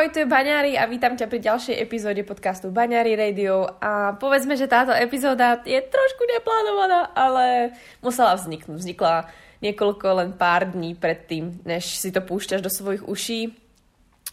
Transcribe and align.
Ahoj, 0.00 0.16
tu 0.16 0.24
je 0.24 0.32
Baňári 0.32 0.80
a 0.80 0.88
vítam 0.88 1.12
ťa 1.12 1.28
pri 1.28 1.44
ďalšej 1.44 1.76
epizóde 1.76 2.24
podcastu 2.24 2.72
Baňári 2.72 3.20
Radio 3.20 3.68
a 3.84 4.16
povedzme, 4.16 4.56
že 4.56 4.64
táto 4.64 4.96
epizóda 4.96 5.60
je 5.60 5.76
trošku 5.76 6.24
neplánovaná, 6.24 7.12
ale 7.12 7.76
musela 8.00 8.32
vzniknúť. 8.32 8.80
Vznikla 8.80 9.28
niekoľko 9.60 10.06
len 10.24 10.32
pár 10.32 10.72
dní 10.72 10.96
predtým, 10.96 11.60
než 11.68 12.00
si 12.00 12.08
to 12.08 12.24
púšťaš 12.24 12.64
do 12.64 12.72
svojich 12.72 13.04
uší. 13.04 13.52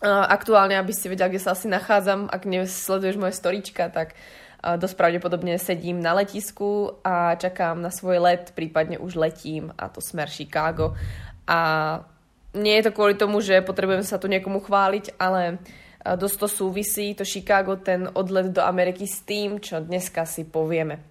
Aktuálne, 0.07 0.79
aby 0.79 0.95
si 0.95 1.11
vedel, 1.11 1.35
kde 1.35 1.43
sa 1.43 1.51
asi 1.51 1.67
nachádzam, 1.67 2.31
ak 2.31 2.47
nesleduješ 2.47 3.19
moje 3.19 3.35
storička, 3.35 3.91
tak 3.91 4.15
dosť 4.63 4.95
pravdepodobne 4.95 5.59
sedím 5.59 5.99
na 5.99 6.15
letisku 6.15 6.95
a 7.03 7.35
čakám 7.35 7.83
na 7.83 7.91
svoj 7.91 8.23
let, 8.23 8.55
prípadne 8.55 9.03
už 9.03 9.19
letím 9.19 9.75
a 9.75 9.91
to 9.91 9.99
smer 9.99 10.31
Chicago. 10.31 10.95
A 11.43 11.59
nie 12.57 12.81
je 12.81 12.89
to 12.89 12.95
kvôli 12.97 13.13
tomu, 13.13 13.39
že 13.39 13.63
potrebujem 13.63 14.03
sa 14.03 14.17
tu 14.17 14.27
niekomu 14.27 14.59
chváliť, 14.65 15.15
ale 15.21 15.61
dosť 16.03 16.37
to 16.39 16.47
súvisí, 16.47 17.11
to 17.13 17.27
Chicago, 17.27 17.75
ten 17.75 18.07
odlet 18.15 18.53
do 18.53 18.63
Ameriky 18.63 19.03
s 19.03 19.25
tým, 19.27 19.59
čo 19.59 19.83
dneska 19.83 20.23
si 20.23 20.47
povieme. 20.47 21.03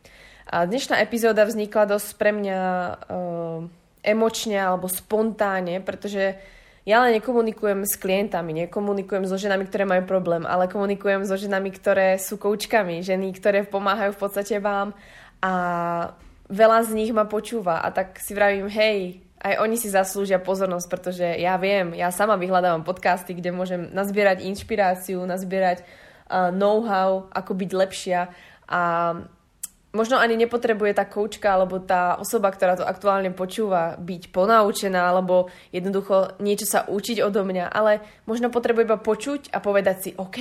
A 0.47 0.65
dnešná 0.65 1.02
epizóda 1.02 1.43
vznikla 1.43 1.98
dosť 1.98 2.11
pre 2.16 2.30
mňa 2.30 2.59
uh, 2.62 3.66
emočne 4.07 4.57
alebo 4.62 4.87
spontánne, 4.87 5.83
pretože 5.83 6.38
ja 6.87 7.02
len 7.02 7.19
nekomunikujem 7.19 7.83
s 7.83 7.99
klientami, 7.99 8.55
nekomunikujem 8.65 9.27
so 9.27 9.35
ženami, 9.35 9.66
ktoré 9.66 9.83
majú 9.83 10.07
problém, 10.07 10.47
ale 10.47 10.71
komunikujem 10.71 11.27
so 11.27 11.35
ženami, 11.35 11.74
ktoré 11.74 12.15
sú 12.15 12.38
koučkami, 12.38 13.02
ženy, 13.02 13.35
ktoré 13.35 13.66
pomáhajú 13.66 14.15
v 14.15 14.23
podstate 14.23 14.63
vám 14.63 14.95
a 15.43 15.52
veľa 16.47 16.87
z 16.87 16.91
nich 16.95 17.10
ma 17.10 17.27
počúva 17.27 17.83
a 17.83 17.91
tak 17.91 18.23
si 18.23 18.30
vravím, 18.38 18.71
hej, 18.71 19.26
aj 19.41 19.55
oni 19.61 19.77
si 19.77 19.93
zaslúžia 19.93 20.41
pozornosť, 20.41 20.87
pretože 20.89 21.27
ja 21.27 21.61
viem, 21.61 21.93
ja 21.93 22.09
sama 22.09 22.41
vyhľadávam 22.41 22.83
podcasty, 22.83 23.37
kde 23.37 23.53
môžem 23.53 23.93
nazbierať 23.93 24.43
inšpiráciu, 24.49 25.21
nazbierať 25.29 25.85
uh, 25.85 26.49
know-how, 26.51 27.29
ako 27.31 27.53
byť 27.53 27.71
lepšia 27.71 28.21
a 28.66 28.80
možno 29.97 30.21
ani 30.21 30.37
nepotrebuje 30.37 30.93
tá 30.93 31.09
koučka 31.09 31.49
alebo 31.49 31.80
tá 31.80 32.21
osoba, 32.21 32.52
ktorá 32.52 32.77
to 32.77 32.85
aktuálne 32.85 33.33
počúva, 33.33 33.97
byť 33.97 34.29
ponaučená 34.29 35.01
alebo 35.09 35.49
jednoducho 35.73 36.37
niečo 36.45 36.69
sa 36.69 36.85
učiť 36.85 37.25
odo 37.25 37.49
mňa, 37.49 37.73
ale 37.73 38.05
možno 38.29 38.53
potrebuje 38.53 38.85
iba 38.85 39.01
počuť 39.01 39.57
a 39.57 39.65
povedať 39.65 39.97
si, 39.97 40.10
OK, 40.13 40.38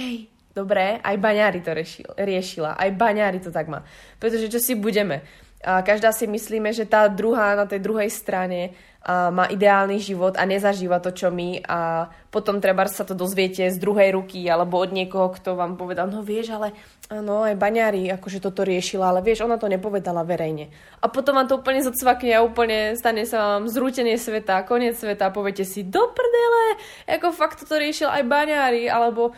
dobre, 0.51 0.99
aj 0.99 1.15
baňári 1.15 1.63
to 1.63 1.71
riešil, 1.71 2.11
riešila, 2.19 2.75
aj 2.75 2.89
baňári 2.99 3.39
to 3.39 3.51
tak 3.51 3.71
má. 3.71 3.87
Pretože 4.19 4.51
čo 4.51 4.59
si 4.59 4.75
budeme? 4.75 5.23
A 5.65 5.81
každá 5.81 6.13
si 6.13 6.29
myslíme, 6.29 6.69
že 6.75 6.85
tá 6.85 7.09
druhá 7.09 7.57
na 7.57 7.65
tej 7.65 7.81
druhej 7.81 8.11
strane 8.11 8.75
a 9.05 9.29
má 9.29 9.45
ideálny 9.45 10.01
život 10.01 10.33
a 10.33 10.49
nezažíva 10.49 10.97
to, 10.97 11.13
čo 11.13 11.29
my 11.29 11.61
a 11.61 12.09
potom 12.33 12.57
treba 12.57 12.89
sa 12.89 13.05
to 13.05 13.13
dozviete 13.13 13.69
z 13.69 13.77
druhej 13.77 14.17
ruky 14.17 14.41
alebo 14.49 14.81
od 14.81 14.89
niekoho, 14.89 15.29
kto 15.29 15.53
vám 15.53 15.77
povedal, 15.77 16.09
no 16.09 16.25
vieš, 16.25 16.57
ale 16.57 16.73
áno, 17.13 17.45
aj 17.45 17.53
baňári 17.53 18.09
akože 18.17 18.41
toto 18.41 18.65
riešila, 18.65 19.13
ale 19.13 19.21
vieš, 19.21 19.45
ona 19.45 19.61
to 19.61 19.69
nepovedala 19.69 20.25
verejne. 20.25 20.73
A 20.99 21.05
potom 21.05 21.37
vám 21.37 21.45
to 21.45 21.61
úplne 21.61 21.85
zocvakne 21.85 22.33
a 22.33 22.41
úplne 22.41 22.97
stane 22.97 23.29
sa 23.29 23.61
vám 23.61 23.69
zrútenie 23.69 24.17
sveta, 24.17 24.65
koniec 24.65 24.97
sveta 24.97 25.29
a 25.29 25.35
poviete 25.35 25.69
si, 25.69 25.85
do 25.85 26.09
prdele, 26.09 26.81
ako 27.05 27.29
fakt 27.29 27.61
toto 27.61 27.77
riešil 27.77 28.09
aj 28.09 28.25
baňári, 28.25 28.89
alebo 28.89 29.37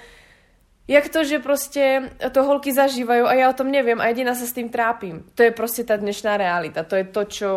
jak 0.88 1.12
to, 1.12 1.28
že 1.28 1.44
proste 1.44 2.16
to 2.32 2.40
holky 2.40 2.72
zažívajú 2.72 3.28
a 3.28 3.36
ja 3.36 3.52
o 3.52 3.58
tom 3.60 3.68
neviem 3.68 4.00
a 4.00 4.08
jediná 4.08 4.32
sa 4.32 4.48
s 4.48 4.56
tým 4.56 4.72
trápim. 4.72 5.28
To 5.36 5.44
je 5.44 5.52
proste 5.52 5.84
tá 5.84 6.00
dnešná 6.00 6.40
realita. 6.40 6.88
To 6.88 6.96
je 6.96 7.04
to, 7.04 7.22
čo 7.28 7.50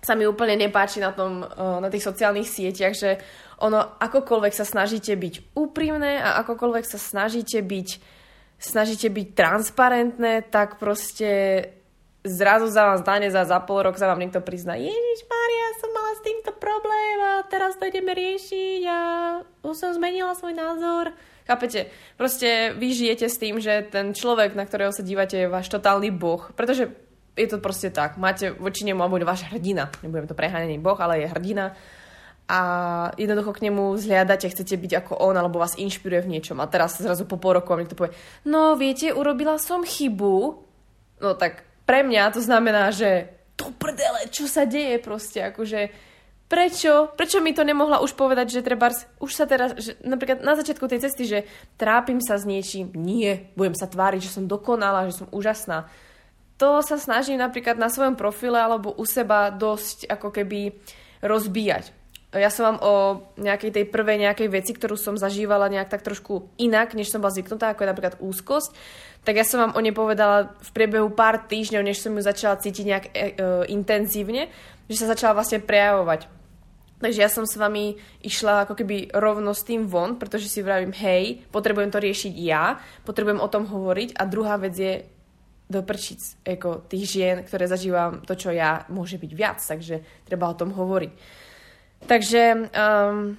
sa 0.00 0.16
mi 0.16 0.24
úplne 0.24 0.56
nepáči 0.56 0.98
na, 1.00 1.12
tom, 1.12 1.44
eh, 1.44 1.78
na 1.80 1.88
tých 1.92 2.04
sociálnych 2.04 2.48
sieťach, 2.48 2.94
že 2.96 3.20
ono 3.60 4.00
akokoľvek 4.00 4.52
sa 4.56 4.64
snažíte 4.64 5.12
byť 5.12 5.52
úprimné 5.52 6.20
a 6.20 6.40
akokoľvek 6.44 6.84
sa 6.88 6.96
snažíte 6.96 7.60
byť, 7.60 7.88
snažíte 8.56 9.12
byť 9.12 9.28
transparentné, 9.36 10.48
tak 10.48 10.80
proste 10.80 11.62
zrazu 12.24 12.68
za 12.68 12.84
vás 12.84 13.00
dane 13.00 13.32
za, 13.32 13.44
za 13.44 13.60
pol 13.64 13.84
rok 13.84 13.96
sa 13.96 14.08
vám 14.08 14.20
niekto 14.20 14.44
prizná 14.44 14.76
Ježiš 14.76 15.20
Mária, 15.24 15.66
som 15.80 15.90
mala 15.92 16.12
s 16.16 16.24
týmto 16.24 16.52
problém 16.56 17.16
a 17.20 17.32
teraz 17.48 17.76
to 17.80 17.88
ideme 17.88 18.12
riešiť 18.12 18.80
a 18.88 18.98
už 19.64 19.76
som 19.76 19.96
zmenila 19.96 20.36
svoj 20.36 20.52
názor. 20.52 21.16
Chápete? 21.48 21.90
Proste 22.14 22.76
vy 22.76 22.94
žijete 22.94 23.26
s 23.26 23.40
tým, 23.40 23.58
že 23.58 23.88
ten 23.88 24.12
človek, 24.14 24.54
na 24.54 24.68
ktorého 24.68 24.92
sa 24.92 25.02
dívate, 25.02 25.34
je 25.34 25.50
váš 25.50 25.66
totálny 25.66 26.12
boh. 26.14 26.46
Pretože 26.54 26.94
je 27.36 27.46
to 27.46 27.58
proste 27.62 27.94
tak. 27.94 28.18
Máte 28.18 28.50
voči 28.54 28.82
nemu, 28.84 29.00
alebo 29.00 29.22
váš 29.22 29.46
hrdina, 29.48 29.90
nebudem 30.02 30.26
to 30.26 30.38
preháňať 30.38 30.80
boh, 30.82 30.98
ale 30.98 31.24
je 31.24 31.32
hrdina. 31.32 31.74
A 32.50 32.60
jednoducho 33.14 33.54
k 33.54 33.70
nemu 33.70 33.94
zhliadate, 33.94 34.50
chcete 34.50 34.74
byť 34.74 34.92
ako 35.06 35.12
on, 35.22 35.38
alebo 35.38 35.62
vás 35.62 35.78
inšpiruje 35.78 36.26
v 36.26 36.32
niečom. 36.34 36.58
A 36.58 36.66
teraz 36.66 36.98
zrazu 36.98 37.22
po 37.22 37.38
pol 37.38 37.62
roku 37.62 37.70
vám 37.70 37.86
niekto 37.86 37.94
povie, 37.94 38.10
no 38.42 38.74
viete, 38.74 39.14
urobila 39.14 39.54
som 39.62 39.86
chybu. 39.86 40.58
No 41.22 41.38
tak 41.38 41.62
pre 41.86 42.02
mňa 42.02 42.34
to 42.34 42.42
znamená, 42.42 42.90
že 42.90 43.30
to 43.54 43.70
prdele, 43.78 44.26
čo 44.34 44.50
sa 44.50 44.66
deje 44.66 44.98
proste, 44.98 45.46
akože 45.46 46.10
prečo, 46.50 47.14
prečo 47.14 47.38
mi 47.38 47.54
to 47.54 47.62
nemohla 47.62 48.02
už 48.02 48.18
povedať, 48.18 48.58
že 48.58 48.66
treba, 48.66 48.90
už 49.22 49.30
sa 49.30 49.46
teraz, 49.46 49.78
že 49.78 49.94
napríklad 50.02 50.42
na 50.42 50.58
začiatku 50.58 50.82
tej 50.90 51.06
cesty, 51.06 51.22
že 51.30 51.38
trápim 51.78 52.18
sa 52.18 52.34
s 52.34 52.48
niečím, 52.48 52.90
nie, 52.98 53.46
budem 53.54 53.78
sa 53.78 53.86
tváriť, 53.86 54.26
že 54.26 54.34
som 54.34 54.50
dokonala, 54.50 55.06
že 55.06 55.22
som 55.22 55.30
úžasná 55.30 55.86
to 56.60 56.84
sa 56.84 57.00
snažím 57.00 57.40
napríklad 57.40 57.80
na 57.80 57.88
svojom 57.88 58.20
profile 58.20 58.60
alebo 58.60 58.92
u 58.92 59.08
seba 59.08 59.48
dosť 59.48 60.12
ako 60.12 60.28
keby 60.28 60.76
rozbíjať. 61.24 61.96
Ja 62.30 62.52
som 62.52 62.76
vám 62.76 62.78
o 62.84 62.94
nejakej 63.40 63.74
tej 63.74 63.84
prvej 63.90 64.22
nejakej 64.22 64.48
veci, 64.52 64.70
ktorú 64.76 64.94
som 64.94 65.18
zažívala 65.18 65.66
nejak 65.66 65.90
tak 65.90 66.06
trošku 66.06 66.52
inak, 66.62 66.94
než 66.94 67.10
som 67.10 67.18
bola 67.18 67.34
zvyknutá, 67.34 67.74
ako 67.74 67.82
je 67.82 67.90
napríklad 67.90 68.16
úzkosť, 68.22 68.70
tak 69.26 69.34
ja 69.34 69.42
som 69.42 69.58
vám 69.58 69.74
o 69.74 69.80
nej 69.82 69.90
povedala 69.90 70.54
v 70.62 70.70
priebehu 70.70 71.10
pár 71.10 71.42
týždňov, 71.48 71.82
než 71.82 71.98
som 71.98 72.14
ju 72.14 72.22
začala 72.22 72.60
cítiť 72.60 72.84
nejak 72.86 73.04
e, 73.08 73.10
e, 73.10 73.22
intenzívne, 73.74 74.46
že 74.86 75.00
sa 75.00 75.10
začala 75.10 75.42
vlastne 75.42 75.58
prejavovať. 75.58 76.30
Takže 77.00 77.18
ja 77.18 77.32
som 77.32 77.48
s 77.48 77.56
vami 77.56 77.96
išla 78.20 78.68
ako 78.68 78.76
keby 78.76 79.10
rovno 79.16 79.56
s 79.56 79.64
tým 79.64 79.88
von, 79.88 80.20
pretože 80.20 80.52
si 80.52 80.60
vravím, 80.60 80.92
hej, 80.92 81.42
potrebujem 81.48 81.88
to 81.88 81.98
riešiť 81.98 82.34
ja, 82.36 82.76
potrebujem 83.08 83.40
o 83.40 83.48
tom 83.48 83.64
hovoriť 83.64 84.20
a 84.20 84.22
druhá 84.28 84.60
vec 84.60 84.76
je, 84.76 85.02
do 85.70 85.86
prčic 85.86 86.18
ako 86.42 86.82
tých 86.90 87.06
žien, 87.06 87.36
ktoré 87.46 87.70
zažívam 87.70 88.26
to, 88.26 88.34
čo 88.34 88.50
ja, 88.50 88.82
môže 88.90 89.16
byť 89.22 89.32
viac, 89.32 89.62
takže 89.62 90.02
treba 90.26 90.50
o 90.50 90.58
tom 90.58 90.74
hovoriť. 90.74 91.12
Takže, 92.10 92.42
um, 92.74 93.38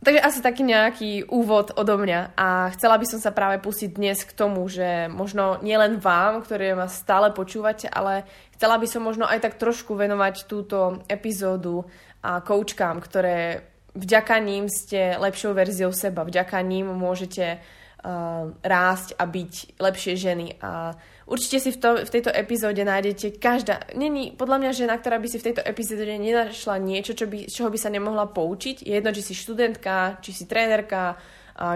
takže 0.00 0.20
asi 0.24 0.40
taký 0.40 0.64
nejaký 0.64 1.28
úvod 1.28 1.76
odo 1.76 2.00
mňa 2.00 2.32
a 2.32 2.72
chcela 2.72 2.96
by 2.96 3.04
som 3.04 3.20
sa 3.20 3.34
práve 3.34 3.60
pustiť 3.60 3.92
dnes 3.92 4.24
k 4.24 4.32
tomu, 4.32 4.64
že 4.72 5.12
možno 5.12 5.60
nielen 5.60 6.00
vám, 6.00 6.40
ktoré 6.40 6.72
ma 6.72 6.88
stále 6.88 7.28
počúvate, 7.36 7.92
ale 7.92 8.24
chcela 8.56 8.80
by 8.80 8.86
som 8.88 9.04
možno 9.04 9.28
aj 9.28 9.44
tak 9.44 9.60
trošku 9.60 9.92
venovať 9.92 10.48
túto 10.48 11.04
epizódu 11.12 11.84
a 12.24 12.40
koučkám, 12.40 13.04
ktoré 13.04 13.68
vďaka 13.92 14.36
ním 14.40 14.72
ste 14.72 15.16
lepšou 15.20 15.52
verziou 15.52 15.92
seba, 15.92 16.24
vďaka 16.24 16.56
ním 16.64 16.88
môžete 16.92 17.58
uh, 17.58 18.52
rásť 18.64 19.16
a 19.18 19.24
byť 19.28 19.52
lepšie 19.80 20.14
ženy 20.14 20.46
a 20.62 20.96
Určite 21.26 21.58
si 21.58 21.70
v, 21.74 21.78
to, 21.82 21.90
v 22.06 22.10
tejto 22.10 22.30
epizóde 22.30 22.86
nájdete 22.86 23.42
každá... 23.42 23.82
Není 23.98 24.38
podľa 24.38 24.62
mňa 24.62 24.70
žena, 24.78 24.94
ktorá 24.94 25.18
by 25.18 25.26
si 25.26 25.42
v 25.42 25.46
tejto 25.50 25.62
epizóde 25.66 26.06
nenašla 26.06 26.78
niečo, 26.78 27.18
čo 27.18 27.26
by, 27.26 27.50
čoho 27.50 27.66
by 27.66 27.78
sa 27.82 27.90
nemohla 27.90 28.30
poučiť. 28.30 28.86
Je 28.86 28.94
jedno, 28.94 29.10
či 29.10 29.26
si 29.26 29.34
študentka, 29.34 30.22
či 30.22 30.30
si 30.30 30.46
trénerka, 30.46 31.18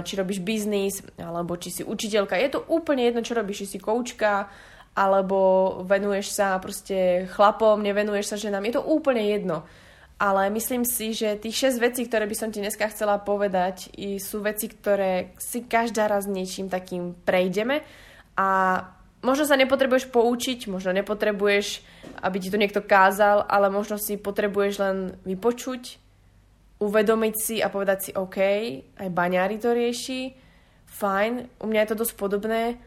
či 0.06 0.14
robíš 0.14 0.38
biznis, 0.46 1.02
alebo 1.18 1.58
či 1.58 1.74
si 1.74 1.82
učiteľka. 1.82 2.38
Je 2.38 2.54
to 2.54 2.62
úplne 2.70 3.02
jedno, 3.02 3.26
čo 3.26 3.34
robíš, 3.34 3.66
či 3.66 3.74
si 3.74 3.78
koučka, 3.82 4.46
alebo 4.94 5.38
venuješ 5.82 6.30
sa 6.30 6.54
proste 6.62 7.26
chlapom, 7.34 7.82
nevenuješ 7.82 8.30
sa 8.30 8.36
ženám. 8.38 8.70
Je 8.70 8.74
to 8.78 8.86
úplne 8.86 9.26
jedno. 9.26 9.66
Ale 10.20 10.46
myslím 10.52 10.86
si, 10.86 11.10
že 11.10 11.40
tých 11.40 11.74
6 11.74 11.80
vecí, 11.80 12.06
ktoré 12.06 12.30
by 12.30 12.36
som 12.38 12.54
ti 12.54 12.62
dneska 12.62 12.86
chcela 12.92 13.18
povedať, 13.18 13.90
sú 14.22 14.46
veci, 14.46 14.70
ktoré 14.70 15.34
si 15.42 15.66
každá 15.66 16.06
raz 16.06 16.30
niečím 16.30 16.70
takým 16.70 17.18
prejdeme 17.24 17.82
a 18.36 18.78
možno 19.20 19.44
sa 19.44 19.56
nepotrebuješ 19.56 20.08
poučiť, 20.08 20.68
možno 20.68 20.96
nepotrebuješ, 20.96 21.84
aby 22.24 22.36
ti 22.40 22.48
to 22.48 22.60
niekto 22.60 22.80
kázal, 22.80 23.44
ale 23.48 23.68
možno 23.68 24.00
si 24.00 24.16
potrebuješ 24.16 24.74
len 24.80 24.96
vypočuť, 25.24 26.00
uvedomiť 26.80 27.34
si 27.36 27.56
a 27.60 27.68
povedať 27.68 27.98
si 28.00 28.10
OK, 28.16 28.38
aj 28.96 29.08
baňári 29.12 29.60
to 29.60 29.76
rieši, 29.76 30.32
fajn, 30.88 31.60
u 31.60 31.66
mňa 31.68 31.80
je 31.84 31.90
to 31.92 32.00
dosť 32.00 32.14
podobné, 32.16 32.80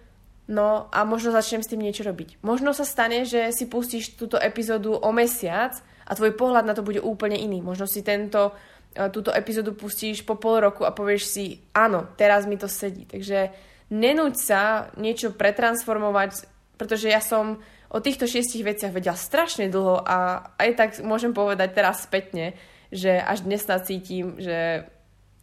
no 0.50 0.90
a 0.90 1.06
možno 1.06 1.32
začnem 1.32 1.62
s 1.62 1.70
tým 1.70 1.86
niečo 1.86 2.04
robiť. 2.04 2.42
Možno 2.42 2.74
sa 2.74 2.84
stane, 2.84 3.24
že 3.24 3.54
si 3.54 3.70
pustíš 3.70 4.18
túto 4.18 4.36
epizódu 4.42 4.98
o 4.98 5.10
mesiac 5.14 5.78
a 6.04 6.12
tvoj 6.18 6.36
pohľad 6.36 6.68
na 6.68 6.76
to 6.76 6.84
bude 6.84 7.00
úplne 7.00 7.38
iný. 7.38 7.64
Možno 7.64 7.88
si 7.88 8.04
tento, 8.04 8.52
e, 8.92 9.08
túto 9.14 9.32
epizódu 9.32 9.72
pustíš 9.72 10.26
po 10.28 10.36
pol 10.36 10.60
roku 10.68 10.84
a 10.84 10.92
povieš 10.92 11.24
si, 11.30 11.46
áno, 11.72 12.12
teraz 12.20 12.44
mi 12.44 12.60
to 12.60 12.68
sedí. 12.68 13.08
Takže 13.08 13.54
nenúť 13.94 14.36
sa 14.42 14.90
niečo 14.98 15.38
pretransformovať, 15.38 16.50
pretože 16.82 17.14
ja 17.14 17.22
som 17.22 17.62
o 17.94 18.02
týchto 18.02 18.26
šiestich 18.26 18.66
veciach 18.66 18.90
vedela 18.90 19.14
strašne 19.14 19.70
dlho 19.70 20.02
a 20.02 20.50
aj 20.58 20.70
tak 20.74 20.90
môžem 21.06 21.30
povedať 21.30 21.78
teraz 21.78 22.10
spätne, 22.10 22.58
že 22.90 23.22
až 23.22 23.46
dnes 23.46 23.62
cítim, 23.86 24.42
že 24.42 24.90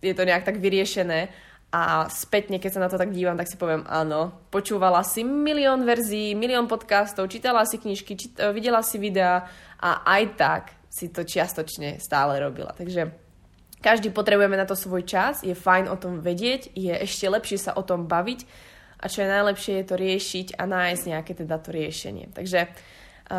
je 0.03 0.15
to 0.19 0.27
nejak 0.27 0.43
tak 0.43 0.59
vyriešené 0.59 1.31
a 1.71 2.11
spätne, 2.11 2.59
keď 2.59 2.71
sa 2.75 2.83
na 2.83 2.91
to 2.91 2.99
tak 2.99 3.15
dívam, 3.15 3.39
tak 3.39 3.47
si 3.47 3.55
poviem, 3.55 3.87
áno, 3.87 4.35
počúvala 4.51 5.07
si 5.07 5.23
milión 5.23 5.87
verzií, 5.87 6.35
milión 6.35 6.67
podcastov, 6.67 7.31
čítala 7.31 7.63
si 7.63 7.79
knižky, 7.79 8.19
čít, 8.19 8.35
videla 8.51 8.83
si 8.83 8.99
videá 8.99 9.47
a 9.79 10.03
aj 10.03 10.23
tak 10.35 10.63
si 10.91 11.15
to 11.15 11.23
čiastočne 11.23 12.03
stále 12.03 12.43
robila. 12.43 12.75
Takže 12.75 13.30
každý 13.81 14.13
potrebujeme 14.13 14.57
na 14.57 14.69
to 14.69 14.77
svoj 14.77 15.05
čas, 15.09 15.41
je 15.41 15.57
fajn 15.57 15.89
o 15.89 15.97
tom 15.97 16.21
vedieť, 16.21 16.73
je 16.77 16.93
ešte 16.93 17.27
lepšie 17.29 17.59
sa 17.59 17.73
o 17.77 17.83
tom 17.83 18.05
baviť 18.05 18.45
a 19.01 19.09
čo 19.09 19.25
je 19.25 19.33
najlepšie 19.33 19.73
je 19.81 19.87
to 19.89 19.97
riešiť 19.97 20.47
a 20.61 20.63
nájsť 20.69 21.03
nejaké 21.09 21.33
teda 21.33 21.57
to 21.57 21.73
riešenie. 21.73 22.29
Takže 22.37 22.69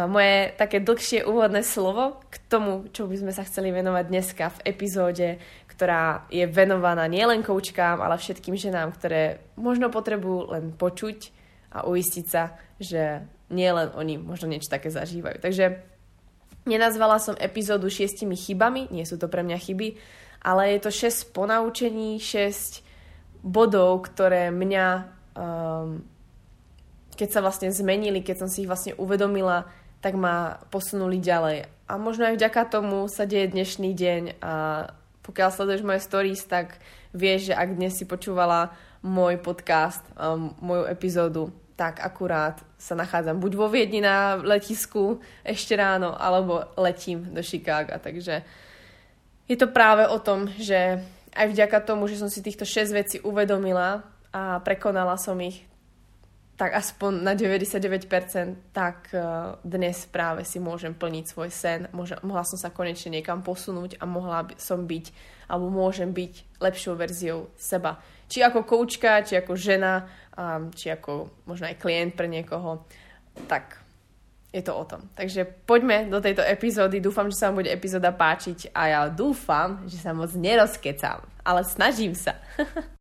moje 0.07 0.55
také 0.55 0.79
dlhšie 0.79 1.27
úvodné 1.27 1.67
slovo 1.67 2.23
k 2.31 2.39
tomu, 2.47 2.87
čo 2.95 3.11
by 3.11 3.15
sme 3.21 3.31
sa 3.35 3.43
chceli 3.43 3.75
venovať 3.75 4.05
dneska 4.07 4.45
v 4.49 4.59
epizóde, 4.71 5.35
ktorá 5.67 6.25
je 6.31 6.47
venovaná 6.47 7.11
nielen 7.11 7.43
koučkám, 7.43 7.99
ale 7.99 8.15
všetkým 8.15 8.55
ženám, 8.55 8.95
ktoré 8.95 9.43
možno 9.59 9.91
potrebujú 9.91 10.55
len 10.55 10.71
počuť 10.71 11.35
a 11.75 11.83
uistiť 11.85 12.25
sa, 12.25 12.55
že 12.79 13.27
nielen 13.51 13.91
oni 13.91 14.15
možno 14.15 14.47
niečo 14.47 14.71
také 14.71 14.87
zažívajú. 14.87 15.43
Takže 15.43 15.83
nenazvala 16.63 17.19
som 17.19 17.35
epizódu 17.35 17.91
šiestimi 17.91 18.39
chybami, 18.39 18.87
nie 18.95 19.03
sú 19.03 19.19
to 19.19 19.27
pre 19.27 19.43
mňa 19.43 19.59
chyby, 19.59 19.87
ale 20.41 20.77
je 20.77 20.79
to 20.81 20.91
6 20.91 21.33
ponaučení, 21.33 22.17
6 22.17 22.81
bodov, 23.45 24.09
ktoré 24.09 24.49
mňa, 24.49 24.87
um, 25.37 26.01
keď 27.13 27.29
sa 27.29 27.39
vlastne 27.45 27.69
zmenili, 27.69 28.25
keď 28.25 28.45
som 28.45 28.49
si 28.49 28.65
ich 28.65 28.69
vlastne 28.69 28.97
uvedomila, 28.97 29.69
tak 30.01 30.17
ma 30.17 30.57
posunuli 30.73 31.21
ďalej. 31.21 31.69
A 31.85 31.93
možno 32.01 32.25
aj 32.25 32.37
vďaka 32.41 32.61
tomu 32.73 33.05
sa 33.05 33.29
deje 33.29 33.53
dnešný 33.53 33.93
deň 33.93 34.23
a 34.41 34.53
pokiaľ 35.21 35.49
sleduješ 35.53 35.85
moje 35.85 36.01
stories, 36.01 36.41
tak 36.49 36.81
vieš, 37.13 37.53
že 37.53 37.57
ak 37.57 37.77
dnes 37.77 37.93
si 37.93 38.09
počúvala 38.09 38.73
môj 39.05 39.37
podcast, 39.37 40.01
um, 40.17 40.57
moju 40.57 40.89
epizódu, 40.89 41.53
tak 41.77 42.01
akurát 42.01 42.61
sa 42.77 42.93
nachádzam 42.93 43.41
buď 43.41 43.51
vo 43.57 43.65
Viedni 43.69 44.05
na 44.05 44.37
letisku 44.37 45.17
ešte 45.41 45.73
ráno, 45.73 46.13
alebo 46.13 46.61
letím 46.77 47.29
do 47.33 47.41
Chicaga. 47.41 47.97
Takže 47.97 48.45
je 49.51 49.59
to 49.59 49.67
práve 49.67 50.07
o 50.07 50.15
tom, 50.15 50.47
že 50.55 51.03
aj 51.35 51.47
vďaka 51.51 51.83
tomu, 51.83 52.07
že 52.07 52.15
som 52.15 52.31
si 52.31 52.39
týchto 52.39 52.63
6 52.63 52.95
vecí 52.95 53.17
uvedomila 53.19 54.07
a 54.31 54.63
prekonala 54.63 55.19
som 55.19 55.35
ich, 55.43 55.67
tak 56.55 56.71
aspoň 56.71 57.19
na 57.19 57.35
99%, 57.35 58.07
tak 58.71 59.11
eh, 59.11 59.19
dnes 59.59 60.07
práve 60.07 60.47
si 60.47 60.63
môžem 60.63 60.95
plniť 60.95 61.25
svoj 61.27 61.51
sen. 61.51 61.91
mohla 62.23 62.47
som 62.47 62.55
sa 62.55 62.71
konečne 62.71 63.19
niekam 63.19 63.43
posunúť 63.43 63.99
a 63.99 64.07
mohla 64.07 64.47
som 64.55 64.87
byť, 64.87 65.05
alebo 65.51 65.67
môžem 65.67 66.15
byť 66.15 66.63
lepšou 66.63 66.95
verziou 66.95 67.51
seba. 67.59 67.99
Či 68.31 68.47
ako 68.47 68.63
koučka, 68.63 69.27
či 69.27 69.35
ako 69.35 69.59
žena, 69.59 70.07
či 70.71 70.87
ako 70.87 71.43
možno 71.43 71.67
aj 71.67 71.75
klient 71.75 72.15
pre 72.15 72.31
niekoho. 72.31 72.87
Tak 73.51 73.80
je 74.51 74.61
to 74.61 74.75
o 74.75 74.83
tom. 74.83 75.07
Takže 75.15 75.47
poďme 75.63 76.11
do 76.11 76.19
tejto 76.19 76.43
epizódy. 76.43 76.99
Dúfam, 76.99 77.31
že 77.31 77.39
sa 77.39 77.49
vám 77.49 77.63
bude 77.63 77.71
epizóda 77.71 78.11
páčiť 78.11 78.75
a 78.75 78.81
ja 78.91 79.01
dúfam, 79.07 79.87
že 79.87 79.95
sa 79.95 80.11
moc 80.11 80.31
nerozkecam. 80.35 81.23
Ale 81.41 81.63
snažím 81.63 82.11
sa. 82.13 82.35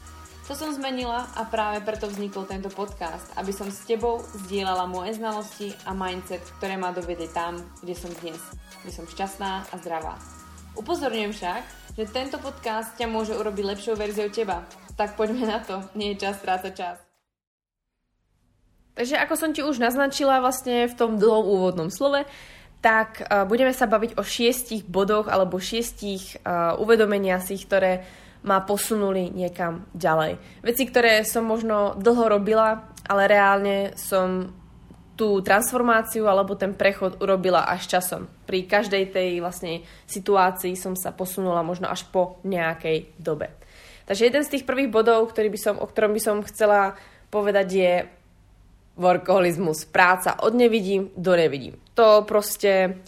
To 0.51 0.59
som 0.67 0.75
zmenila 0.75 1.31
a 1.39 1.47
práve 1.47 1.79
preto 1.79 2.11
vznikol 2.11 2.43
tento 2.43 2.67
podcast, 2.67 3.23
aby 3.39 3.55
som 3.55 3.71
s 3.71 3.87
tebou 3.87 4.19
zdieľala 4.35 4.83
moje 4.83 5.15
znalosti 5.15 5.71
a 5.87 5.95
mindset, 5.95 6.43
ktoré 6.59 6.75
ma 6.75 6.91
dovedli 6.91 7.31
tam, 7.31 7.55
kde 7.79 7.95
som 7.95 8.11
dnes, 8.19 8.35
kde 8.83 8.91
som 8.91 9.07
šťastná 9.07 9.71
a 9.71 9.75
zdravá. 9.79 10.19
Upozorňujem 10.75 11.31
však, 11.31 11.61
že 11.95 12.11
tento 12.11 12.35
podcast 12.35 12.99
ťa 12.99 13.07
môže 13.07 13.31
urobiť 13.31 13.63
lepšou 13.63 13.95
verziou 13.95 14.27
teba. 14.27 14.67
Tak 14.99 15.15
poďme 15.15 15.47
na 15.47 15.63
to, 15.63 15.87
nie 15.95 16.11
je 16.11 16.27
čas 16.27 16.35
strácať 16.43 16.73
čas. 16.75 16.99
Takže 18.99 19.23
ako 19.23 19.33
som 19.39 19.55
ti 19.55 19.63
už 19.63 19.79
naznačila 19.79 20.43
vlastne 20.43 20.83
v 20.91 20.97
tom 20.99 21.15
dlhom 21.15 21.47
úvodnom 21.47 21.87
slove, 21.87 22.27
tak 22.83 23.23
uh, 23.23 23.47
budeme 23.47 23.71
sa 23.71 23.87
baviť 23.87 24.19
o 24.19 24.23
šiestich 24.27 24.83
bodoch 24.83 25.31
alebo 25.31 25.63
šiestich 25.63 26.43
uh, 26.43 26.75
uvedomenia 26.75 27.39
si, 27.39 27.55
ktoré 27.55 28.03
ma 28.41 28.61
posunuli 28.65 29.29
niekam 29.29 29.85
ďalej. 29.93 30.41
Veci, 30.65 30.83
ktoré 30.89 31.21
som 31.21 31.45
možno 31.45 31.93
dlho 31.97 32.25
robila, 32.25 32.89
ale 33.05 33.29
reálne 33.29 33.93
som 33.97 34.49
tú 35.13 35.37
transformáciu 35.45 36.25
alebo 36.25 36.57
ten 36.57 36.73
prechod 36.73 37.21
urobila 37.21 37.69
až 37.69 37.85
časom. 37.85 38.25
Pri 38.49 38.65
každej 38.65 39.13
tej 39.13 39.37
vlastne 39.37 39.85
situácii 40.09 40.73
som 40.73 40.97
sa 40.97 41.13
posunula 41.13 41.61
možno 41.61 41.85
až 41.85 42.09
po 42.09 42.41
nejakej 42.41 43.13
dobe. 43.21 43.53
Takže 44.09 44.25
jeden 44.25 44.41
z 44.41 44.57
tých 44.57 44.65
prvých 44.65 44.89
bodov, 44.89 45.29
ktorý 45.29 45.53
by 45.53 45.59
som, 45.61 45.75
o 45.77 45.85
ktorom 45.85 46.17
by 46.17 46.21
som 46.21 46.41
chcela 46.49 46.97
povedať 47.29 47.67
je 47.69 47.93
workoholizmus, 48.97 49.85
práca 49.87 50.41
od 50.41 50.57
nevidím 50.57 51.13
do 51.13 51.37
nevidím. 51.37 51.77
To 51.93 52.25
proste 52.25 53.05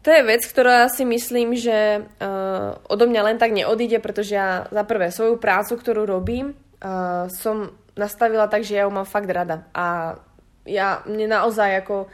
to 0.00 0.08
je 0.08 0.22
vec, 0.24 0.42
ktorá 0.48 0.88
si 0.88 1.04
myslím, 1.04 1.52
že 1.52 2.04
uh, 2.04 2.80
odo 2.88 3.04
mňa 3.04 3.22
len 3.32 3.36
tak 3.36 3.52
neodíde, 3.52 4.00
pretože 4.00 4.32
ja 4.32 4.64
za 4.72 4.82
prvé 4.88 5.12
svoju 5.12 5.36
prácu, 5.36 5.76
ktorú 5.76 6.08
robím, 6.08 6.56
uh, 6.80 7.28
som 7.28 7.76
nastavila 8.00 8.48
tak, 8.48 8.64
že 8.64 8.80
ja 8.80 8.88
ju 8.88 8.92
mám 8.92 9.04
fakt 9.04 9.28
rada. 9.28 9.68
A 9.76 10.16
ja, 10.64 11.04
mne 11.04 11.28
naozaj 11.28 11.84
ako 11.84 12.08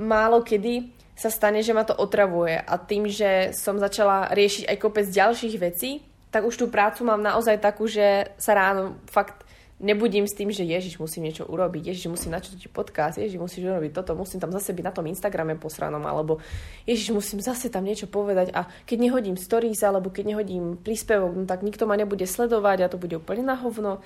málo 0.00 0.40
kedy 0.40 0.92
sa 1.16 1.32
stane, 1.32 1.64
že 1.64 1.72
ma 1.72 1.84
to 1.84 1.96
otravuje. 1.96 2.60
A 2.60 2.76
tým, 2.76 3.08
že 3.08 3.56
som 3.56 3.80
začala 3.80 4.32
riešiť 4.36 4.68
aj 4.68 4.76
kopec 4.80 5.06
ďalších 5.08 5.56
vecí, 5.56 6.04
tak 6.28 6.44
už 6.44 6.56
tú 6.60 6.66
prácu 6.68 7.08
mám 7.08 7.24
naozaj 7.24 7.56
takú, 7.56 7.88
že 7.88 8.28
sa 8.36 8.52
ráno 8.52 9.00
fakt 9.08 9.45
nebudím 9.80 10.24
s 10.24 10.32
tým, 10.32 10.48
že 10.48 10.64
Ježiš 10.64 10.96
musím 10.96 11.28
niečo 11.28 11.44
urobiť, 11.44 11.92
Ježiš 11.92 12.08
musím 12.08 12.32
načítať 12.32 12.72
podcast, 12.72 13.20
Ježiš 13.20 13.36
musím 13.36 13.68
urobiť 13.68 13.92
toto, 13.92 14.16
musím 14.16 14.40
tam 14.40 14.48
zase 14.52 14.72
byť 14.72 14.84
na 14.84 14.92
tom 14.92 15.04
Instagrame 15.04 15.60
posranom, 15.60 16.00
alebo 16.08 16.40
Ježiš 16.88 17.12
musím 17.12 17.44
zase 17.44 17.68
tam 17.68 17.84
niečo 17.84 18.08
povedať 18.08 18.56
a 18.56 18.64
keď 18.88 18.98
nehodím 19.10 19.36
stories 19.36 19.84
alebo 19.84 20.08
keď 20.08 20.24
nehodím 20.32 20.80
príspevok, 20.80 21.32
no 21.36 21.44
tak 21.44 21.60
nikto 21.60 21.84
ma 21.84 21.96
nebude 22.00 22.24
sledovať 22.24 22.78
a 22.88 22.90
to 22.92 22.96
bude 22.96 23.20
úplne 23.20 23.44
na 23.44 23.56
hovno. 23.56 24.00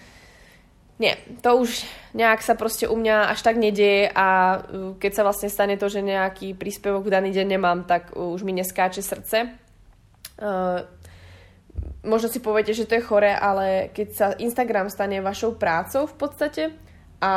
Nie, 1.00 1.16
to 1.40 1.56
už 1.56 1.88
nejak 2.12 2.44
sa 2.44 2.52
proste 2.52 2.84
u 2.84 2.92
mňa 2.92 3.32
až 3.32 3.40
tak 3.40 3.56
nedieje 3.56 4.12
a 4.12 4.60
uh, 4.60 4.92
keď 5.00 5.12
sa 5.16 5.24
vlastne 5.24 5.48
stane 5.48 5.80
to, 5.80 5.88
že 5.88 6.04
nejaký 6.04 6.52
príspevok 6.52 7.08
v 7.08 7.14
daný 7.16 7.30
deň 7.32 7.46
nemám, 7.56 7.88
tak 7.88 8.12
už 8.12 8.44
mi 8.44 8.52
neskáče 8.52 9.00
srdce. 9.00 9.48
Uh, 10.36 10.84
možno 12.04 12.28
si 12.32 12.40
poviete, 12.40 12.72
že 12.72 12.88
to 12.88 12.96
je 12.96 13.06
chore, 13.06 13.30
ale 13.32 13.92
keď 13.92 14.08
sa 14.12 14.26
Instagram 14.36 14.88
stane 14.88 15.20
vašou 15.20 15.56
prácou 15.56 16.08
v 16.08 16.16
podstate, 16.16 16.62
a 17.20 17.32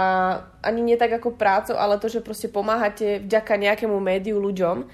ani 0.63 0.79
nie 0.79 0.95
tak 0.95 1.11
ako 1.11 1.35
prácou, 1.35 1.75
ale 1.75 1.99
to, 1.99 2.07
že 2.07 2.23
proste 2.23 2.47
pomáhate 2.47 3.19
vďaka 3.19 3.59
nejakému 3.59 3.99
médiu 3.99 4.39
ľuďom 4.39 4.87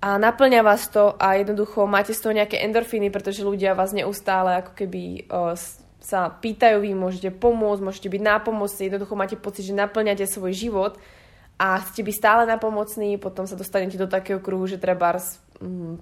a 0.00 0.16
naplňa 0.16 0.64
vás 0.64 0.88
to 0.88 1.12
a 1.20 1.36
jednoducho 1.36 1.84
máte 1.84 2.16
z 2.16 2.20
toho 2.24 2.32
nejaké 2.32 2.64
endorfíny, 2.64 3.12
pretože 3.12 3.44
ľudia 3.44 3.76
vás 3.76 3.92
neustále 3.92 4.64
ako 4.64 4.72
keby 4.72 5.28
o, 5.28 5.52
sa 6.00 6.32
pýtajú, 6.32 6.80
vy 6.80 6.96
môžete 6.96 7.28
pomôcť, 7.36 7.84
môžete 7.84 8.08
byť 8.08 8.22
nápomocní, 8.24 8.88
jednoducho 8.88 9.14
máte 9.20 9.36
pocit, 9.36 9.68
že 9.68 9.76
naplňate 9.76 10.24
svoj 10.24 10.56
život 10.56 10.96
a 11.60 11.76
chcete 11.84 12.00
byť 12.00 12.16
stále 12.16 12.42
napomocní, 12.48 13.20
potom 13.20 13.44
sa 13.44 13.52
dostanete 13.52 14.00
do 14.00 14.08
takého 14.08 14.40
kruhu, 14.40 14.64
že 14.64 14.80
treba 14.80 15.20
mm, 15.60 16.00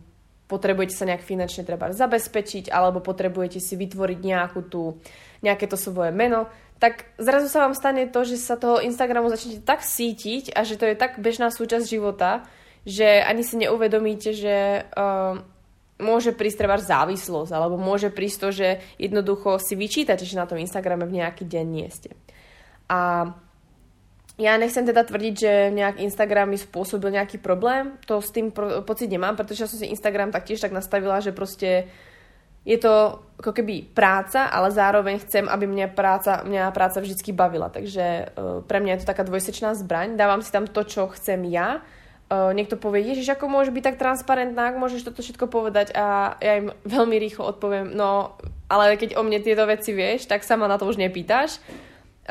potrebujete 0.48 0.96
sa 0.96 1.04
nejak 1.04 1.22
finančne 1.22 1.62
treba 1.62 1.92
zabezpečiť 1.92 2.72
alebo 2.72 3.04
potrebujete 3.04 3.60
si 3.60 3.76
vytvoriť 3.76 4.18
nejakú 4.18 4.60
tú, 4.64 4.96
nejaké 5.44 5.68
to 5.68 5.76
svoje 5.76 6.10
meno, 6.10 6.48
tak 6.80 7.10
zrazu 7.20 7.52
sa 7.52 7.68
vám 7.68 7.74
stane 7.76 8.08
to, 8.08 8.24
že 8.24 8.40
sa 8.40 8.56
toho 8.56 8.80
Instagramu 8.80 9.28
začnete 9.28 9.62
tak 9.62 9.84
sítiť 9.84 10.56
a 10.56 10.64
že 10.64 10.80
to 10.80 10.88
je 10.88 10.96
tak 10.96 11.20
bežná 11.20 11.52
súčasť 11.52 11.84
života, 11.84 12.46
že 12.86 13.20
ani 13.20 13.42
si 13.42 13.58
neuvedomíte, 13.60 14.30
že 14.32 14.86
uh, 14.96 15.36
môže 15.98 16.30
prísť 16.30 16.58
treba 16.64 16.78
závislosť 16.78 17.50
alebo 17.50 17.76
môže 17.76 18.14
prísť 18.14 18.38
to, 18.38 18.48
že 18.54 18.68
jednoducho 18.96 19.58
si 19.58 19.74
vyčítate, 19.74 20.22
že 20.22 20.38
na 20.38 20.46
tom 20.46 20.62
Instagrame 20.62 21.04
v 21.04 21.18
nejaký 21.18 21.44
deň 21.44 21.66
nie 21.66 21.88
ste. 21.90 22.14
A 22.88 23.34
ja 24.38 24.54
nechcem 24.54 24.86
teda 24.86 25.02
tvrdiť, 25.02 25.34
že 25.34 25.52
nejak 25.74 25.98
Instagram 25.98 26.54
mi 26.54 26.58
spôsobil 26.58 27.10
nejaký 27.10 27.42
problém, 27.42 27.98
to 28.06 28.22
s 28.22 28.30
tým 28.30 28.54
pro- 28.54 28.86
pocit 28.86 29.10
nemám, 29.10 29.34
pretože 29.34 29.66
ja 29.66 29.70
som 29.70 29.82
si 29.82 29.90
Instagram 29.90 30.30
taktiež 30.30 30.62
tak 30.62 30.70
nastavila, 30.70 31.18
že 31.18 31.34
proste 31.34 31.90
je 32.62 32.78
to 32.78 33.18
ako 33.42 33.50
keby 33.50 33.82
práca, 33.90 34.46
ale 34.46 34.70
zároveň 34.70 35.18
chcem, 35.26 35.50
aby 35.50 35.66
mňa 35.66 35.90
práca, 35.90 36.46
mňa 36.46 36.70
práca 36.70 37.02
vždycky 37.02 37.34
bavila. 37.34 37.66
Takže 37.66 38.06
uh, 38.30 38.62
pre 38.62 38.78
mňa 38.78 38.98
je 38.98 39.00
to 39.02 39.10
taká 39.10 39.26
dvojsečná 39.26 39.74
zbraň. 39.74 40.14
Dávam 40.14 40.44
si 40.44 40.54
tam 40.54 40.70
to, 40.70 40.86
čo 40.86 41.10
chcem 41.18 41.42
ja. 41.48 41.82
Uh, 42.28 42.52
niekto 42.52 42.76
povie, 42.76 43.08
Ježiš, 43.08 43.34
ako 43.34 43.48
môže 43.48 43.72
byť 43.72 43.82
tak 43.82 43.96
transparentná, 43.96 44.68
ak 44.68 44.76
môžeš 44.76 45.00
toto 45.00 45.24
všetko 45.24 45.48
povedať 45.48 45.96
a 45.96 46.36
ja 46.44 46.60
im 46.60 46.76
veľmi 46.84 47.16
rýchlo 47.16 47.48
odpoviem, 47.56 47.96
no 47.96 48.36
ale 48.68 49.00
keď 49.00 49.16
o 49.16 49.24
mne 49.24 49.40
tieto 49.40 49.64
veci 49.64 49.96
vieš, 49.96 50.28
tak 50.28 50.44
sa 50.44 50.60
ma 50.60 50.68
na 50.68 50.76
to 50.76 50.84
už 50.84 51.00
nepýtaš 51.00 51.56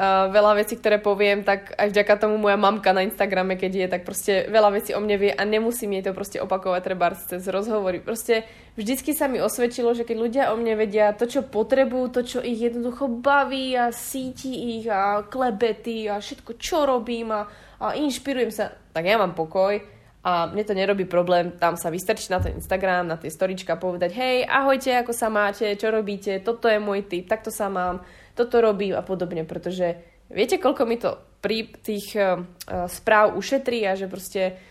veľa 0.05 0.61
vecí, 0.61 0.77
ktoré 0.77 1.01
poviem, 1.01 1.41
tak 1.41 1.73
aj 1.73 1.89
vďaka 1.89 2.13
tomu 2.21 2.37
moja 2.37 2.53
mamka 2.53 2.93
na 2.93 3.01
Instagrame, 3.01 3.57
keď 3.57 3.71
je, 3.73 3.87
tak 3.89 4.01
proste 4.05 4.45
veľa 4.45 4.77
vecí 4.77 4.93
o 4.93 5.01
mne 5.01 5.17
vie 5.17 5.31
a 5.33 5.41
nemusím 5.41 5.97
jej 5.97 6.05
to 6.05 6.13
proste 6.13 6.37
opakovať 6.37 6.81
treba 6.85 7.09
cez 7.17 7.41
rozhovory. 7.49 8.05
Proste 8.05 8.45
vždycky 8.77 9.17
sa 9.17 9.25
mi 9.25 9.41
osvedčilo, 9.41 9.97
že 9.97 10.05
keď 10.05 10.17
ľudia 10.21 10.43
o 10.53 10.55
mne 10.61 10.77
vedia 10.77 11.17
to, 11.17 11.25
čo 11.25 11.41
potrebujú, 11.41 12.13
to, 12.13 12.21
čo 12.21 12.39
ich 12.45 12.61
jednoducho 12.61 13.09
baví 13.09 13.73
a 13.73 13.89
síti 13.89 14.77
ich 14.77 14.85
a 14.85 15.25
klebety 15.25 16.05
a 16.05 16.21
všetko, 16.21 16.61
čo 16.61 16.85
robím 16.85 17.33
a, 17.33 17.49
a 17.81 17.97
inšpirujem 17.97 18.53
sa, 18.53 18.69
tak 18.93 19.01
ja 19.01 19.17
mám 19.17 19.33
pokoj 19.33 19.81
a 20.27 20.51
mne 20.51 20.63
to 20.67 20.75
nerobí 20.75 21.07
problém 21.07 21.55
tam 21.55 21.79
sa 21.79 21.87
vystrčiť 21.87 22.29
na 22.29 22.39
ten 22.43 22.59
Instagram, 22.59 23.07
na 23.07 23.15
tie 23.15 23.31
storička 23.31 23.79
povedať 23.79 24.11
hej, 24.13 24.37
ahojte, 24.43 24.91
ako 24.99 25.15
sa 25.15 25.31
máte, 25.31 25.71
čo 25.79 25.87
robíte, 25.87 26.43
toto 26.43 26.67
je 26.67 26.77
môj 26.83 27.07
tip, 27.07 27.31
takto 27.31 27.47
sa 27.47 27.71
mám 27.71 28.03
toto 28.37 28.61
robím 28.61 28.93
a 28.93 29.01
podobne, 29.01 29.41
pretože 29.41 29.97
viete, 30.29 30.61
koľko 30.61 30.83
mi 30.85 31.01
to 31.01 31.17
pri 31.41 31.73
tých 31.81 32.13
uh, 32.13 32.45
správ 32.85 33.33
ušetrí 33.33 33.81
a 33.89 33.97
že 33.97 34.05
proste 34.05 34.61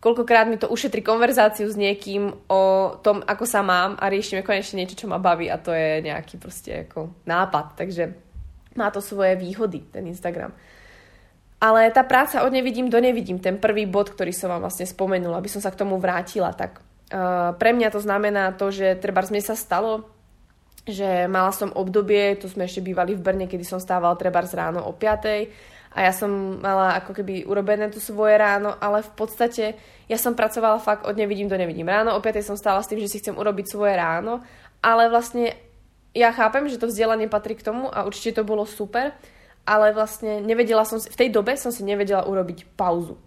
koľkokrát 0.00 0.48
mi 0.48 0.56
to 0.56 0.72
ušetrí 0.72 1.04
konverzáciu 1.04 1.68
s 1.68 1.76
niekým 1.76 2.32
o 2.48 2.62
tom, 3.04 3.20
ako 3.20 3.44
sa 3.44 3.60
mám 3.60 4.00
a 4.00 4.08
riešime 4.08 4.40
konečne 4.40 4.80
niečo, 4.80 5.04
čo 5.04 5.12
ma 5.12 5.20
baví 5.20 5.52
a 5.52 5.60
to 5.60 5.76
je 5.76 6.00
nejaký 6.00 6.40
proste 6.40 6.88
ako 6.88 7.12
nápad, 7.28 7.76
takže 7.76 8.16
má 8.80 8.88
to 8.88 9.04
svoje 9.04 9.36
výhody, 9.36 9.84
ten 9.92 10.08
Instagram. 10.08 10.56
Ale 11.60 11.92
tá 11.92 12.00
práca 12.08 12.40
od 12.40 12.52
nevidím 12.56 12.88
do 12.88 12.96
nevidím, 12.96 13.36
ten 13.36 13.60
prvý 13.60 13.84
bod, 13.84 14.16
ktorý 14.16 14.32
som 14.32 14.48
vám 14.48 14.64
vlastne 14.64 14.88
spomenula, 14.88 15.36
aby 15.36 15.52
som 15.52 15.60
sa 15.60 15.68
k 15.68 15.84
tomu 15.84 16.00
vrátila, 16.00 16.56
tak 16.56 16.80
uh, 17.12 17.52
pre 17.60 17.76
mňa 17.76 17.92
to 17.92 18.00
znamená 18.00 18.56
to, 18.56 18.72
že 18.72 18.96
treba 18.96 19.20
mne 19.28 19.44
sa 19.44 19.52
stalo, 19.52 20.08
že 20.88 21.28
mala 21.28 21.52
som 21.52 21.72
obdobie, 21.72 22.36
tu 22.40 22.48
sme 22.48 22.64
ešte 22.64 22.80
bývali 22.80 23.12
v 23.12 23.24
Brne, 23.24 23.46
kedy 23.46 23.64
som 23.64 23.80
stávala 23.82 24.16
treba 24.16 24.40
ráno 24.40 24.84
o 24.88 24.92
5 24.96 25.90
a 25.90 25.98
ja 26.06 26.12
som 26.14 26.62
mala 26.62 26.94
ako 27.02 27.18
keby 27.18 27.44
urobené 27.50 27.90
tu 27.90 27.98
svoje 27.98 28.38
ráno, 28.38 28.78
ale 28.78 29.02
v 29.02 29.12
podstate 29.18 29.64
ja 30.06 30.18
som 30.18 30.38
pracovala 30.38 30.78
fakt 30.78 31.02
od 31.02 31.18
nevidím 31.18 31.50
do 31.50 31.58
nevidím. 31.58 31.90
Ráno 31.90 32.14
o 32.14 32.22
5 32.22 32.46
som 32.46 32.56
stála 32.56 32.78
s 32.80 32.88
tým, 32.88 33.02
že 33.02 33.10
si 33.10 33.18
chcem 33.18 33.34
urobiť 33.34 33.66
svoje 33.66 33.98
ráno, 33.98 34.38
ale 34.80 35.10
vlastne 35.10 35.58
ja 36.14 36.30
chápem, 36.30 36.66
že 36.70 36.78
to 36.78 36.90
vzdelanie 36.90 37.26
patrí 37.26 37.58
k 37.58 37.66
tomu 37.66 37.90
a 37.90 38.06
určite 38.06 38.38
to 38.38 38.46
bolo 38.46 38.66
super, 38.66 39.14
ale 39.66 39.90
vlastne 39.90 40.42
nevedela 40.42 40.86
som 40.86 40.98
si, 40.98 41.10
v 41.10 41.18
tej 41.26 41.30
dobe 41.34 41.58
som 41.58 41.74
si 41.74 41.82
nevedela 41.82 42.26
urobiť 42.26 42.74
pauzu. 42.78 43.18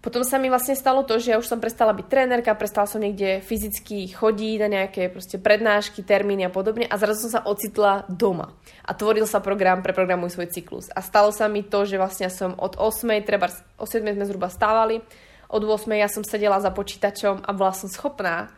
Potom 0.00 0.24
sa 0.24 0.40
mi 0.40 0.48
vlastne 0.48 0.72
stalo 0.72 1.04
to, 1.04 1.20
že 1.20 1.36
ja 1.36 1.36
už 1.36 1.44
som 1.44 1.60
prestala 1.60 1.92
byť 1.92 2.06
trénerka, 2.08 2.56
prestala 2.56 2.88
som 2.88 3.04
niekde 3.04 3.44
fyzicky 3.44 4.08
chodiť 4.08 4.56
na 4.64 4.68
nejaké 4.80 5.12
proste 5.12 5.36
prednášky, 5.36 6.00
termíny 6.00 6.48
a 6.48 6.50
podobne 6.52 6.88
a 6.88 6.96
zrazu 6.96 7.28
som 7.28 7.36
sa 7.36 7.44
ocitla 7.44 8.08
doma. 8.08 8.56
A 8.88 8.96
tvoril 8.96 9.28
sa 9.28 9.44
program 9.44 9.84
pre 9.84 9.92
programuj 9.92 10.32
svoj 10.32 10.48
cyklus. 10.48 10.88
A 10.96 11.04
stalo 11.04 11.28
sa 11.36 11.52
mi 11.52 11.60
to, 11.60 11.84
že 11.84 12.00
vlastne 12.00 12.32
som 12.32 12.56
od 12.56 12.80
8, 12.80 13.12
treba 13.28 13.52
o 13.76 13.84
7 13.84 14.00
sme 14.16 14.24
zhruba 14.24 14.48
stávali, 14.48 15.04
od 15.52 15.62
8 15.68 15.84
ja 15.92 16.08
som 16.08 16.24
sedela 16.24 16.56
za 16.64 16.72
počítačom 16.72 17.44
a 17.44 17.50
bola 17.52 17.76
som 17.76 17.92
schopná 17.92 18.48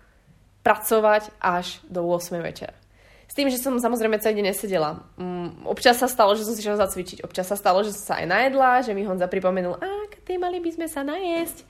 pracovať 0.63 1.35
až 1.43 1.83
do 1.91 2.07
8 2.07 2.39
večera. 2.39 2.77
S 3.27 3.35
tým, 3.35 3.49
že 3.49 3.57
som 3.57 3.73
samozrejme 3.81 4.21
celý 4.21 4.45
deň 4.45 4.47
nesedela. 4.53 5.09
Um, 5.17 5.65
občas 5.65 5.97
sa 5.97 6.05
stalo, 6.05 6.37
že 6.37 6.45
som 6.45 6.53
si 6.53 6.61
šla 6.61 6.77
zacvičiť. 6.85 7.25
Občas 7.25 7.49
sa 7.49 7.57
stalo, 7.57 7.81
že 7.81 7.97
som 7.97 8.13
sa 8.13 8.15
aj 8.21 8.29
najedla, 8.29 8.85
že 8.85 8.93
mi 8.93 9.09
Honza 9.09 9.25
pripomenul, 9.25 9.81
a 9.81 9.89
ty 10.25 10.39
mali 10.39 10.59
by 10.63 10.71
sme 10.73 10.87
sa 10.89 11.03
najesť. 11.03 11.67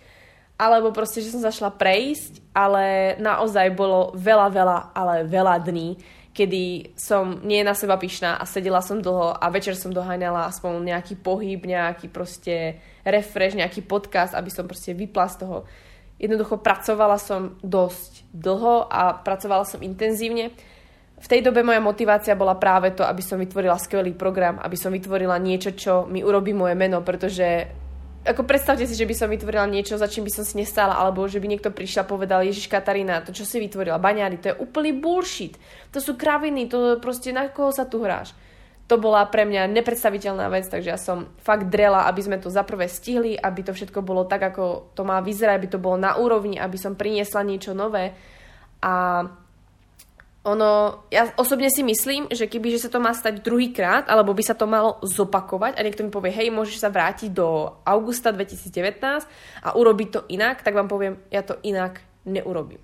Alebo 0.61 0.95
proste, 0.95 1.25
že 1.25 1.33
som 1.33 1.43
zašla 1.43 1.75
prejsť, 1.75 2.55
ale 2.55 3.17
naozaj 3.19 3.75
bolo 3.75 4.15
veľa, 4.15 4.49
veľa, 4.53 4.79
ale 4.95 5.27
veľa 5.27 5.59
dní, 5.65 5.99
kedy 6.31 6.95
som 6.95 7.43
nie 7.43 7.65
na 7.67 7.75
seba 7.75 7.99
pyšná 7.99 8.39
a 8.39 8.45
sedela 8.47 8.81
som 8.81 9.03
dlho 9.03 9.35
a 9.37 9.47
večer 9.51 9.75
som 9.75 9.91
doháňala 9.91 10.49
aspoň 10.49 10.93
nejaký 10.93 11.19
pohyb, 11.19 11.61
nejaký 11.61 12.09
proste 12.09 12.79
refresh, 13.03 13.59
nejaký 13.59 13.83
podcast, 13.85 14.39
aby 14.39 14.49
som 14.53 14.69
proste 14.69 14.95
vypla 14.95 15.27
z 15.29 15.45
toho. 15.45 15.69
Jednoducho 16.23 16.63
pracovala 16.63 17.19
som 17.19 17.59
dosť 17.61 18.31
dlho 18.31 18.87
a 18.87 19.19
pracovala 19.19 19.67
som 19.67 19.83
intenzívne 19.83 20.55
v 21.23 21.31
tej 21.31 21.41
dobe 21.47 21.63
moja 21.63 21.79
motivácia 21.79 22.35
bola 22.35 22.59
práve 22.59 22.91
to, 22.99 23.07
aby 23.07 23.23
som 23.23 23.39
vytvorila 23.39 23.79
skvelý 23.79 24.11
program, 24.19 24.59
aby 24.59 24.75
som 24.75 24.91
vytvorila 24.91 25.39
niečo, 25.39 25.71
čo 25.71 26.03
mi 26.11 26.19
urobí 26.19 26.51
moje 26.51 26.75
meno, 26.75 26.99
pretože 27.07 27.71
ako 28.23 28.47
predstavte 28.47 28.87
si, 28.87 28.95
že 28.95 29.03
by 29.03 29.15
som 29.19 29.29
vytvorila 29.31 29.67
niečo, 29.67 29.99
za 29.99 30.07
čím 30.07 30.23
by 30.23 30.33
som 30.33 30.45
si 30.47 30.55
nestála, 30.55 30.95
alebo 30.95 31.27
že 31.27 31.43
by 31.43 31.47
niekto 31.51 31.75
prišiel 31.75 32.07
a 32.07 32.11
povedal, 32.11 32.47
Ježiš 32.47 32.71
Katarína, 32.71 33.27
to 33.27 33.35
čo 33.35 33.43
si 33.43 33.59
vytvorila, 33.59 33.99
baňári, 33.99 34.39
to 34.39 34.55
je 34.55 34.61
úplný 34.63 34.95
bullshit. 34.95 35.59
To 35.91 35.99
sú 35.99 36.15
kraviny, 36.15 36.71
to 36.71 37.03
proste 37.03 37.35
na 37.35 37.51
koho 37.51 37.75
sa 37.75 37.83
tu 37.83 37.99
hráš. 37.99 38.31
To 38.87 38.95
bola 38.99 39.27
pre 39.27 39.43
mňa 39.43 39.67
nepredstaviteľná 39.75 40.47
vec, 40.55 40.71
takže 40.71 40.91
ja 40.95 41.01
som 41.01 41.35
fakt 41.43 41.67
drela, 41.67 42.07
aby 42.07 42.21
sme 42.23 42.39
to 42.39 42.53
zaprvé 42.53 42.87
stihli, 42.87 43.35
aby 43.35 43.67
to 43.67 43.75
všetko 43.75 44.05
bolo 44.07 44.23
tak, 44.23 44.55
ako 44.55 44.95
to 44.95 45.03
má 45.03 45.19
vyzerať, 45.19 45.55
aby 45.59 45.69
to 45.71 45.83
bolo 45.83 45.99
na 45.99 46.15
úrovni, 46.15 46.63
aby 46.63 46.79
som 46.79 46.95
priniesla 46.95 47.43
niečo 47.43 47.75
nové. 47.75 48.15
A 48.83 49.27
ono, 50.43 51.07
ja 51.07 51.31
osobne 51.39 51.71
si 51.71 51.87
myslím, 51.87 52.27
že 52.27 52.51
keby 52.51 52.75
že 52.75 52.83
sa 52.83 52.91
to 52.91 52.99
má 52.99 53.15
stať 53.15 53.47
druhýkrát, 53.47 54.11
alebo 54.11 54.35
by 54.35 54.43
sa 54.43 54.59
to 54.59 54.67
malo 54.67 54.99
zopakovať 55.07 55.79
a 55.79 55.85
niekto 55.87 56.03
mi 56.03 56.11
povie, 56.11 56.35
hej, 56.35 56.51
môžeš 56.51 56.83
sa 56.83 56.91
vrátiť 56.91 57.31
do 57.31 57.79
augusta 57.87 58.35
2019 58.35 58.99
a 59.63 59.69
urobiť 59.79 60.09
to 60.11 60.21
inak, 60.35 60.67
tak 60.67 60.75
vám 60.75 60.91
poviem, 60.91 61.23
ja 61.31 61.47
to 61.47 61.55
inak 61.63 62.03
neurobím. 62.27 62.83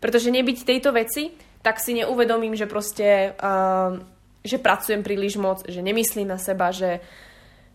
Pretože 0.00 0.32
nebyť 0.32 0.64
tejto 0.64 0.96
veci, 0.96 1.36
tak 1.60 1.76
si 1.76 1.92
neuvedomím, 1.96 2.56
že 2.56 2.64
proste, 2.64 3.36
uh, 3.36 4.00
že 4.40 4.56
pracujem 4.56 5.04
príliš 5.04 5.36
moc, 5.36 5.64
že 5.68 5.84
nemyslím 5.84 6.28
na 6.28 6.40
seba, 6.40 6.72
že 6.72 7.04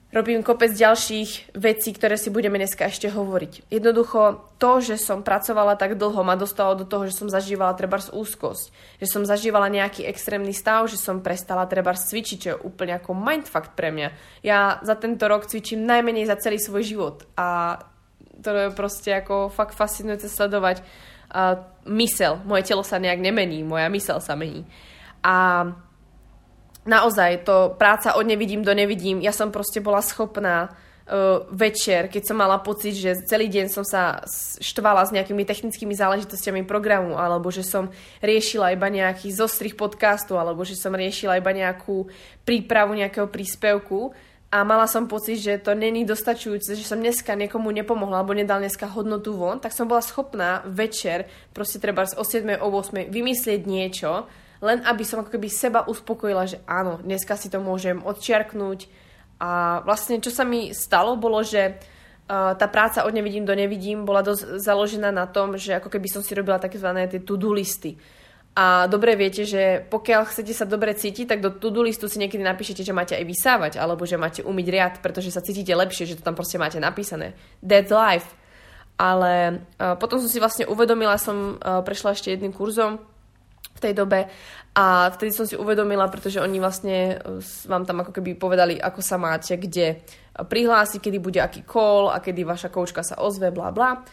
robím 0.09 0.41
kopec 0.41 0.73
ďalších 0.73 1.53
vecí, 1.53 1.93
ktoré 1.93 2.17
si 2.17 2.33
budeme 2.33 2.57
dneska 2.57 2.89
ešte 2.89 3.13
hovoriť. 3.13 3.69
Jednoducho 3.69 4.41
to, 4.57 4.81
že 4.81 4.97
som 4.97 5.21
pracovala 5.21 5.77
tak 5.77 6.01
dlho, 6.01 6.25
ma 6.25 6.33
dostalo 6.33 6.73
do 6.73 6.85
toho, 6.85 7.05
že 7.05 7.13
som 7.13 7.29
zažívala 7.29 7.77
trebárs 7.77 8.09
úzkosť, 8.09 8.73
že 8.97 9.05
som 9.05 9.21
zažívala 9.21 9.69
nejaký 9.69 10.09
extrémny 10.09 10.49
stav, 10.49 10.89
že 10.89 10.97
som 10.97 11.21
prestala 11.21 11.69
trebárs 11.69 12.09
cvičiť, 12.09 12.37
čo 12.41 12.49
je 12.57 12.61
úplne 12.65 12.97
ako 12.97 13.13
mindfuck 13.13 13.77
pre 13.77 13.93
mňa. 13.93 14.09
Ja 14.41 14.81
za 14.81 14.97
tento 14.97 15.29
rok 15.29 15.45
cvičím 15.45 15.85
najmenej 15.85 16.25
za 16.25 16.41
celý 16.41 16.57
svoj 16.57 16.81
život 16.81 17.29
a 17.37 17.77
to 18.41 18.49
je 18.49 18.67
proste 18.73 19.11
ako 19.13 19.53
fakt 19.53 19.77
fascinujúce 19.77 20.31
sledovať 20.31 20.81
uh, 20.81 21.59
mysel. 21.85 22.41
Moje 22.49 22.65
telo 22.65 22.81
sa 22.81 22.97
nejak 22.97 23.21
nemení, 23.21 23.61
moja 23.61 23.91
mysel 23.93 24.17
sa 24.23 24.33
mení. 24.33 24.65
A 25.19 25.67
naozaj 26.89 27.45
to 27.45 27.77
práca 27.77 28.17
od 28.17 28.25
nevidím 28.25 28.65
do 28.65 28.73
nevidím. 28.73 29.21
Ja 29.21 29.29
som 29.29 29.53
proste 29.53 29.77
bola 29.77 30.01
schopná 30.01 30.73
uh, 30.73 31.45
večer, 31.53 32.09
keď 32.09 32.33
som 32.33 32.41
mala 32.41 32.57
pocit, 32.57 32.97
že 32.97 33.21
celý 33.29 33.45
deň 33.45 33.69
som 33.69 33.85
sa 33.85 34.25
štvala 34.57 35.05
s 35.05 35.13
nejakými 35.13 35.45
technickými 35.45 35.93
záležitostiami 35.93 36.65
programu, 36.65 37.13
alebo 37.21 37.53
že 37.53 37.61
som 37.61 37.93
riešila 38.25 38.73
iba 38.73 38.89
nejaký 38.89 39.29
zostrih 39.29 39.77
podcastu, 39.77 40.33
alebo 40.41 40.65
že 40.65 40.73
som 40.73 40.97
riešila 40.97 41.37
iba 41.37 41.53
nejakú 41.53 42.09
prípravu 42.41 42.97
nejakého 42.97 43.29
príspevku 43.29 44.17
a 44.49 44.65
mala 44.65 44.89
som 44.89 45.05
pocit, 45.05 45.37
že 45.37 45.61
to 45.61 45.77
není 45.77 46.01
dostačujúce, 46.09 46.73
že 46.73 46.81
som 46.81 46.97
dneska 46.97 47.37
niekomu 47.37 47.69
nepomohla, 47.69 48.25
alebo 48.25 48.33
nedal 48.33 48.57
dneska 48.57 48.89
hodnotu 48.89 49.37
von, 49.37 49.61
tak 49.61 49.69
som 49.77 49.85
bola 49.85 50.01
schopná 50.01 50.65
večer, 50.65 51.29
proste 51.53 51.77
treba 51.77 52.09
o 52.17 52.25
7. 52.25 52.57
o 52.57 52.67
8. 52.73 53.13
vymyslieť 53.13 53.61
niečo, 53.69 54.25
len 54.59 54.83
aby 54.83 55.03
som 55.07 55.23
ako 55.23 55.31
keby 55.39 55.47
seba 55.47 55.87
uspokojila, 55.87 56.43
že 56.43 56.59
áno, 56.67 56.99
dneska 56.99 57.39
si 57.39 57.47
to 57.47 57.63
môžem 57.63 58.03
odčiarknúť. 58.03 58.91
A 59.39 59.79
vlastne 59.87 60.19
čo 60.19 60.35
sa 60.35 60.43
mi 60.43 60.75
stalo, 60.75 61.15
bolo, 61.15 61.39
že 61.39 61.79
uh, 61.79 62.51
tá 62.59 62.67
práca 62.67 63.07
od 63.07 63.15
nevidím 63.15 63.47
do 63.47 63.55
nevidím 63.55 64.03
bola 64.03 64.19
dosť 64.19 64.59
založená 64.59 65.15
na 65.15 65.31
tom, 65.31 65.55
že 65.55 65.79
ako 65.79 65.87
keby 65.87 66.11
som 66.11 66.19
si 66.19 66.35
robila 66.35 66.59
tzv. 66.59 66.91
tie 67.07 67.23
to-do 67.23 67.55
listy. 67.55 67.95
A 68.59 68.91
dobre 68.91 69.15
viete, 69.15 69.47
že 69.47 69.87
pokiaľ 69.87 70.27
chcete 70.27 70.51
sa 70.51 70.67
dobre 70.67 70.91
cítiť, 70.91 71.31
tak 71.31 71.39
do 71.39 71.55
to-do 71.55 71.79
listu 71.79 72.11
si 72.11 72.19
niekedy 72.19 72.43
napíšete, 72.43 72.83
že 72.83 72.91
máte 72.91 73.15
aj 73.15 73.23
vysávať, 73.23 73.73
alebo 73.79 74.03
že 74.03 74.19
máte 74.19 74.43
umyť 74.43 74.67
riad, 74.67 74.93
pretože 74.99 75.31
sa 75.31 75.39
cítite 75.39 75.71
lepšie, 75.71 76.03
že 76.03 76.17
to 76.19 76.27
tam 76.27 76.35
proste 76.35 76.59
máte 76.59 76.75
napísané. 76.75 77.39
That's 77.63 77.87
life. 77.87 78.27
Ale 78.99 79.63
uh, 79.79 79.95
potom 79.95 80.19
som 80.19 80.27
si 80.27 80.43
vlastne 80.43 80.67
uvedomila, 80.67 81.15
som 81.15 81.55
uh, 81.55 81.79
prešla 81.79 82.11
ešte 82.11 82.35
jedným 82.35 82.51
kurzom, 82.51 82.99
v 83.79 83.83
tej 83.89 83.93
dobe 83.95 84.27
a 84.75 85.09
vtedy 85.09 85.31
som 85.31 85.47
si 85.47 85.55
uvedomila, 85.55 86.11
pretože 86.11 86.43
oni 86.43 86.59
vlastne 86.61 87.17
e, 87.17 87.39
vám 87.65 87.87
tam 87.87 88.03
ako 88.03 88.11
keby 88.13 88.35
povedali, 88.35 88.75
ako 88.77 89.01
sa 89.01 89.15
máte 89.15 89.55
kde 89.55 90.03
prihlásiť, 90.35 90.99
kedy 90.99 91.17
bude 91.19 91.39
aký 91.41 91.63
call 91.63 92.11
a 92.11 92.21
kedy 92.21 92.43
vaša 92.43 92.69
koučka 92.69 93.01
sa 93.01 93.17
ozve, 93.19 93.49
bla 93.49 93.71
bla. 93.71 94.03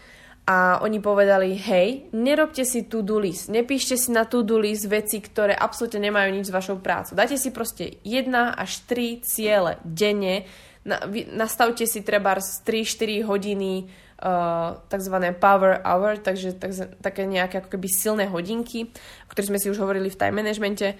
A 0.46 0.78
oni 0.78 1.02
povedali, 1.02 1.58
hej, 1.58 2.14
nerobte 2.14 2.62
si 2.62 2.86
to-do 2.86 3.18
list, 3.18 3.50
nepíšte 3.50 3.98
si 3.98 4.14
na 4.14 4.22
to-do 4.22 4.62
list 4.62 4.86
veci, 4.86 5.18
ktoré 5.18 5.58
absolútne 5.58 6.06
nemajú 6.06 6.30
nič 6.30 6.46
s 6.46 6.54
vašou 6.54 6.78
prácou. 6.78 7.18
Dajte 7.18 7.34
si 7.34 7.50
proste 7.50 7.98
1 8.06 8.30
až 8.54 8.86
3 8.86 9.26
ciele 9.26 9.82
denne, 9.82 10.46
na, 10.86 11.02
nastavte 11.34 11.82
si 11.82 12.06
treba 12.06 12.38
3-4 12.38 13.26
hodiny 13.26 13.90
uh, 14.26 14.82
tzv. 14.90 15.16
power 15.38 15.78
hour, 15.86 16.18
takže 16.18 16.58
tak, 16.58 16.74
také 16.98 17.22
nejaké 17.24 17.62
ako 17.62 17.78
keby 17.78 17.86
silné 17.86 18.24
hodinky, 18.26 18.90
o 19.26 19.28
ktorých 19.30 19.50
sme 19.54 19.62
si 19.62 19.70
už 19.70 19.78
hovorili 19.78 20.10
v 20.10 20.18
time 20.18 20.42
managemente, 20.42 20.98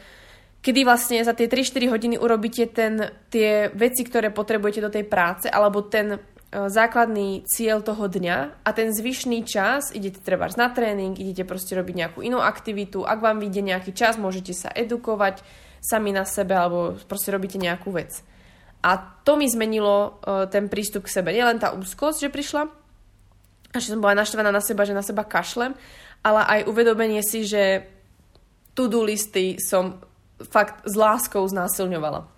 kedy 0.62 0.86
vlastne 0.86 1.18
za 1.26 1.34
tie 1.34 1.50
3-4 1.50 1.90
hodiny 1.90 2.16
urobíte 2.22 2.70
ten, 2.70 3.10
tie 3.30 3.70
veci, 3.74 4.06
ktoré 4.06 4.30
potrebujete 4.30 4.80
do 4.80 4.90
tej 4.90 5.04
práce, 5.10 5.50
alebo 5.50 5.82
ten 5.82 6.14
uh, 6.14 6.20
základný 6.70 7.42
cieľ 7.50 7.82
toho 7.82 8.06
dňa 8.06 8.62
a 8.62 8.68
ten 8.70 8.94
zvyšný 8.94 9.42
čas 9.42 9.90
idete 9.90 10.22
treba 10.22 10.46
na 10.54 10.70
tréning, 10.70 11.18
idete 11.18 11.42
proste 11.42 11.74
robiť 11.74 11.94
nejakú 12.06 12.20
inú 12.22 12.38
aktivitu, 12.38 13.02
ak 13.02 13.18
vám 13.18 13.42
vyjde 13.42 13.62
nejaký 13.74 13.90
čas, 13.90 14.14
môžete 14.14 14.54
sa 14.54 14.70
edukovať 14.70 15.42
sami 15.82 16.14
na 16.14 16.22
sebe 16.22 16.54
alebo 16.54 16.94
proste 17.10 17.34
robíte 17.34 17.58
nejakú 17.58 17.90
vec. 17.90 18.22
A 18.86 19.18
to 19.26 19.34
mi 19.34 19.50
zmenilo 19.50 20.22
uh, 20.22 20.46
ten 20.46 20.70
prístup 20.70 21.10
k 21.10 21.18
sebe. 21.18 21.34
Nielen 21.34 21.58
tá 21.58 21.74
úzkosť, 21.74 22.26
že 22.26 22.30
prišla, 22.30 22.85
že 23.78 23.92
som 23.92 24.02
bola 24.02 24.18
naštvaná 24.18 24.50
na 24.50 24.62
seba, 24.64 24.88
že 24.88 24.96
na 24.96 25.04
seba 25.04 25.26
kašlem, 25.26 25.76
ale 26.24 26.40
aj 26.42 26.60
uvedomenie 26.66 27.22
si, 27.22 27.46
že 27.46 27.86
to-do 28.76 29.04
listy 29.06 29.56
som 29.56 30.02
fakt 30.52 30.84
s 30.84 30.94
láskou 30.94 31.40
znásilňovala. 31.48 32.28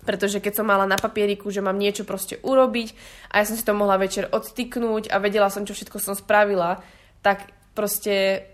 Pretože 0.00 0.40
keď 0.40 0.62
som 0.62 0.66
mala 0.66 0.88
na 0.88 0.96
papieriku, 0.96 1.52
že 1.52 1.60
mám 1.60 1.76
niečo 1.76 2.08
proste 2.08 2.40
urobiť 2.40 2.94
a 3.34 3.42
ja 3.42 3.44
som 3.44 3.58
si 3.58 3.66
to 3.66 3.76
mohla 3.76 4.00
večer 4.00 4.30
odtyknúť 4.32 5.12
a 5.12 5.20
vedela 5.20 5.52
som, 5.52 5.66
čo 5.66 5.76
všetko 5.76 5.98
som 6.00 6.16
spravila, 6.16 6.80
tak 7.20 7.52
proste 7.76 8.48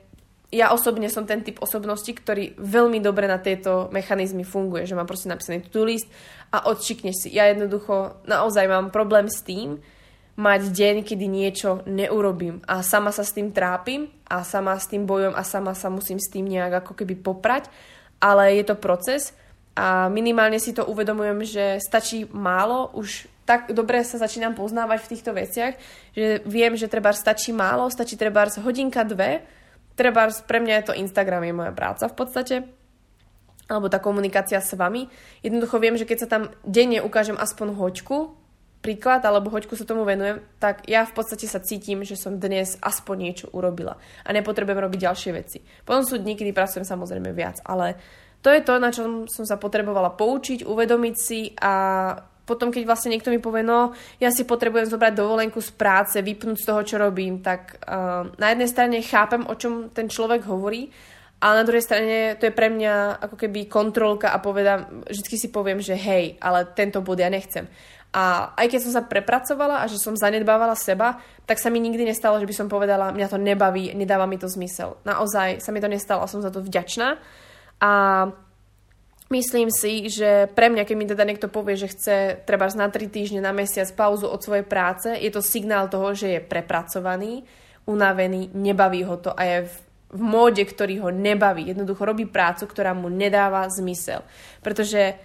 ja 0.51 0.71
osobne 0.71 1.11
som 1.11 1.27
ten 1.27 1.43
typ 1.43 1.59
osobnosti, 1.59 2.09
ktorý 2.09 2.59
veľmi 2.59 3.03
dobre 3.03 3.27
na 3.27 3.39
tieto 3.39 3.91
mechanizmy 3.91 4.47
funguje, 4.47 4.87
že 4.87 4.95
mám 4.95 5.07
proste 5.07 5.31
napísaný 5.31 5.67
to-do 5.67 5.87
list 5.87 6.07
a 6.55 6.71
odčikneš 6.71 7.27
si. 7.27 7.29
Ja 7.35 7.51
jednoducho 7.51 8.23
naozaj 8.27 8.67
mám 8.71 8.95
problém 8.95 9.27
s 9.27 9.43
tým, 9.43 9.83
mať 10.37 10.69
deň, 10.69 10.97
kedy 11.03 11.27
niečo 11.27 11.81
neurobím. 11.89 12.61
A 12.69 12.85
sama 12.85 13.09
sa 13.09 13.25
s 13.25 13.33
tým 13.33 13.57
trápim 13.57 14.13
a 14.29 14.45
sama 14.45 14.77
s 14.77 14.89
tým 14.89 15.09
bojujem 15.09 15.33
a 15.33 15.43
sama 15.43 15.73
sa 15.73 15.89
musím 15.89 16.21
s 16.21 16.29
tým 16.29 16.45
nejak 16.45 16.85
ako 16.85 16.93
keby 16.93 17.17
poprať, 17.17 17.73
ale 18.21 18.53
je 18.61 18.65
to 18.69 18.77
proces 18.77 19.33
a 19.77 20.09
minimálne 20.09 20.57
si 20.57 20.73
to 20.73 20.89
uvedomujem, 20.89 21.45
že 21.45 21.65
stačí 21.85 22.25
málo, 22.33 22.93
už 22.97 23.29
tak 23.47 23.71
dobre 23.71 24.03
sa 24.03 24.19
začínam 24.19 24.59
poznávať 24.59 25.07
v 25.07 25.11
týchto 25.15 25.31
veciach, 25.37 25.75
že 26.17 26.43
viem, 26.49 26.75
že 26.75 26.91
treba 26.91 27.15
stačí 27.15 27.55
málo, 27.55 27.87
stačí 27.93 28.19
treba 28.19 28.49
hodinka, 28.49 29.07
dve, 29.07 29.45
treba 29.95 30.29
pre 30.49 30.59
mňa 30.59 30.75
je 30.83 30.87
to 30.91 30.99
Instagram, 30.99 31.47
je 31.47 31.55
moja 31.55 31.73
práca 31.73 32.05
v 32.11 32.17
podstate, 32.17 32.57
alebo 33.71 33.87
tá 33.87 34.03
komunikácia 34.03 34.59
s 34.59 34.75
vami. 34.75 35.07
Jednoducho 35.47 35.79
viem, 35.79 35.95
že 35.95 36.09
keď 36.09 36.19
sa 36.25 36.29
tam 36.29 36.43
denne 36.67 37.05
ukážem 37.05 37.39
aspoň 37.39 37.77
hoďku, 37.79 38.35
príklad, 38.81 39.25
alebo 39.27 39.51
hoďku 39.51 39.75
sa 39.75 39.89
tomu 39.89 40.07
venujem, 40.07 40.39
tak 40.63 40.87
ja 40.87 41.03
v 41.03 41.15
podstate 41.17 41.51
sa 41.51 41.59
cítim, 41.59 42.07
že 42.07 42.15
som 42.15 42.39
dnes 42.39 42.79
aspoň 42.79 43.17
niečo 43.19 43.47
urobila 43.51 43.99
a 44.23 44.29
nepotrebujem 44.31 44.79
robiť 44.79 45.01
ďalšie 45.11 45.31
veci. 45.35 45.59
Potom 45.83 46.07
sú 46.07 46.23
dní, 46.23 46.39
kedy 46.39 46.55
pracujem 46.55 46.87
samozrejme 46.87 47.35
viac, 47.35 47.59
ale 47.67 47.99
to 48.45 48.55
je 48.55 48.63
to, 48.63 48.79
na 48.79 48.95
čom 48.95 49.27
som 49.27 49.43
sa 49.43 49.59
potrebovala 49.59 50.15
poučiť, 50.15 50.63
uvedomiť 50.63 51.15
si 51.19 51.51
a 51.59 51.73
potom, 52.47 52.71
keď 52.71 52.87
vlastne 52.87 53.11
niekto 53.11 53.35
mi 53.35 53.43
povie, 53.43 53.67
no, 53.67 53.91
ja 54.23 54.31
si 54.31 54.47
potrebujem 54.47 54.87
zobrať 54.87 55.19
dovolenku 55.19 55.59
z 55.59 55.75
práce, 55.75 56.15
vypnúť 56.23 56.63
z 56.63 56.67
toho, 56.71 56.81
čo 56.87 56.97
robím, 57.03 57.43
tak 57.43 57.83
uh, 57.83 58.31
na 58.39 58.55
jednej 58.55 58.71
strane 58.71 59.03
chápem, 59.03 59.43
o 59.43 59.55
čom 59.59 59.91
ten 59.91 60.07
človek 60.07 60.47
hovorí, 60.47 60.87
ale 61.43 61.61
na 61.61 61.67
druhej 61.69 61.85
strane 61.85 62.39
to 62.41 62.49
je 62.49 62.55
pre 62.55 62.73
mňa 62.73 63.19
ako 63.19 63.37
keby 63.37 63.67
kontrolka 63.69 64.33
a 64.33 64.41
povedám, 64.41 65.05
vždy 65.05 65.37
si 65.37 65.49
poviem, 65.51 65.83
že 65.83 65.99
hej, 65.99 66.39
ale 66.41 66.65
tento 66.73 67.03
bod 67.03 67.21
ja 67.21 67.29
nechcem. 67.29 67.69
A 68.17 68.57
aj 68.57 68.73
keď 68.73 68.81
som 68.81 68.93
sa 68.97 69.05
prepracovala 69.05 69.85
a 69.85 69.91
že 69.93 70.01
som 70.01 70.17
zanedbávala 70.17 70.73
seba, 70.73 71.21
tak 71.45 71.61
sa 71.61 71.69
mi 71.69 71.85
nikdy 71.85 72.09
nestalo, 72.09 72.41
že 72.41 72.49
by 72.49 72.55
som 72.57 72.73
povedala, 72.73 73.13
mňa 73.13 73.29
to 73.29 73.37
nebaví, 73.37 73.93
nedáva 73.93 74.25
mi 74.25 74.41
to 74.41 74.49
zmysel. 74.49 74.97
Naozaj 75.05 75.61
sa 75.61 75.69
mi 75.69 75.85
to 75.85 75.93
nestalo 75.93 76.25
a 76.25 76.31
som 76.33 76.41
za 76.41 76.49
to 76.49 76.65
vďačná. 76.65 77.21
A 77.85 77.93
myslím 79.29 79.69
si, 79.69 80.09
že 80.09 80.49
pre 80.49 80.73
mňa, 80.73 80.89
keď 80.89 80.97
mi 80.97 81.05
teda 81.05 81.29
niekto 81.29 81.53
povie, 81.53 81.77
že 81.77 81.93
chce 81.93 82.17
treba 82.49 82.73
na 82.73 82.89
3 82.89 83.05
týždne, 83.13 83.45
na 83.45 83.53
mesiac 83.53 83.93
pauzu 83.93 84.33
od 84.33 84.41
svojej 84.41 84.65
práce, 84.65 85.13
je 85.13 85.29
to 85.29 85.45
signál 85.45 85.93
toho, 85.93 86.17
že 86.17 86.41
je 86.41 86.41
prepracovaný, 86.41 87.45
unavený, 87.85 88.49
nebaví 88.57 89.05
ho 89.05 89.21
to 89.21 89.37
a 89.37 89.45
je 89.45 89.59
v 89.69 89.77
v 90.07 90.21
móde, 90.23 90.63
ktorý 90.63 91.03
ho 91.03 91.11
nebaví. 91.11 91.67
Jednoducho 91.67 92.07
robí 92.07 92.25
prácu, 92.31 92.71
ktorá 92.71 92.95
mu 92.95 93.11
nedáva 93.11 93.67
zmysel. 93.67 94.23
Pretože 94.63 95.19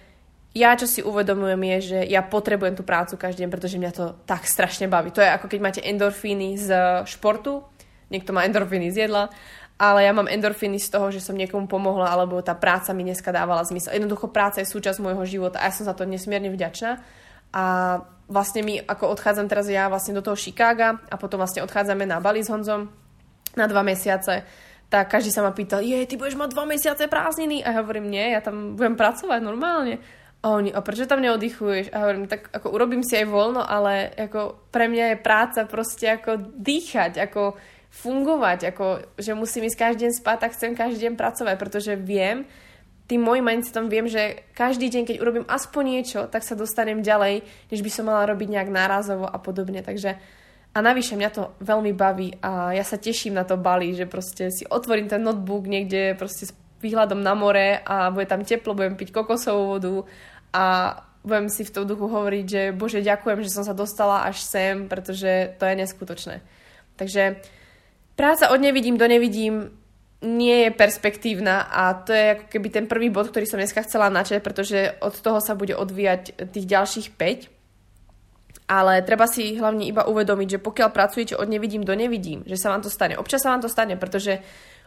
ja 0.52 0.76
čo 0.76 0.84
si 0.84 1.00
uvedomujem 1.00 1.62
je, 1.76 1.78
že 1.80 1.98
ja 2.12 2.20
potrebujem 2.20 2.76
tú 2.76 2.84
prácu 2.84 3.16
každý 3.16 3.44
deň, 3.44 3.50
pretože 3.50 3.80
mňa 3.80 3.92
to 3.96 4.06
tak 4.28 4.44
strašne 4.44 4.84
baví. 4.84 5.08
To 5.16 5.24
je 5.24 5.32
ako 5.32 5.48
keď 5.48 5.60
máte 5.64 5.80
endorfíny 5.80 6.60
z 6.60 6.68
športu, 7.08 7.64
niekto 8.12 8.36
má 8.36 8.44
endorfíny 8.44 8.92
z 8.92 9.08
jedla, 9.08 9.32
ale 9.80 10.04
ja 10.04 10.12
mám 10.12 10.28
endorfíny 10.28 10.76
z 10.76 10.92
toho, 10.92 11.08
že 11.08 11.24
som 11.24 11.34
niekomu 11.34 11.64
pomohla, 11.66 12.12
alebo 12.12 12.38
tá 12.44 12.52
práca 12.52 12.92
mi 12.92 13.02
dneska 13.02 13.32
dávala 13.32 13.64
zmysel. 13.64 13.96
Jednoducho 13.96 14.28
práca 14.28 14.60
je 14.60 14.68
súčasť 14.68 15.00
môjho 15.00 15.24
života 15.24 15.58
a 15.58 15.66
ja 15.66 15.74
som 15.74 15.88
za 15.88 15.96
to 15.96 16.04
nesmierne 16.04 16.52
vďačná. 16.52 17.00
A 17.52 17.64
vlastne 18.28 18.60
my, 18.60 18.84
ako 18.84 19.12
odchádzam 19.16 19.48
teraz 19.48 19.68
ja 19.72 19.88
vlastne 19.88 20.16
do 20.16 20.24
toho 20.24 20.36
Chicaga 20.36 21.00
a 21.08 21.16
potom 21.16 21.40
vlastne 21.40 21.64
odchádzame 21.64 22.04
na 22.04 22.20
Bali 22.20 22.44
s 22.44 22.52
Honzom 22.52 22.92
na 23.56 23.66
dva 23.68 23.84
mesiace, 23.84 24.44
tak 24.92 25.08
každý 25.08 25.32
sa 25.32 25.40
ma 25.40 25.56
pýtal, 25.56 25.80
je, 25.80 25.96
ty 26.04 26.20
budeš 26.20 26.36
mať 26.36 26.52
dva 26.52 26.64
mesiace 26.68 27.08
prázdniny? 27.08 27.64
A 27.64 27.72
ja 27.72 27.80
hovorím, 27.80 28.12
nie, 28.12 28.36
ja 28.36 28.44
tam 28.44 28.76
budem 28.76 28.92
pracovať 28.96 29.40
normálne. 29.40 30.00
A 30.42 30.58
oni, 30.58 30.74
a 30.74 30.82
prečo 30.82 31.06
tam 31.06 31.22
neoddychuješ? 31.22 31.94
A 31.94 32.02
hovorím, 32.02 32.26
tak 32.26 32.50
ako 32.50 32.74
urobím 32.74 33.06
si 33.06 33.14
aj 33.14 33.30
voľno, 33.30 33.62
ale 33.62 34.10
ako 34.10 34.58
pre 34.74 34.90
mňa 34.90 35.14
je 35.14 35.24
práca 35.24 35.60
proste 35.70 36.18
ako 36.18 36.50
dýchať, 36.58 37.22
ako 37.22 37.54
fungovať, 37.92 38.74
ako 38.74 38.86
že 39.20 39.38
musím 39.38 39.70
ísť 39.70 39.78
každý 39.78 40.08
deň 40.08 40.12
spať, 40.18 40.36
tak 40.42 40.54
chcem 40.58 40.72
každý 40.74 40.98
deň 41.06 41.14
pracovať, 41.14 41.54
pretože 41.60 41.92
viem, 41.94 42.48
tým 43.06 43.22
môjim 43.22 43.44
mindsetom 43.44 43.86
viem, 43.86 44.08
že 44.08 44.42
každý 44.56 44.88
deň, 44.88 45.02
keď 45.04 45.16
urobím 45.20 45.46
aspoň 45.46 45.84
niečo, 45.84 46.20
tak 46.26 46.42
sa 46.42 46.58
dostanem 46.58 47.04
ďalej, 47.04 47.44
než 47.70 47.80
by 47.84 47.90
som 47.92 48.08
mala 48.08 48.26
robiť 48.26 48.48
nejak 48.48 48.70
nárazovo 48.72 49.28
a 49.28 49.36
podobne. 49.36 49.84
Takže 49.84 50.16
a 50.72 50.78
navyše 50.80 51.20
mňa 51.20 51.30
to 51.36 51.52
veľmi 51.60 51.92
baví 51.92 52.40
a 52.40 52.72
ja 52.72 52.80
sa 52.80 52.96
teším 52.96 53.36
na 53.36 53.44
to 53.44 53.60
Bali, 53.60 53.92
že 53.92 54.08
proste 54.08 54.48
si 54.48 54.64
otvorím 54.64 55.12
ten 55.12 55.20
notebook 55.20 55.68
niekde 55.68 56.16
proste 56.16 56.48
s 56.48 56.56
výhľadom 56.80 57.20
na 57.20 57.36
more 57.36 57.84
a 57.84 58.08
bude 58.08 58.24
tam 58.24 58.40
teplo, 58.40 58.72
budem 58.72 58.96
piť 58.96 59.12
kokosovú 59.12 59.76
vodu 59.76 60.08
a 60.52 60.96
budem 61.24 61.48
si 61.48 61.62
v 61.64 61.74
tom 61.74 61.84
duchu 61.86 62.06
hovoriť, 62.06 62.44
že 62.46 62.62
bože, 62.74 63.00
ďakujem, 63.00 63.42
že 63.46 63.54
som 63.54 63.64
sa 63.64 63.72
dostala 63.72 64.26
až 64.26 64.42
sem, 64.42 64.90
pretože 64.90 65.54
to 65.56 65.64
je 65.64 65.74
neskutočné. 65.78 66.36
Takže 66.98 67.40
práca 68.18 68.50
od 68.50 68.60
nevidím 68.60 68.98
do 68.98 69.06
nevidím 69.06 69.70
nie 70.22 70.66
je 70.66 70.70
perspektívna 70.70 71.66
a 71.66 71.98
to 71.98 72.14
je 72.14 72.38
ako 72.38 72.46
keby 72.46 72.68
ten 72.70 72.86
prvý 72.86 73.10
bod, 73.10 73.34
ktorý 73.34 73.42
som 73.42 73.58
dneska 73.58 73.82
chcela 73.82 74.06
načať, 74.06 74.38
pretože 74.38 74.94
od 75.02 75.18
toho 75.18 75.42
sa 75.42 75.58
bude 75.58 75.74
odvíjať 75.74 76.46
tých 76.54 76.66
ďalších 76.66 77.08
5. 77.18 77.50
Ale 78.70 79.02
treba 79.02 79.26
si 79.26 79.58
hlavne 79.58 79.84
iba 79.84 80.06
uvedomiť, 80.06 80.56
že 80.56 80.62
pokiaľ 80.62 80.88
pracujete 80.94 81.34
od 81.34 81.50
nevidím 81.50 81.82
do 81.82 81.92
nevidím, 81.92 82.46
že 82.46 82.56
sa 82.56 82.70
vám 82.70 82.86
to 82.86 82.88
stane. 82.88 83.18
Občas 83.18 83.42
sa 83.42 83.50
vám 83.50 83.60
to 83.60 83.68
stane, 83.68 83.98
pretože 83.98 84.38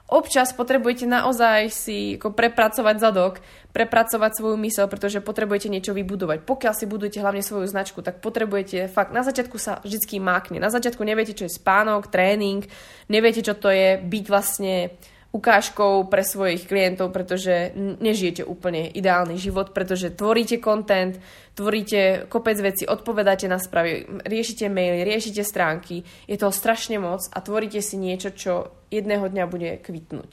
občas 0.06 0.54
potrebujete 0.54 1.10
naozaj 1.10 1.74
si 1.74 2.18
ako 2.22 2.38
prepracovať 2.38 2.96
zadok, 3.02 3.34
prepracovať 3.74 4.32
svoju 4.38 4.56
mysel, 4.62 4.86
pretože 4.86 5.20
potrebujete 5.20 5.68
niečo 5.68 5.98
vybudovať. 5.98 6.46
Pokiaľ 6.46 6.74
si 6.78 6.86
budujete 6.86 7.20
hlavne 7.20 7.42
svoju 7.42 7.66
značku, 7.66 8.06
tak 8.06 8.22
potrebujete 8.22 8.88
fakt, 8.88 9.12
na 9.12 9.26
začiatku 9.26 9.58
sa 9.58 9.82
vždy 9.82 10.22
mákne. 10.22 10.62
Na 10.62 10.70
začiatku 10.70 11.02
neviete, 11.02 11.34
čo 11.34 11.50
je 11.50 11.58
spánok, 11.58 12.14
tréning, 12.14 12.64
neviete, 13.10 13.42
čo 13.42 13.58
to 13.58 13.74
je 13.74 13.98
byť 14.00 14.26
vlastne 14.30 14.94
ukážkou 15.36 16.08
pre 16.08 16.24
svojich 16.24 16.64
klientov, 16.64 17.12
pretože 17.12 17.76
nežijete 17.76 18.48
úplne 18.48 18.88
ideálny 18.88 19.36
život, 19.36 19.76
pretože 19.76 20.16
tvoríte 20.16 20.64
content, 20.64 21.20
tvoríte 21.60 22.32
kopec 22.32 22.56
veci, 22.64 22.88
odpovedáte 22.88 23.52
na 23.52 23.60
správy, 23.60 24.08
riešite 24.24 24.72
maily, 24.72 25.04
riešite 25.04 25.44
stránky, 25.44 26.08
je 26.24 26.40
toho 26.40 26.56
strašne 26.56 26.96
moc 27.04 27.28
a 27.36 27.44
tvoríte 27.44 27.84
si 27.84 28.00
niečo, 28.00 28.32
čo 28.32 28.72
jedného 28.88 29.28
dňa 29.28 29.44
bude 29.52 29.76
kvitnúť. 29.84 30.32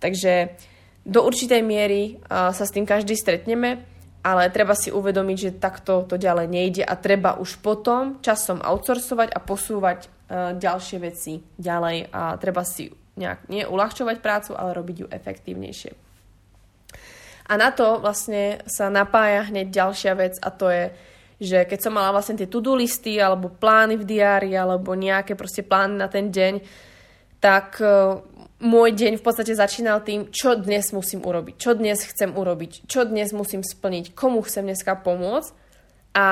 Takže 0.00 0.56
do 1.04 1.20
určitej 1.28 1.60
miery 1.60 2.16
sa 2.28 2.64
s 2.64 2.72
tým 2.72 2.88
každý 2.88 3.20
stretneme, 3.20 3.84
ale 4.24 4.48
treba 4.48 4.72
si 4.72 4.88
uvedomiť, 4.88 5.36
že 5.36 5.60
takto 5.60 6.08
to 6.08 6.16
ďalej 6.16 6.48
nejde 6.48 6.82
a 6.88 6.96
treba 6.96 7.36
už 7.36 7.60
potom 7.60 8.20
časom 8.24 8.64
outsourcovať 8.64 9.28
a 9.28 9.38
posúvať 9.44 10.08
ďalšie 10.56 10.98
veci 11.00 11.40
ďalej 11.56 12.12
a 12.12 12.36
treba 12.36 12.64
si 12.64 12.88
nejak, 13.18 13.50
nie 13.50 13.66
uľahčovať 13.66 14.22
prácu, 14.22 14.54
ale 14.54 14.70
robiť 14.78 14.96
ju 15.02 15.06
efektívnejšie. 15.10 15.92
A 17.48 17.52
na 17.56 17.72
to 17.72 17.98
vlastne 17.98 18.60
sa 18.68 18.92
napája 18.92 19.48
hneď 19.48 19.72
ďalšia 19.72 20.12
vec 20.14 20.34
a 20.38 20.52
to 20.52 20.68
je, 20.68 20.84
že 21.40 21.58
keď 21.64 21.78
som 21.80 21.96
mala 21.96 22.12
vlastne 22.12 22.36
tie 22.36 22.46
to-do 22.46 22.76
listy 22.76 23.16
alebo 23.16 23.48
plány 23.48 23.96
v 23.96 24.04
diári 24.04 24.52
alebo 24.52 24.92
nejaké 24.92 25.32
proste 25.32 25.64
plány 25.64 25.96
na 25.96 26.12
ten 26.12 26.28
deň, 26.28 26.60
tak 27.40 27.80
uh, 27.80 28.20
môj 28.60 28.90
deň 28.92 29.16
v 29.16 29.24
podstate 29.24 29.54
začínal 29.54 30.02
tým, 30.02 30.28
čo 30.34 30.58
dnes 30.58 30.90
musím 30.90 31.22
urobiť, 31.22 31.54
čo 31.56 31.72
dnes 31.78 32.02
chcem 32.04 32.34
urobiť, 32.34 32.84
čo 32.90 33.06
dnes 33.06 33.30
musím 33.32 33.62
splniť, 33.64 34.12
komu 34.12 34.44
chcem 34.44 34.66
dneska 34.66 34.98
pomôcť. 34.98 35.50
A 36.18 36.26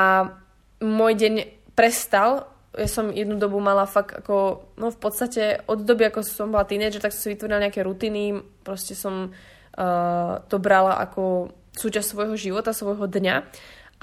môj 0.83 1.12
deň 1.16 1.35
prestal 1.79 2.51
ja 2.77 2.89
som 2.89 3.09
jednu 3.09 3.41
dobu 3.41 3.57
mala 3.57 3.89
fakt 3.89 4.12
ako, 4.12 4.69
no 4.77 4.93
v 4.93 4.99
podstate 5.01 5.65
od 5.65 5.81
doby, 5.83 6.12
ako 6.12 6.21
som 6.21 6.53
bola 6.53 6.69
teenager, 6.69 7.01
tak 7.01 7.17
som 7.17 7.25
si 7.25 7.33
vytvorila 7.33 7.65
nejaké 7.65 7.81
rutiny, 7.81 8.37
proste 8.61 8.93
som 8.93 9.33
uh, 9.33 10.33
to 10.47 10.57
brala 10.61 11.01
ako 11.01 11.53
súčasť 11.73 12.09
svojho 12.12 12.37
života, 12.37 12.77
svojho 12.77 13.09
dňa. 13.09 13.37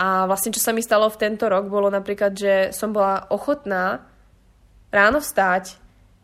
A 0.02 0.26
vlastne, 0.26 0.50
čo 0.50 0.62
sa 0.62 0.74
mi 0.74 0.82
stalo 0.82 1.06
v 1.06 1.22
tento 1.22 1.46
rok, 1.46 1.70
bolo 1.70 1.94
napríklad, 1.94 2.34
že 2.34 2.54
som 2.74 2.90
bola 2.90 3.30
ochotná 3.30 4.02
ráno 4.90 5.22
vstať, 5.22 5.78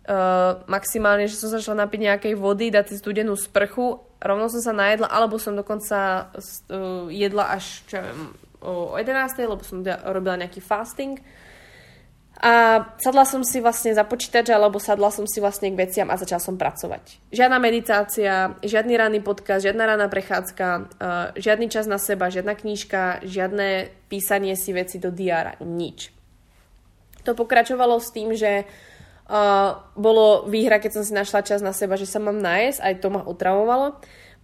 uh, 0.10 0.66
maximálne, 0.66 1.30
že 1.30 1.38
som 1.38 1.54
sa 1.54 1.62
šla 1.62 1.86
napiť 1.86 2.02
nejakej 2.02 2.34
vody, 2.34 2.74
dať 2.74 2.94
si 2.94 2.96
studenú 2.98 3.38
sprchu, 3.38 4.02
rovno 4.18 4.50
som 4.50 4.62
sa 4.62 4.74
najedla, 4.74 5.06
alebo 5.06 5.38
som 5.38 5.54
dokonca 5.54 6.34
uh, 6.34 7.06
jedla 7.14 7.54
až, 7.54 7.86
čo 7.86 8.02
ja 8.02 8.10
viem, 8.10 8.34
o 8.60 8.98
11, 8.98 9.48
lebo 9.48 9.64
som 9.64 9.80
robila 9.86 10.36
nejaký 10.36 10.60
fasting 10.60 11.16
a 12.40 12.88
sadla 12.96 13.28
som 13.28 13.44
si 13.44 13.60
vlastne 13.60 13.92
za 13.92 14.08
počítač, 14.08 14.48
alebo 14.48 14.80
sadla 14.80 15.12
som 15.12 15.28
si 15.28 15.44
vlastne 15.44 15.76
k 15.76 15.80
veciam 15.80 16.08
a 16.08 16.16
začala 16.16 16.40
som 16.40 16.56
pracovať. 16.56 17.36
Žiadna 17.36 17.60
meditácia, 17.60 18.56
žiadny 18.64 18.96
ranný 18.96 19.20
podcast, 19.20 19.68
žiadna 19.68 19.84
ranná 19.84 20.08
prechádzka, 20.08 20.68
uh, 20.72 21.36
žiadny 21.36 21.68
čas 21.68 21.84
na 21.84 22.00
seba, 22.00 22.32
žiadna 22.32 22.56
knížka, 22.56 23.28
žiadne 23.28 23.92
písanie 24.08 24.56
si 24.56 24.72
veci 24.72 25.04
do 25.04 25.12
diára, 25.12 25.60
nič. 25.60 26.16
To 27.28 27.36
pokračovalo 27.36 28.00
s 28.00 28.16
tým, 28.16 28.32
že 28.32 28.64
uh, 28.64 29.76
bolo 30.00 30.48
výhra, 30.48 30.80
keď 30.80 30.96
som 30.96 31.04
si 31.04 31.12
našla 31.12 31.44
čas 31.44 31.60
na 31.60 31.76
seba, 31.76 32.00
že 32.00 32.08
sa 32.08 32.24
mám 32.24 32.40
nájsť, 32.40 32.80
aj 32.80 32.94
to 33.04 33.08
ma 33.12 33.22
otravovalo. 33.28 34.00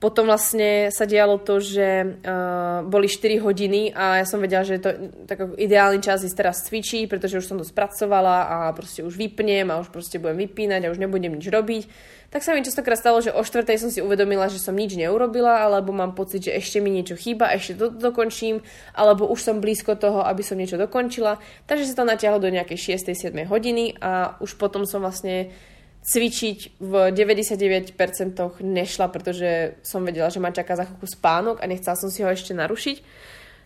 Potom 0.06 0.30
vlastne 0.30 0.94
sa 0.94 1.10
dialo 1.10 1.41
to, 1.41 1.58
že 1.58 2.22
uh, 2.22 2.86
boli 2.86 3.10
4 3.10 3.41
hodiny 3.41 3.89
a 3.89 4.22
ja 4.22 4.26
som 4.30 4.38
vedela, 4.38 4.62
že 4.62 4.78
to 4.78 4.94
tak 5.26 5.58
ideálny 5.58 5.98
čas 5.98 6.22
ísť 6.22 6.38
teraz 6.38 6.62
cvičiť, 6.70 7.10
pretože 7.10 7.41
už 7.41 7.50
som 7.50 7.58
to 7.58 7.65
spracovala 7.65 8.46
a 8.46 8.58
proste 8.78 9.02
už 9.02 9.18
vypnem 9.18 9.65
a 9.74 9.82
už 9.82 9.89
proste 9.89 10.22
budem 10.22 10.46
vypínať 10.46 10.86
a 10.86 10.94
už 10.94 11.02
nebudem 11.02 11.34
nič 11.34 11.50
robiť. 11.50 11.89
Tak 12.30 12.46
sa 12.46 12.54
mi 12.54 12.62
častokrát 12.62 13.02
stalo, 13.02 13.18
že 13.18 13.34
o 13.34 13.41
štvrtej 13.41 13.82
som 13.82 13.89
si 13.89 13.98
uvedomila, 13.98 14.46
že 14.46 14.62
som 14.62 14.78
nič 14.78 14.94
neurobila, 14.94 15.65
alebo 15.65 15.89
mám 15.89 16.13
pocit, 16.13 16.46
že 16.46 16.54
ešte 16.54 16.86
mi 16.86 16.94
niečo 16.94 17.18
chýba, 17.18 17.50
ešte 17.58 17.74
to 17.74 17.89
dokončím, 17.89 18.62
alebo 18.94 19.26
už 19.26 19.41
som 19.41 19.58
blízko 19.58 19.98
toho, 19.98 20.22
aby 20.22 20.46
som 20.46 20.62
niečo 20.62 20.78
dokončila. 20.78 21.41
Takže 21.65 21.89
sa 21.89 22.06
to 22.06 22.06
natiahlo 22.06 22.38
do 22.38 22.54
nejakej 22.54 23.02
6. 23.02 23.10
7. 23.10 23.50
hodiny 23.50 23.98
a 24.06 24.38
už 24.38 24.54
potom 24.62 24.86
som 24.86 25.02
vlastne 25.02 25.50
cvičiť 26.06 26.78
v 26.78 26.94
99% 27.10 27.98
nešla, 28.62 29.08
pretože 29.10 29.82
som 29.82 30.06
vedela, 30.06 30.30
že 30.30 30.38
ma 30.38 30.54
čaká 30.54 30.78
za 30.78 30.86
chvíľku 30.86 31.10
spánok 31.10 31.58
a 31.60 31.65
nechcela 31.65 31.98
som 31.98 32.13
si 32.13 32.22
ho 32.22 32.30
ešte 32.30 32.54
narušiť. 32.54 32.98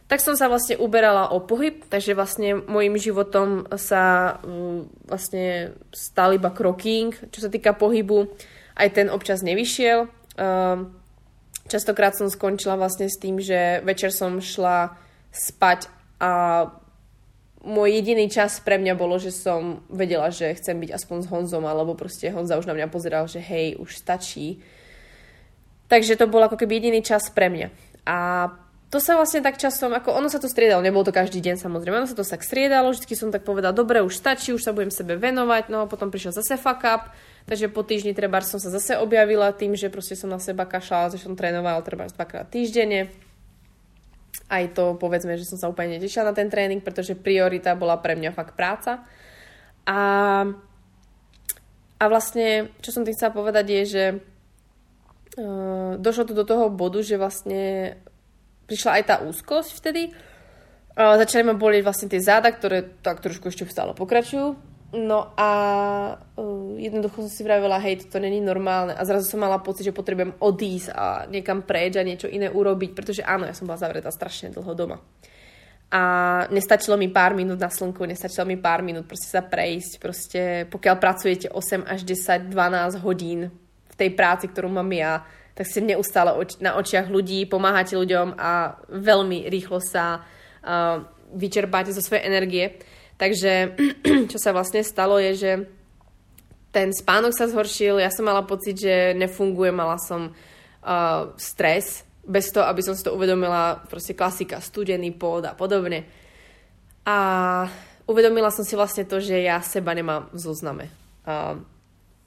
Tak 0.09 0.25
som 0.25 0.33
sa 0.33 0.49
vlastne 0.49 0.73
uberala 0.79 1.29
o 1.35 1.43
pohyb, 1.43 1.85
takže 1.85 2.17
vlastne 2.17 2.65
môjim 2.65 2.97
životom 2.97 3.69
sa 3.77 4.35
mm, 4.41 5.05
vlastne 5.05 5.77
stal 5.93 6.33
iba 6.33 6.49
kroking, 6.49 7.13
čo 7.29 7.45
sa 7.45 7.49
týka 7.51 7.77
pohybu. 7.77 8.25
Aj 8.73 8.89
ten 8.89 9.11
občas 9.13 9.45
nevyšiel. 9.45 10.09
Ehm, 10.39 10.97
častokrát 11.69 12.17
som 12.17 12.25
skončila 12.25 12.73
vlastne 12.73 13.05
s 13.05 13.21
tým, 13.21 13.37
že 13.37 13.85
večer 13.85 14.09
som 14.09 14.41
šla 14.41 14.97
spať 15.29 15.91
a 16.17 16.31
môj 17.63 17.99
jediný 17.99 18.31
čas 18.31 18.63
pre 18.63 18.79
mňa 18.79 18.95
bolo, 18.95 19.19
že 19.19 19.35
som 19.35 19.83
vedela, 19.91 20.31
že 20.31 20.55
chcem 20.55 20.79
byť 20.79 20.95
aspoň 20.95 21.17
s 21.23 21.29
Honzom, 21.31 21.63
alebo 21.67 21.91
proste 21.95 22.31
Honza 22.31 22.55
už 22.55 22.67
na 22.67 22.75
mňa 22.75 22.87
pozeral, 22.87 23.27
že 23.27 23.43
hej, 23.43 23.75
už 23.75 23.99
stačí. 23.99 24.63
Takže 25.91 26.15
to 26.15 26.29
bol 26.31 26.39
ako 26.39 26.55
keby 26.55 26.79
jediný 26.79 27.03
čas 27.03 27.27
pre 27.33 27.51
mňa. 27.51 27.67
A 28.07 28.47
to 28.89 28.97
sa 28.97 29.13
vlastne 29.21 29.45
tak 29.45 29.61
časom, 29.61 29.93
ako 29.93 30.17
ono 30.17 30.33
sa 30.33 30.41
to 30.41 30.49
striedalo, 30.49 30.81
nebolo 30.81 31.05
to 31.05 31.13
každý 31.13 31.45
deň 31.45 31.61
samozrejme, 31.61 32.01
ono 32.01 32.09
sa 32.09 32.17
to 32.17 32.25
tak 32.25 32.41
striedalo, 32.41 32.89
vždy 32.89 33.13
som 33.13 33.29
tak 33.29 33.45
povedala, 33.45 33.69
dobre, 33.69 34.01
už 34.01 34.17
stačí, 34.17 34.49
už 34.49 34.65
sa 34.65 34.73
budem 34.73 34.89
sebe 34.89 35.13
venovať, 35.13 35.69
no 35.69 35.85
a 35.85 35.89
potom 35.89 36.09
prišiel 36.09 36.33
zase 36.33 36.57
fuck 36.57 36.81
up, 36.89 37.13
takže 37.45 37.69
po 37.69 37.85
týždni 37.85 38.17
treba 38.17 38.41
som 38.41 38.57
sa 38.57 38.73
zase 38.73 38.97
objavila 38.97 39.53
tým, 39.53 39.77
že 39.77 39.93
proste 39.93 40.17
som 40.17 40.25
na 40.25 40.41
seba 40.41 40.65
kašala, 40.65 41.13
že 41.13 41.21
som 41.21 41.37
trénovala 41.37 41.85
treba 41.85 42.09
dvakrát 42.09 42.49
týždenne 42.49 43.13
aj 44.49 44.73
to 44.73 44.97
povedzme, 44.97 45.37
že 45.37 45.45
som 45.45 45.61
sa 45.61 45.69
úplne 45.69 45.95
netešila 45.95 46.33
na 46.33 46.33
ten 46.33 46.49
tréning, 46.49 46.81
pretože 46.81 47.13
priorita 47.13 47.77
bola 47.77 48.01
pre 48.01 48.17
mňa 48.17 48.33
fakt 48.33 48.57
práca. 48.57 49.05
A, 49.85 49.99
a 52.01 52.03
vlastne, 52.09 52.73
čo 52.81 52.89
som 52.89 53.05
tým 53.05 53.13
chcela 53.13 53.29
povedať 53.29 53.65
je, 53.69 53.81
že 53.85 54.03
uh, 55.37 55.93
došlo 56.01 56.29
tu 56.29 56.33
do 56.33 56.45
toho 56.45 56.73
bodu, 56.73 56.99
že 57.05 57.21
vlastne 57.21 57.95
prišla 58.65 59.01
aj 59.01 59.03
tá 59.05 59.15
úzkosť 59.21 59.69
vtedy. 59.77 60.13
Uh, 60.97 61.15
začali 61.21 61.45
ma 61.45 61.53
bolieť 61.53 61.85
vlastne 61.85 62.07
tie 62.09 62.21
záda, 62.21 62.49
ktoré 62.49 62.85
tak 63.05 63.21
trošku 63.21 63.53
ešte 63.53 63.69
stále 63.69 63.93
pokračujú. 63.93 64.57
No 64.97 65.29
a 65.37 65.49
uh, 66.17 66.68
jednoducho 66.79 67.27
som 67.27 67.31
si 67.31 67.43
vravila, 67.43 67.77
hej, 67.83 68.07
toto 68.07 68.23
není 68.23 68.39
normálne 68.39 68.95
a 68.95 69.03
zrazu 69.03 69.27
som 69.27 69.43
mala 69.43 69.59
pocit, 69.59 69.83
že 69.83 69.93
potrebujem 69.93 70.39
odísť 70.39 70.89
a 70.95 71.27
niekam 71.27 71.67
preč 71.67 71.99
a 71.99 72.07
niečo 72.07 72.31
iné 72.31 72.47
urobiť, 72.47 72.95
pretože 72.95 73.21
áno, 73.21 73.43
ja 73.43 73.53
som 73.53 73.67
bola 73.67 73.77
zavretá 73.77 74.07
strašne 74.09 74.55
dlho 74.55 74.71
doma. 74.73 74.97
A 75.89 76.01
nestačilo 76.53 76.95
mi 76.95 77.09
pár 77.09 77.33
minút 77.33 77.57
na 77.57 77.67
slnku, 77.67 78.05
nestačilo 78.05 78.45
mi 78.45 78.61
pár 78.61 78.85
minút 78.85 79.09
proste 79.09 79.27
sa 79.27 79.41
prejsť, 79.41 79.91
proste 79.97 80.41
pokiaľ 80.69 80.95
pracujete 81.01 81.47
8 81.49 81.83
až 81.83 82.05
10, 82.05 82.53
12 82.53 83.03
hodín 83.03 83.49
v 83.89 83.95
tej 83.97 84.09
práci, 84.13 84.47
ktorú 84.47 84.69
mám 84.69 84.89
ja, 84.93 85.25
tak 85.57 85.65
ste 85.65 85.83
neustále 85.83 86.31
na 86.63 86.77
očiach 86.77 87.09
ľudí, 87.09 87.43
pomáhate 87.49 87.97
ľuďom 87.97 88.37
a 88.37 88.79
veľmi 88.87 89.49
rýchlo 89.49 89.81
sa 89.83 90.23
uh, 90.23 91.03
vyčerpáte 91.35 91.91
zo 91.91 92.05
svojej 92.05 92.23
energie. 92.29 92.65
Takže 93.19 93.75
čo 94.31 94.37
sa 94.39 94.55
vlastne 94.55 94.85
stalo 94.85 95.19
je, 95.19 95.31
že 95.35 95.51
ten 96.69 96.93
spánok 96.93 97.33
sa 97.33 97.49
zhoršil, 97.49 97.97
ja 97.97 98.13
som 98.13 98.25
mala 98.25 98.45
pocit, 98.45 98.77
že 98.77 99.17
nefunguje, 99.17 99.73
mala 99.73 99.97
som 99.97 100.29
uh, 100.29 101.33
stres, 101.35 102.05
bez 102.29 102.53
toho, 102.53 102.69
aby 102.69 102.85
som 102.85 102.93
si 102.93 103.01
to 103.01 103.17
uvedomila, 103.17 103.81
proste 103.89 104.13
klasika, 104.13 104.61
studený 104.61 105.17
pôd 105.17 105.49
a 105.49 105.57
podobne. 105.57 106.05
A 107.09 107.17
uvedomila 108.05 108.53
som 108.53 108.61
si 108.61 108.77
vlastne 108.77 109.09
to, 109.09 109.17
že 109.17 109.41
ja 109.41 109.57
seba 109.65 109.97
nemám 109.97 110.29
v 110.29 110.37
zozname. 110.37 110.85
Uh, 111.25 111.57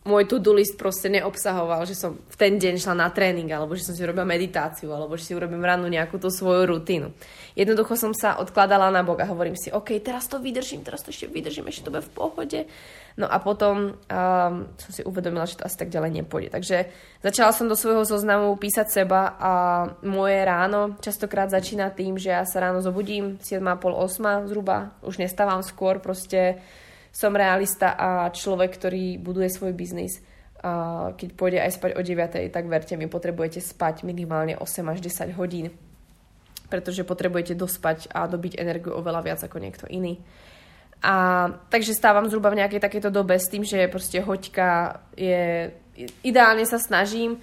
môj 0.03 0.27
to-do 0.27 0.51
list 0.51 0.75
proste 0.75 1.07
neobsahoval, 1.07 1.87
že 1.87 1.95
som 1.95 2.19
v 2.19 2.37
ten 2.37 2.59
deň 2.59 2.75
šla 2.83 2.95
na 2.99 3.09
tréning, 3.15 3.47
alebo 3.55 3.79
že 3.79 3.87
som 3.87 3.95
si 3.95 4.03
robila 4.03 4.27
meditáciu, 4.27 4.91
alebo 4.91 5.15
že 5.15 5.31
si 5.31 5.33
urobím 5.39 5.63
ráno 5.63 5.87
nejakú 5.87 6.19
tú 6.19 6.27
svoju 6.27 6.67
rutinu. 6.67 7.15
Jednoducho 7.55 7.95
som 7.95 8.11
sa 8.11 8.43
odkladala 8.43 8.91
na 8.91 9.07
bok 9.07 9.23
a 9.23 9.31
hovorím 9.31 9.55
si, 9.55 9.71
OK, 9.71 9.95
teraz 10.03 10.27
to 10.27 10.43
vydržím, 10.43 10.83
teraz 10.83 11.07
to 11.07 11.15
ešte 11.15 11.31
vydržím, 11.31 11.71
ešte 11.71 11.87
to 11.87 11.95
bude 11.95 12.03
v 12.03 12.15
pohode. 12.19 12.61
No 13.15 13.31
a 13.31 13.39
potom 13.39 13.95
um, 13.95 14.55
som 14.75 14.91
si 14.91 15.05
uvedomila, 15.07 15.47
že 15.47 15.61
to 15.61 15.69
asi 15.69 15.77
tak 15.79 15.93
ďalej 15.93 16.25
nepôjde. 16.25 16.51
Takže 16.51 16.77
začala 17.23 17.53
som 17.55 17.69
do 17.69 17.77
svojho 17.77 18.03
zoznamu 18.03 18.57
písať 18.57 18.89
seba 18.89 19.37
a 19.39 19.53
moje 20.03 20.41
ráno 20.43 20.97
častokrát 20.99 21.53
začína 21.53 21.93
tým, 21.93 22.19
že 22.19 22.35
ja 22.35 22.43
sa 22.49 22.59
ráno 22.59 22.83
zobudím 22.83 23.39
7.30, 23.39 24.49
8 24.49 24.51
zhruba, 24.51 24.97
už 25.05 25.21
nestávam 25.23 25.61
skôr, 25.63 26.01
proste 26.01 26.59
som 27.13 27.37
realista 27.37 27.93
a 27.93 28.33
človek, 28.33 28.73
ktorý 28.81 29.21
buduje 29.21 29.53
svoj 29.53 29.77
biznis. 29.77 30.25
Keď 31.13 31.29
pôjde 31.37 31.61
aj 31.61 31.77
spať 31.77 31.91
o 31.99 32.03
9, 32.03 32.49
tak 32.49 32.65
verte 32.71 32.97
mi, 32.97 33.05
potrebujete 33.11 33.61
spať 33.61 34.09
minimálne 34.09 34.57
8 34.57 34.65
až 34.89 34.99
10 35.05 35.37
hodín, 35.37 35.75
pretože 36.73 37.05
potrebujete 37.05 37.53
dospať 37.53 38.09
a 38.17 38.25
dobiť 38.25 38.57
energiu 38.57 38.97
oveľa 38.97 39.21
viac 39.27 39.41
ako 39.45 39.61
niekto 39.61 39.85
iný. 39.93 40.23
A 41.03 41.51
takže 41.67 41.99
stávam 41.99 42.31
zhruba 42.31 42.55
v 42.55 42.63
nejakej 42.63 42.79
takejto 42.79 43.11
dobe 43.11 43.35
s 43.35 43.51
tým, 43.51 43.67
že 43.67 43.91
proste 43.91 44.23
hoďka 44.23 45.03
je... 45.19 45.75
Ideálne 46.23 46.65
sa 46.65 46.79
snažím 46.81 47.43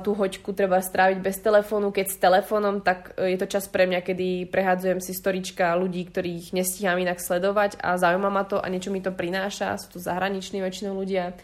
tú 0.00 0.16
hoďku 0.16 0.56
treba 0.56 0.80
stráviť 0.80 1.18
bez 1.20 1.44
telefónu. 1.44 1.92
Keď 1.92 2.06
s 2.08 2.16
telefónom, 2.16 2.80
tak 2.80 3.12
uh, 3.12 3.28
je 3.28 3.36
to 3.36 3.44
čas 3.44 3.68
pre 3.68 3.84
mňa, 3.84 4.00
kedy 4.00 4.48
prehádzujem 4.48 5.00
si 5.04 5.12
storička 5.12 5.76
ľudí, 5.76 6.08
ktorých 6.08 6.56
nestíham 6.56 6.96
inak 6.96 7.20
sledovať 7.20 7.76
a 7.76 8.00
zaujíma 8.00 8.32
ma 8.32 8.48
to 8.48 8.56
a 8.56 8.66
niečo 8.72 8.88
mi 8.88 9.04
to 9.04 9.12
prináša. 9.12 9.76
Sú 9.76 9.92
to 9.92 9.98
zahraniční 10.00 10.64
väčšinou 10.64 10.96
ľudia. 10.96 11.36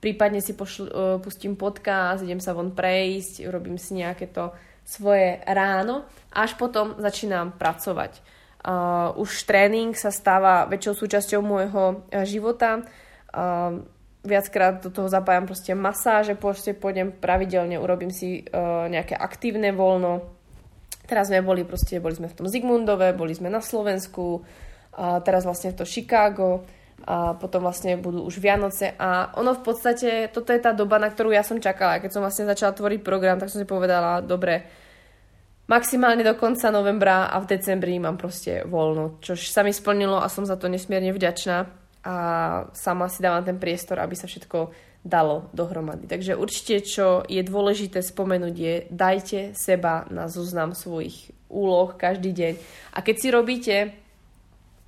Prípadne 0.00 0.40
si 0.40 0.56
pošl, 0.56 0.88
uh, 0.88 1.20
pustím 1.20 1.52
podcast, 1.52 2.24
idem 2.24 2.40
sa 2.40 2.56
von 2.56 2.72
prejsť, 2.72 3.44
robím 3.52 3.76
si 3.76 4.00
nejaké 4.00 4.32
to 4.32 4.56
svoje 4.80 5.44
ráno 5.44 6.08
a 6.32 6.48
až 6.48 6.56
potom 6.56 6.96
začínam 6.96 7.52
pracovať. 7.60 8.24
Uh, 8.64 9.12
už 9.20 9.44
tréning 9.44 9.92
sa 9.92 10.08
stáva 10.08 10.64
väčšou 10.64 11.04
súčasťou 11.04 11.40
môjho 11.44 12.08
života. 12.24 12.88
Uh, 13.36 13.84
viackrát 14.26 14.82
do 14.82 14.90
toho 14.90 15.06
zapájam 15.06 15.46
proste 15.46 15.72
masáže, 15.72 16.34
proste 16.34 16.74
pôjdem 16.74 17.14
pravidelne, 17.14 17.78
urobím 17.78 18.10
si 18.10 18.42
uh, 18.42 18.90
nejaké 18.90 19.14
aktívne 19.14 19.70
voľno. 19.70 20.26
Teraz 21.06 21.30
sme 21.30 21.40
boli 21.40 21.62
proste, 21.62 22.02
boli 22.02 22.18
sme 22.18 22.26
v 22.26 22.36
tom 22.36 22.50
Zigmundove, 22.50 23.14
boli 23.14 23.30
sme 23.30 23.46
na 23.46 23.62
Slovensku, 23.62 24.42
a 24.96 25.20
teraz 25.20 25.46
vlastne 25.46 25.76
to 25.76 25.86
Chicago 25.86 26.64
a 27.04 27.36
potom 27.36 27.60
vlastne 27.60 28.00
budú 28.00 28.24
už 28.24 28.40
Vianoce 28.40 28.96
a 28.96 29.30
ono 29.36 29.52
v 29.52 29.62
podstate, 29.62 30.32
toto 30.32 30.50
je 30.50 30.58
tá 30.58 30.72
doba, 30.72 30.96
na 30.96 31.12
ktorú 31.12 31.28
ja 31.28 31.44
som 31.44 31.60
čakala. 31.60 32.00
Keď 32.00 32.10
som 32.10 32.24
vlastne 32.24 32.48
začala 32.48 32.72
tvoriť 32.72 33.04
program, 33.04 33.36
tak 33.36 33.52
som 33.52 33.60
si 33.60 33.68
povedala, 33.68 34.24
dobre, 34.24 34.64
maximálne 35.68 36.24
do 36.24 36.32
konca 36.34 36.72
novembra 36.72 37.28
a 37.28 37.36
v 37.38 37.52
decembri 37.52 38.00
mám 38.00 38.16
proste 38.16 38.64
voľno, 38.64 39.20
čož 39.20 39.52
sa 39.52 39.60
mi 39.60 39.76
splnilo 39.76 40.16
a 40.16 40.32
som 40.32 40.48
za 40.48 40.56
to 40.56 40.72
nesmierne 40.72 41.12
vďačná 41.12 41.85
a 42.06 42.14
sama 42.70 43.10
si 43.10 43.18
dávam 43.18 43.42
ten 43.42 43.58
priestor, 43.58 43.98
aby 43.98 44.14
sa 44.14 44.30
všetko 44.30 44.70
dalo 45.02 45.50
dohromady. 45.50 46.06
Takže 46.06 46.38
určite, 46.38 46.86
čo 46.86 47.26
je 47.26 47.42
dôležité 47.42 47.98
spomenúť 47.98 48.54
je, 48.54 48.74
dajte 48.90 49.40
seba 49.58 50.06
na 50.10 50.30
zoznam 50.30 50.70
svojich 50.74 51.34
úloh 51.50 51.94
každý 51.98 52.30
deň. 52.30 52.54
A 52.94 52.98
keď 53.02 53.16
si 53.18 53.28
robíte 53.30 53.76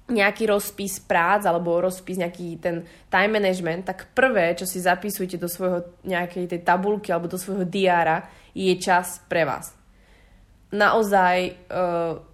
nejaký 0.08 0.48
rozpis 0.48 0.98
prác 1.04 1.44
alebo 1.44 1.84
rozpis 1.84 2.16
nejaký 2.18 2.58
ten 2.58 2.86
time 3.12 3.38
management, 3.38 3.86
tak 3.86 4.10
prvé, 4.16 4.56
čo 4.56 4.64
si 4.64 4.80
zapisujete 4.80 5.36
do 5.36 5.46
svojho 5.46 5.84
nejakej 6.06 6.48
tej 6.48 6.60
tabulky 6.64 7.12
alebo 7.12 7.28
do 7.28 7.36
svojho 7.36 7.68
diára, 7.68 8.26
je 8.56 8.72
čas 8.80 9.20
pre 9.28 9.44
vás. 9.44 9.76
Naozaj 10.72 11.36
uh, 11.68 12.27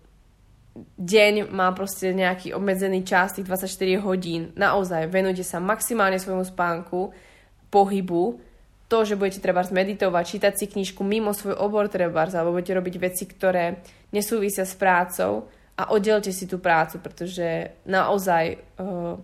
deň 0.98 1.54
má 1.54 1.70
proste 1.70 2.10
nejaký 2.10 2.50
obmedzený 2.50 3.06
čas, 3.06 3.38
tých 3.38 3.46
24 3.46 4.02
hodín. 4.02 4.50
Naozaj, 4.58 5.06
venujte 5.06 5.46
sa 5.46 5.62
maximálne 5.62 6.18
svojmu 6.18 6.42
spánku, 6.42 7.14
pohybu, 7.70 8.42
to, 8.90 9.02
že 9.02 9.18
budete 9.18 9.40
treba 9.40 9.64
meditovať, 9.64 10.24
čítať 10.26 10.52
si 10.54 10.66
knižku 10.70 11.02
mimo 11.02 11.32
svoj 11.32 11.56
obor 11.56 11.88
treba, 11.88 12.26
alebo 12.28 12.54
budete 12.54 12.78
robiť 12.78 12.94
veci, 13.00 13.24
ktoré 13.26 13.80
nesúvisia 14.12 14.62
s 14.62 14.76
prácou 14.76 15.48
a 15.74 15.90
oddelte 15.90 16.30
si 16.30 16.46
tú 16.46 16.62
prácu, 16.62 17.02
pretože 17.02 17.74
naozaj 17.88 18.60
uh, 18.78 19.18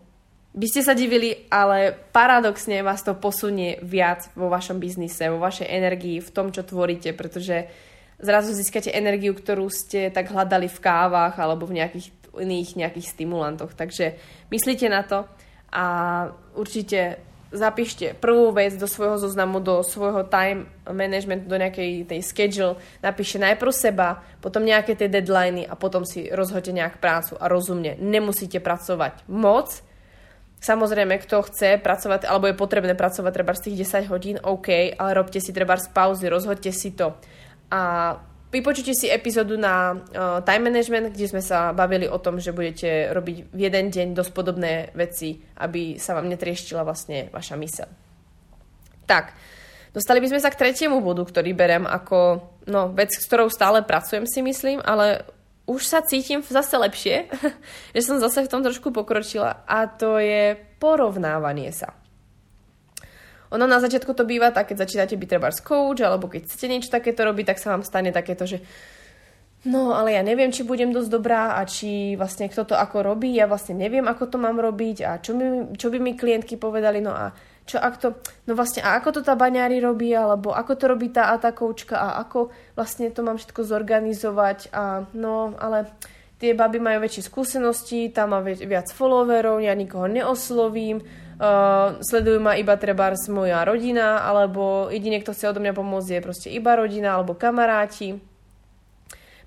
by 0.51 0.67
ste 0.67 0.83
sa 0.83 0.99
divili, 0.99 1.47
ale 1.47 1.95
paradoxne 2.11 2.83
vás 2.83 3.07
to 3.07 3.15
posunie 3.15 3.79
viac 3.87 4.35
vo 4.35 4.51
vašom 4.51 4.83
biznise, 4.83 5.31
vo 5.31 5.39
vašej 5.39 5.71
energii, 5.71 6.19
v 6.19 6.31
tom, 6.35 6.51
čo 6.51 6.67
tvoríte, 6.67 7.15
pretože 7.15 7.71
zrazu 8.21 8.53
získate 8.53 8.93
energiu, 8.93 9.33
ktorú 9.33 9.69
ste 9.73 10.13
tak 10.13 10.31
hľadali 10.31 10.69
v 10.69 10.79
kávach 10.79 11.37
alebo 11.41 11.67
v 11.67 11.81
nejakých 11.83 12.13
iných 12.37 12.79
nejakých 12.79 13.11
stimulantoch. 13.11 13.75
Takže 13.75 14.15
myslíte 14.55 14.87
na 14.87 15.03
to 15.03 15.27
a 15.75 15.85
určite 16.55 17.19
zapíšte 17.51 18.15
prvú 18.15 18.55
vec 18.55 18.79
do 18.79 18.87
svojho 18.87 19.19
zoznamu, 19.19 19.59
do 19.59 19.83
svojho 19.83 20.23
time 20.31 20.71
management, 20.87 21.51
do 21.51 21.59
nejakej 21.59 22.07
tej 22.07 22.21
schedule, 22.23 22.79
napíšte 23.03 23.43
najprv 23.43 23.73
seba, 23.75 24.23
potom 24.39 24.63
nejaké 24.63 24.95
tie 24.95 25.11
deadliny 25.11 25.67
a 25.67 25.75
potom 25.75 26.07
si 26.07 26.31
rozhodte 26.31 26.71
nejak 26.71 27.03
prácu 27.03 27.35
a 27.35 27.51
rozumne. 27.51 27.99
Nemusíte 27.99 28.63
pracovať 28.63 29.27
moc, 29.27 29.83
Samozrejme, 30.61 31.17
kto 31.25 31.41
chce 31.49 31.81
pracovať, 31.81 32.29
alebo 32.29 32.45
je 32.45 32.53
potrebné 32.53 32.93
pracovať 32.93 33.33
treba 33.33 33.57
z 33.57 33.65
tých 33.65 33.89
10 34.05 34.13
hodín, 34.13 34.37
OK, 34.45 34.93
ale 34.93 35.17
robte 35.17 35.41
si 35.41 35.57
treba 35.57 35.81
z 35.81 35.89
pauzy, 35.89 36.29
rozhodte 36.29 36.69
si 36.69 36.93
to 36.93 37.17
a 37.71 37.81
vypočujte 38.51 38.93
si 38.93 39.07
epizódu 39.07 39.55
na 39.55 39.95
uh, 39.95 40.43
time 40.43 40.71
management, 40.71 41.15
kde 41.15 41.31
sme 41.31 41.43
sa 41.43 41.71
bavili 41.71 42.11
o 42.11 42.19
tom, 42.19 42.43
že 42.43 42.51
budete 42.51 43.15
robiť 43.15 43.37
v 43.55 43.59
jeden 43.59 43.87
deň 43.95 44.07
dosť 44.13 44.31
podobné 44.35 44.91
veci, 44.99 45.39
aby 45.63 45.97
sa 45.97 46.19
vám 46.19 46.27
netrieštila 46.27 46.83
vlastne 46.83 47.31
vaša 47.31 47.55
mysel. 47.63 47.89
Tak, 49.07 49.35
dostali 49.95 50.19
by 50.19 50.35
sme 50.35 50.43
sa 50.43 50.51
k 50.51 50.59
tretiemu 50.67 50.99
bodu, 50.99 51.23
ktorý 51.23 51.55
berem 51.55 51.87
ako 51.87 52.43
no, 52.67 52.91
vec, 52.91 53.15
s 53.15 53.27
ktorou 53.27 53.47
stále 53.51 53.87
pracujem 53.87 54.27
si 54.27 54.43
myslím, 54.43 54.83
ale 54.83 55.23
už 55.71 55.87
sa 55.87 56.03
cítim 56.03 56.43
zase 56.43 56.75
lepšie, 56.75 57.31
že 57.95 58.03
som 58.03 58.19
zase 58.19 58.43
v 58.43 58.51
tom 58.51 58.67
trošku 58.67 58.91
pokročila 58.91 59.63
a 59.63 59.87
to 59.87 60.19
je 60.19 60.59
porovnávanie 60.83 61.71
sa. 61.71 62.00
Ono 63.51 63.67
na 63.67 63.83
začiatku 63.83 64.15
to 64.15 64.23
býva 64.23 64.55
tak, 64.55 64.71
keď 64.71 64.87
začínate 64.87 65.19
byť 65.19 65.29
treba 65.29 65.51
coach, 65.51 66.01
alebo 66.03 66.31
keď 66.31 66.47
chcete 66.47 66.67
niečo 66.71 66.91
takéto 66.91 67.27
robiť, 67.27 67.55
tak 67.55 67.59
sa 67.59 67.75
vám 67.75 67.83
stane 67.83 68.15
takéto, 68.15 68.47
že 68.47 68.63
no 69.67 69.93
ale 69.93 70.15
ja 70.15 70.23
neviem, 70.23 70.55
či 70.55 70.63
budem 70.63 70.95
dosť 70.95 71.11
dobrá 71.11 71.59
a 71.59 71.67
či 71.67 72.15
vlastne 72.15 72.49
kto 72.49 72.73
to 72.73 72.75
ako 72.79 73.03
robí, 73.03 73.35
ja 73.35 73.51
vlastne 73.51 73.75
neviem, 73.77 74.07
ako 74.07 74.25
to 74.31 74.37
mám 74.39 74.57
robiť 74.57 74.97
a 75.05 75.11
čo, 75.19 75.35
by, 75.35 75.77
čo 75.77 75.91
by 75.91 75.99
mi 75.99 76.15
klientky 76.15 76.57
povedali, 76.57 77.03
no 77.03 77.13
a 77.13 77.35
čo 77.69 77.77
ak 77.77 77.95
to, 78.01 78.09
no 78.49 78.57
vlastne 78.57 78.83
a 78.83 78.99
ako 78.99 79.19
to 79.19 79.21
tá 79.23 79.37
baňári 79.37 79.79
robí, 79.79 80.11
alebo 80.11 80.51
ako 80.51 80.73
to 80.75 80.85
robí 80.91 81.13
tá 81.13 81.31
a 81.31 81.39
tá 81.39 81.55
koučka 81.55 81.99
a 81.99 82.23
ako 82.25 82.51
vlastne 82.75 83.13
to 83.13 83.21
mám 83.23 83.37
všetko 83.37 83.63
zorganizovať 83.63 84.73
a 84.73 85.05
no, 85.13 85.55
ale 85.61 85.87
tie 86.41 86.57
baby 86.57 86.81
majú 86.81 87.05
väčšie 87.05 87.29
skúsenosti, 87.29 88.09
tam 88.11 88.33
má 88.33 88.41
viac 88.43 88.89
followerov, 88.91 89.61
ja 89.61 89.77
nikoho 89.77 90.09
neoslovím, 90.09 91.05
Uh, 91.41 91.97
sledujú 92.05 92.37
ma 92.37 92.53
iba 92.61 92.77
treba 92.77 93.09
moja 93.33 93.65
rodina, 93.65 94.21
alebo 94.29 94.93
jediný, 94.93 95.25
kto 95.25 95.33
chce 95.33 95.49
odo 95.49 95.65
mňa 95.65 95.73
pomôcť, 95.73 96.21
je 96.21 96.21
proste 96.21 96.49
iba 96.53 96.77
rodina 96.77 97.17
alebo 97.17 97.33
kamaráti. 97.33 98.21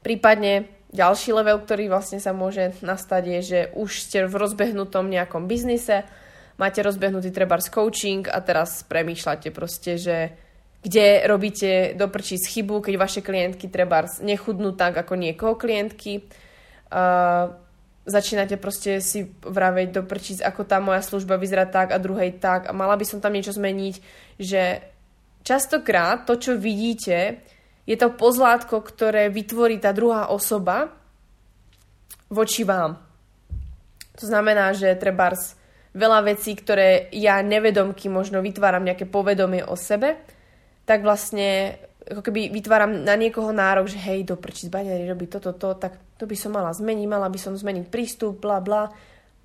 Prípadne 0.01 0.65
ďalší 0.89 1.37
level, 1.37 1.61
ktorý 1.61 1.93
vlastne 1.93 2.17
sa 2.17 2.33
môže 2.33 2.73
nastať, 2.81 3.23
je, 3.37 3.39
že 3.45 3.59
už 3.77 4.09
ste 4.09 4.25
v 4.25 4.33
rozbehnutom 4.33 5.05
nejakom 5.05 5.45
biznise, 5.45 6.01
máte 6.57 6.81
rozbehnutý 6.81 7.29
trebárs 7.29 7.69
coaching 7.69 8.25
a 8.25 8.41
teraz 8.41 8.81
premýšľate 8.89 9.53
proste, 9.53 10.01
že 10.01 10.33
kde 10.81 11.29
robíte 11.29 11.93
do 11.93 12.09
z 12.09 12.41
chybu, 12.41 12.81
keď 12.81 12.93
vaše 12.97 13.21
klientky 13.21 13.69
trebárs 13.69 14.17
nechudnú 14.19 14.73
tak 14.73 14.97
ako 14.97 15.13
niekoho 15.13 15.55
klientky. 15.55 16.25
Uh, 16.89 17.62
začínate 18.03 18.59
proste 18.59 18.99
si 18.99 19.31
vraveť 19.41 19.87
do 19.95 20.01
prčíc, 20.03 20.39
ako 20.43 20.67
tá 20.67 20.83
moja 20.83 20.99
služba 20.99 21.39
vyzerá 21.39 21.63
tak 21.67 21.95
a 21.95 22.01
druhej 22.01 22.35
tak 22.39 22.67
a 22.67 22.75
mala 22.75 22.99
by 22.99 23.05
som 23.07 23.23
tam 23.23 23.31
niečo 23.31 23.55
zmeniť, 23.55 23.95
že 24.39 24.83
častokrát 25.47 26.27
to, 26.27 26.35
čo 26.35 26.59
vidíte, 26.59 27.39
je 27.83 27.95
to 27.99 28.15
pozlátko, 28.15 28.79
ktoré 28.79 29.27
vytvorí 29.27 29.79
tá 29.79 29.91
druhá 29.95 30.31
osoba 30.31 30.91
voči 32.31 32.63
vám. 32.63 32.99
To 34.19 34.25
znamená, 34.27 34.71
že 34.75 34.95
trebárs 34.95 35.55
veľa 35.93 36.25
vecí, 36.25 36.55
ktoré 36.57 37.11
ja 37.13 37.39
nevedomky 37.39 38.09
možno 38.09 38.41
vytváram 38.41 38.83
nejaké 38.83 39.05
povedomie 39.05 39.61
o 39.63 39.77
sebe, 39.77 40.19
tak 40.83 41.05
vlastne 41.05 41.79
ako 42.03 42.19
keby 42.19 42.51
vytváram 42.51 43.07
na 43.07 43.15
niekoho 43.15 43.55
nárok, 43.55 43.87
že 43.87 43.99
hej, 43.99 44.27
do 44.27 44.35
prčic 44.35 44.67
baňary 44.67 45.07
robí 45.07 45.31
toto, 45.31 45.55
to, 45.55 45.79
tak 45.79 45.95
to 46.23 46.31
by 46.31 46.39
som 46.39 46.55
mala 46.55 46.71
zmeniť, 46.71 47.03
mala 47.03 47.27
by 47.27 47.35
som 47.35 47.51
zmeniť 47.51 47.91
prístup, 47.91 48.39
bla 48.39 48.63
bla. 48.63 48.95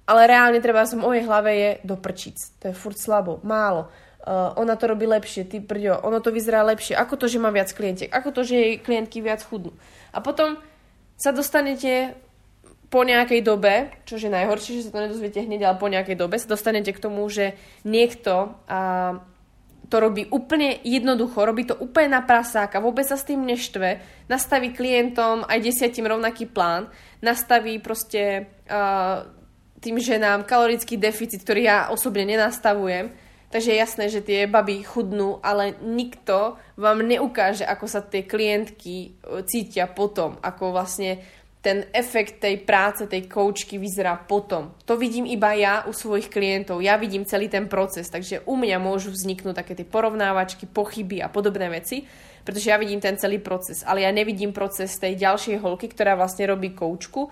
Ale 0.07 0.31
reálne 0.31 0.63
treba 0.63 0.87
som 0.87 1.03
o 1.03 1.11
jej 1.11 1.27
hlave 1.27 1.51
je 1.53 1.71
do 1.83 1.99
prčic. 1.99 2.39
To 2.63 2.71
je 2.71 2.75
furt 2.79 2.95
slabo, 2.95 3.43
málo. 3.43 3.91
Uh, 4.23 4.55
ona 4.55 4.79
to 4.79 4.87
robí 4.87 5.11
lepšie, 5.11 5.51
ty 5.51 5.59
prďo, 5.59 6.01
ono 6.07 6.23
to 6.23 6.31
vyzerá 6.31 6.63
lepšie. 6.63 6.95
Ako 6.95 7.19
to, 7.19 7.27
že 7.27 7.43
má 7.43 7.51
viac 7.51 7.75
klientiek? 7.75 8.09
Ako 8.09 8.31
to, 8.31 8.47
že 8.47 8.55
jej 8.55 8.75
klientky 8.79 9.19
viac 9.19 9.43
chudnú? 9.43 9.75
A 10.15 10.23
potom 10.23 10.57
sa 11.19 11.35
dostanete 11.35 12.15
po 12.89 13.05
nejakej 13.05 13.45
dobe, 13.45 13.93
čo 14.09 14.17
je 14.17 14.33
najhoršie, 14.33 14.81
že 14.81 14.85
sa 14.89 14.95
to 14.97 15.05
nedozviete 15.05 15.45
hneď, 15.45 15.61
ale 15.69 15.77
po 15.77 15.93
nejakej 15.93 16.17
dobe 16.17 16.41
sa 16.41 16.49
dostanete 16.49 16.95
k 16.95 17.03
tomu, 17.03 17.27
že 17.29 17.59
niekto 17.85 18.57
uh, 18.71 19.21
to 19.89 19.97
robí 20.01 20.29
úplne 20.29 20.85
jednoducho, 20.85 21.49
robí 21.49 21.65
to 21.65 21.77
úplne 21.81 22.21
na 22.21 22.23
prasáka, 22.23 22.81
vôbec 22.81 23.09
sa 23.09 23.17
s 23.17 23.25
tým 23.25 23.45
neštve, 23.49 24.01
nastaví 24.29 24.77
klientom 24.77 25.49
aj 25.49 25.65
desiatim 25.65 26.05
rovnaký 26.05 26.45
plán, 26.49 26.93
nastaví 27.25 27.81
proste 27.81 28.53
uh, 28.69 29.25
tým 29.81 29.97
ženám 29.97 30.45
kalorický 30.45 31.01
deficit, 31.01 31.41
ktorý 31.41 31.63
ja 31.65 31.79
osobne 31.89 32.29
nenastavujem, 32.29 33.15
takže 33.49 33.73
je 33.73 33.81
jasné, 33.81 34.05
že 34.13 34.21
tie 34.21 34.45
baby 34.45 34.85
chudnú, 34.85 35.41
ale 35.41 35.73
nikto 35.81 36.61
vám 36.77 37.01
neukáže, 37.01 37.65
ako 37.65 37.87
sa 37.89 38.05
tie 38.05 38.29
klientky 38.29 39.17
cítia 39.49 39.89
potom, 39.89 40.37
ako 40.45 40.77
vlastne 40.77 41.25
ten 41.69 41.85
efekt 41.93 42.41
tej 42.41 42.65
práce, 42.65 43.05
tej 43.05 43.29
koučky 43.29 43.77
vyzerá 43.77 44.17
potom. 44.17 44.73
To 44.89 44.97
vidím 44.97 45.29
iba 45.29 45.53
ja 45.53 45.85
u 45.85 45.93
svojich 45.93 46.33
klientov. 46.33 46.81
Ja 46.81 46.97
vidím 46.97 47.29
celý 47.29 47.53
ten 47.53 47.69
proces, 47.69 48.09
takže 48.09 48.41
u 48.49 48.57
mňa 48.57 48.81
môžu 48.81 49.13
vzniknúť 49.13 49.53
také 49.53 49.77
tie 49.77 49.85
porovnávačky, 49.85 50.65
pochyby 50.65 51.21
a 51.21 51.29
podobné 51.29 51.69
veci, 51.69 52.09
pretože 52.49 52.73
ja 52.73 52.81
vidím 52.81 53.05
ten 53.05 53.21
celý 53.21 53.37
proces, 53.37 53.85
ale 53.85 54.09
ja 54.09 54.09
nevidím 54.09 54.57
proces 54.57 54.97
tej 54.97 55.21
ďalšej 55.21 55.61
holky, 55.61 55.93
ktorá 55.93 56.17
vlastne 56.17 56.49
robí 56.49 56.73
koučku, 56.73 57.29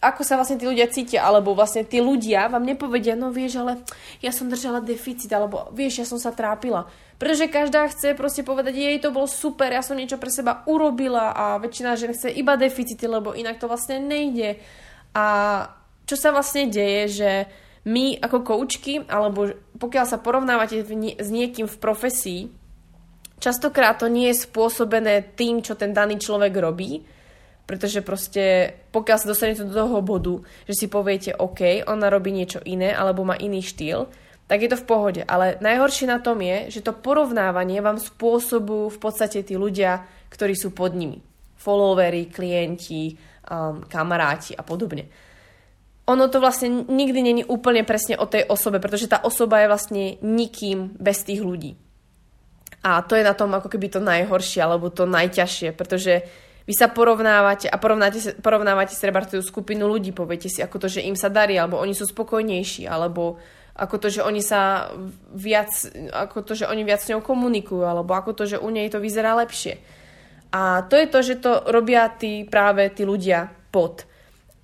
ako 0.00 0.22
sa 0.24 0.40
vlastne 0.40 0.56
tí 0.56 0.64
ľudia 0.64 0.88
cítia, 0.88 1.24
alebo 1.24 1.52
vlastne 1.52 1.84
tí 1.84 2.00
ľudia 2.00 2.48
vám 2.48 2.64
nepovedia, 2.64 3.12
no 3.16 3.32
vieš, 3.32 3.60
ale 3.60 3.84
ja 4.24 4.32
som 4.32 4.48
držala 4.48 4.80
deficit, 4.80 5.28
alebo 5.32 5.68
vieš, 5.76 6.04
ja 6.04 6.06
som 6.08 6.16
sa 6.16 6.32
trápila. 6.32 6.88
Pretože 7.16 7.48
každá 7.48 7.88
chce 7.88 8.12
proste 8.12 8.44
povedať, 8.44 8.76
jej 8.76 9.00
to 9.00 9.08
bolo 9.08 9.24
super, 9.24 9.72
ja 9.72 9.80
som 9.80 9.96
niečo 9.96 10.20
pre 10.20 10.28
seba 10.28 10.68
urobila 10.68 11.32
a 11.32 11.56
väčšina 11.56 11.96
žen 11.96 12.12
chce 12.12 12.28
iba 12.28 12.60
deficity, 12.60 13.08
lebo 13.08 13.32
inak 13.32 13.56
to 13.56 13.72
vlastne 13.72 14.04
nejde. 14.04 14.60
A 15.16 15.24
čo 16.04 16.16
sa 16.20 16.28
vlastne 16.28 16.68
deje, 16.68 17.02
že 17.08 17.30
my 17.88 18.20
ako 18.20 18.44
koučky, 18.44 19.00
alebo 19.08 19.48
pokiaľ 19.80 20.04
sa 20.04 20.20
porovnávate 20.20 20.84
s 21.16 21.28
niekým 21.32 21.64
v 21.64 21.76
profesii, 21.80 22.40
častokrát 23.40 23.96
to 23.96 24.12
nie 24.12 24.28
je 24.28 24.44
spôsobené 24.44 25.32
tým, 25.32 25.64
čo 25.64 25.72
ten 25.72 25.96
daný 25.96 26.20
človek 26.20 26.52
robí, 26.52 27.00
pretože 27.64 28.04
proste 28.04 28.76
pokiaľ 28.92 29.16
sa 29.16 29.30
dostanete 29.32 29.64
do 29.64 29.72
toho 29.72 30.04
bodu, 30.04 30.36
že 30.68 30.74
si 30.74 30.86
poviete 30.86 31.32
OK, 31.32 31.86
ona 31.88 32.12
robí 32.12 32.28
niečo 32.30 32.60
iné 32.62 32.92
alebo 32.92 33.24
má 33.24 33.40
iný 33.40 33.64
štýl, 33.64 34.06
tak 34.46 34.62
je 34.62 34.70
to 34.70 34.78
v 34.78 34.88
pohode. 34.88 35.22
Ale 35.26 35.58
najhoršie 35.58 36.06
na 36.06 36.22
tom 36.22 36.38
je, 36.38 36.70
že 36.78 36.80
to 36.86 36.94
porovnávanie 36.94 37.82
vám 37.82 37.98
spôsobujú 37.98 38.94
v 38.94 38.98
podstate 39.02 39.42
tí 39.42 39.58
ľudia, 39.58 40.06
ktorí 40.30 40.54
sú 40.54 40.70
pod 40.70 40.94
nimi. 40.94 41.18
Followery, 41.58 42.30
klienti, 42.30 43.18
um, 43.50 43.82
kamaráti 43.86 44.54
a 44.54 44.62
podobne. 44.62 45.10
Ono 46.06 46.30
to 46.30 46.38
vlastne 46.38 46.86
nikdy 46.86 47.18
není 47.18 47.42
úplne 47.42 47.82
presne 47.82 48.14
o 48.14 48.30
tej 48.30 48.46
osobe, 48.46 48.78
pretože 48.78 49.10
tá 49.10 49.18
osoba 49.26 49.58
je 49.58 49.70
vlastne 49.70 50.04
nikým 50.22 50.94
bez 50.94 51.26
tých 51.26 51.42
ľudí. 51.42 51.74
A 52.86 53.02
to 53.02 53.18
je 53.18 53.26
na 53.26 53.34
tom 53.34 53.50
ako 53.50 53.66
keby 53.66 53.90
to 53.90 53.98
najhoršie, 53.98 54.62
alebo 54.62 54.94
to 54.94 55.10
najťažšie, 55.10 55.74
pretože 55.74 56.22
vy 56.66 56.74
sa 56.74 56.86
porovnávate 56.86 57.66
a 57.66 57.74
porovnáte, 57.82 58.38
porovnávate 58.38 58.94
tú 58.94 59.42
skupinu 59.42 59.90
ľudí, 59.90 60.14
poviete 60.14 60.46
si, 60.46 60.62
ako 60.62 60.86
to, 60.86 60.86
že 60.86 61.02
im 61.02 61.18
sa 61.18 61.26
darí, 61.26 61.58
alebo 61.58 61.82
oni 61.82 61.94
sú 61.98 62.06
spokojnejší, 62.06 62.86
alebo 62.86 63.42
ako 63.76 63.96
to, 64.00 64.08
že 64.08 64.24
oni 64.24 64.40
sa 64.40 64.90
viac, 65.36 65.68
ako 66.12 66.40
to, 66.40 66.52
že 66.56 66.68
oni 66.68 66.82
viac 66.82 67.04
s 67.04 67.12
ňou 67.12 67.20
komunikujú, 67.20 67.84
alebo 67.84 68.16
ako 68.16 68.32
to, 68.32 68.44
že 68.48 68.56
u 68.56 68.72
nej 68.72 68.88
to 68.88 68.96
vyzerá 68.96 69.36
lepšie. 69.36 69.76
A 70.56 70.88
to 70.88 70.96
je 70.96 71.06
to, 71.06 71.18
že 71.20 71.34
to 71.44 71.68
robia 71.68 72.08
tí 72.08 72.48
práve 72.48 72.88
tí 72.88 73.04
ľudia 73.04 73.52
pod, 73.68 74.08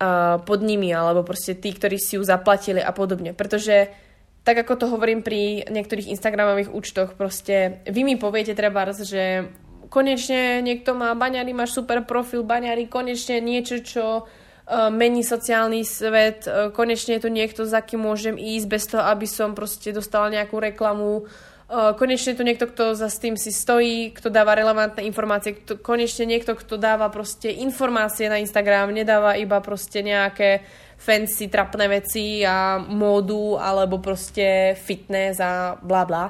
uh, 0.01 0.41
pod 0.41 0.59
nimi, 0.65 0.89
alebo 0.89 1.21
proste 1.21 1.53
tí, 1.53 1.69
ktorí 1.69 2.01
si 2.01 2.17
ju 2.17 2.25
zaplatili 2.25 2.81
a 2.81 2.89
podobne. 2.89 3.37
Pretože 3.37 3.93
tak 4.41 4.65
ako 4.65 4.73
to 4.75 4.85
hovorím 4.89 5.21
pri 5.21 5.69
niektorých 5.69 6.09
Instagramových 6.09 6.73
účtoch, 6.73 7.13
proste 7.13 7.85
vy 7.85 8.01
mi 8.01 8.17
poviete 8.17 8.57
treba, 8.57 8.89
že 8.91 9.47
konečne 9.93 10.65
niekto 10.65 10.97
má 10.97 11.13
baňary, 11.13 11.53
máš 11.53 11.77
super 11.77 12.01
profil 12.01 12.41
baňary, 12.41 12.89
konečne 12.89 13.37
niečo, 13.39 13.85
čo 13.85 14.25
E, 14.25 14.41
mení 14.71 15.23
sociálny 15.23 15.83
svet, 15.83 16.47
e, 16.47 16.71
konečne 16.71 17.19
je 17.19 17.27
tu 17.27 17.29
niekto, 17.29 17.67
za 17.67 17.83
kým 17.83 17.99
môžem 17.99 18.39
ísť 18.39 18.67
bez 18.67 18.83
toho, 18.87 19.03
aby 19.03 19.27
som 19.27 19.51
proste 19.51 19.91
dostala 19.91 20.31
nejakú 20.31 20.55
reklamu, 20.55 21.23
e, 21.67 21.93
konečne 21.99 22.31
je 22.31 22.39
tu 22.39 22.47
niekto, 22.47 22.65
kto 22.71 22.95
za 22.95 23.11
s 23.11 23.19
tým 23.19 23.35
si 23.35 23.51
stojí, 23.51 24.15
kto 24.15 24.31
dáva 24.31 24.55
relevantné 24.55 25.03
informácie, 25.03 25.59
kto, 25.59 25.83
konečne 25.83 26.23
niekto, 26.23 26.55
kto 26.55 26.79
dáva 26.79 27.11
proste 27.11 27.51
informácie 27.51 28.31
na 28.31 28.39
Instagram, 28.39 28.95
nedáva 28.95 29.35
iba 29.35 29.59
proste 29.59 29.99
nejaké 29.99 30.63
fancy, 30.95 31.51
trapné 31.51 31.91
veci 31.91 32.47
a 32.47 32.79
módu, 32.79 33.59
alebo 33.59 33.99
proste 33.99 34.79
fitness 34.79 35.43
a 35.43 35.75
bla 35.75 36.07
bla. 36.07 36.25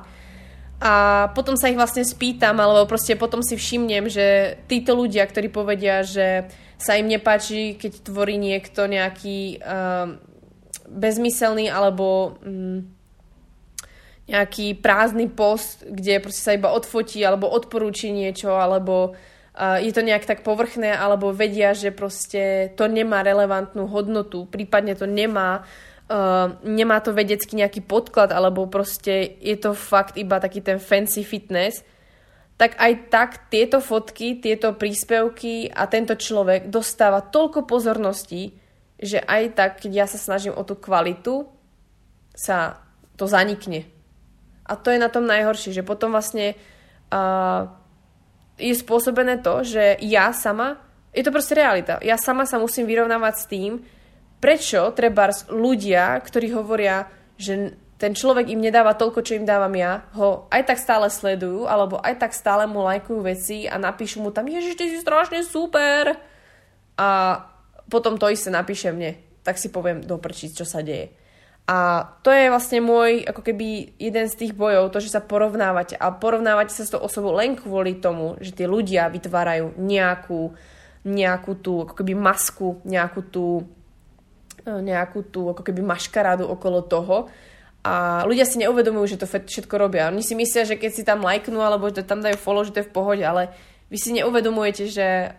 A 0.84 1.32
potom 1.32 1.56
sa 1.56 1.72
ich 1.72 1.80
vlastne 1.80 2.04
spýtam, 2.04 2.60
alebo 2.60 2.84
proste 2.92 3.16
potom 3.16 3.40
si 3.40 3.56
všimnem, 3.56 4.12
že 4.12 4.60
títo 4.68 4.92
ľudia, 5.00 5.24
ktorí 5.24 5.48
povedia, 5.48 6.04
že 6.04 6.52
sa 6.76 7.00
im 7.00 7.08
nepáči, 7.08 7.80
keď 7.80 8.04
tvorí 8.04 8.36
niekto 8.36 8.84
nejaký 8.92 9.64
um, 9.64 10.20
bezmyselný 10.92 11.72
alebo 11.72 12.36
um, 12.44 12.84
nejaký 14.28 14.76
prázdny 14.84 15.32
post, 15.32 15.88
kde 15.88 16.20
proste 16.20 16.44
sa 16.44 16.52
iba 16.52 16.76
odfotí 16.76 17.24
alebo 17.24 17.48
odporúči 17.48 18.12
niečo, 18.12 18.52
alebo 18.60 19.16
uh, 19.16 19.80
je 19.80 19.92
to 19.96 20.04
nejak 20.04 20.28
tak 20.28 20.44
povrchné, 20.44 20.92
alebo 20.92 21.32
vedia, 21.32 21.72
že 21.72 21.96
proste 21.96 22.76
to 22.76 22.92
nemá 22.92 23.24
relevantnú 23.24 23.88
hodnotu, 23.88 24.52
prípadne 24.52 25.00
to 25.00 25.08
nemá 25.08 25.64
Uh, 25.64 25.93
nemá 26.62 27.02
to 27.02 27.16
vedecky 27.16 27.58
nejaký 27.58 27.82
podklad, 27.82 28.30
alebo 28.30 28.70
proste 28.70 29.40
je 29.42 29.58
to 29.58 29.74
fakt 29.74 30.20
iba 30.20 30.38
taký 30.38 30.62
ten 30.62 30.78
fancy 30.78 31.26
fitness, 31.26 31.82
tak 32.54 32.78
aj 32.78 32.94
tak 33.10 33.30
tieto 33.50 33.82
fotky, 33.82 34.38
tieto 34.38 34.78
príspevky 34.78 35.74
a 35.74 35.90
tento 35.90 36.14
človek 36.14 36.70
dostáva 36.70 37.26
toľko 37.26 37.66
pozorností, 37.66 38.54
že 39.02 39.20
aj 39.20 39.44
tak, 39.58 39.72
keď 39.82 39.92
ja 39.92 40.06
sa 40.06 40.22
snažím 40.22 40.54
o 40.54 40.62
tú 40.62 40.78
kvalitu, 40.78 41.50
sa 42.38 42.80
to 43.18 43.26
zanikne. 43.26 43.90
A 44.64 44.78
to 44.80 44.94
je 44.94 45.02
na 45.02 45.10
tom 45.10 45.26
najhoršie, 45.28 45.76
že 45.76 45.84
potom 45.84 46.14
vlastne 46.14 46.56
uh, 47.12 47.68
je 48.56 48.74
spôsobené 48.78 49.42
to, 49.42 49.66
že 49.66 49.98
ja 50.06 50.32
sama, 50.32 50.80
je 51.12 51.26
to 51.26 51.36
proste 51.36 51.58
realita, 51.58 52.00
ja 52.06 52.16
sama 52.22 52.46
sa 52.46 52.62
musím 52.62 52.86
vyrovnávať 52.86 53.36
s 53.36 53.50
tým, 53.50 53.72
prečo 54.44 54.92
treba 54.92 55.32
ľudia, 55.48 56.20
ktorí 56.20 56.52
hovoria, 56.52 57.08
že 57.40 57.80
ten 57.96 58.12
človek 58.12 58.52
im 58.52 58.60
nedáva 58.60 59.00
toľko, 59.00 59.24
čo 59.24 59.40
im 59.40 59.48
dávam 59.48 59.72
ja, 59.80 60.04
ho 60.20 60.52
aj 60.52 60.68
tak 60.68 60.84
stále 60.84 61.08
sledujú, 61.08 61.64
alebo 61.64 62.04
aj 62.04 62.20
tak 62.20 62.36
stále 62.36 62.68
mu 62.68 62.84
lajkujú 62.84 63.24
veci 63.24 63.64
a 63.64 63.80
napíšu 63.80 64.20
mu 64.20 64.36
tam, 64.36 64.52
ježiš, 64.52 64.76
ty 64.76 64.92
si 64.92 65.00
strašne 65.00 65.40
super. 65.48 66.20
A 67.00 67.40
potom 67.88 68.20
to 68.20 68.28
isté 68.28 68.52
napíše 68.52 68.92
mne. 68.92 69.16
Tak 69.48 69.56
si 69.56 69.72
poviem, 69.72 70.04
doprčiť, 70.04 70.60
čo 70.60 70.68
sa 70.68 70.84
deje. 70.84 71.16
A 71.64 72.04
to 72.20 72.28
je 72.28 72.52
vlastne 72.52 72.84
môj, 72.84 73.24
ako 73.24 73.40
keby 73.40 73.96
jeden 73.96 74.28
z 74.28 74.36
tých 74.36 74.52
bojov, 74.52 74.92
to, 74.92 75.00
že 75.00 75.16
sa 75.16 75.24
porovnávate. 75.24 75.96
A 75.96 76.12
porovnávate 76.12 76.76
sa 76.76 76.84
s 76.84 76.92
tou 76.92 77.00
osobou 77.00 77.32
len 77.40 77.56
kvôli 77.56 78.04
tomu, 78.04 78.36
že 78.44 78.52
tí 78.52 78.68
ľudia 78.68 79.08
vytvárajú 79.08 79.80
nejakú, 79.80 80.52
nejakú 81.08 81.52
tú, 81.64 81.88
ako 81.88 81.96
keby 81.96 82.20
masku, 82.20 82.84
nejakú 82.84 83.24
tú, 83.32 83.64
nejakú 84.66 85.28
tú, 85.28 85.52
ako 85.52 85.62
keby 85.62 85.84
maškarádu 85.84 86.48
okolo 86.48 86.84
toho, 86.84 87.28
a 87.84 88.24
ľudia 88.24 88.48
si 88.48 88.64
neuvedomujú, 88.64 89.16
že 89.16 89.20
to 89.20 89.28
všetko 89.28 89.76
robia. 89.76 90.08
Oni 90.08 90.24
si 90.24 90.40
myslia, 90.40 90.64
že 90.64 90.80
keď 90.80 90.92
si 90.96 91.04
tam 91.04 91.20
lajknú 91.20 91.60
alebo 91.60 91.92
že 91.92 92.08
tam 92.08 92.24
dajú 92.24 92.40
follow, 92.40 92.64
že 92.64 92.72
to 92.72 92.80
je 92.80 92.88
v 92.88 92.96
pohode, 92.96 93.20
ale 93.20 93.52
vy 93.92 94.00
si 94.00 94.16
neuvedomujete, 94.16 94.88
že 94.88 95.36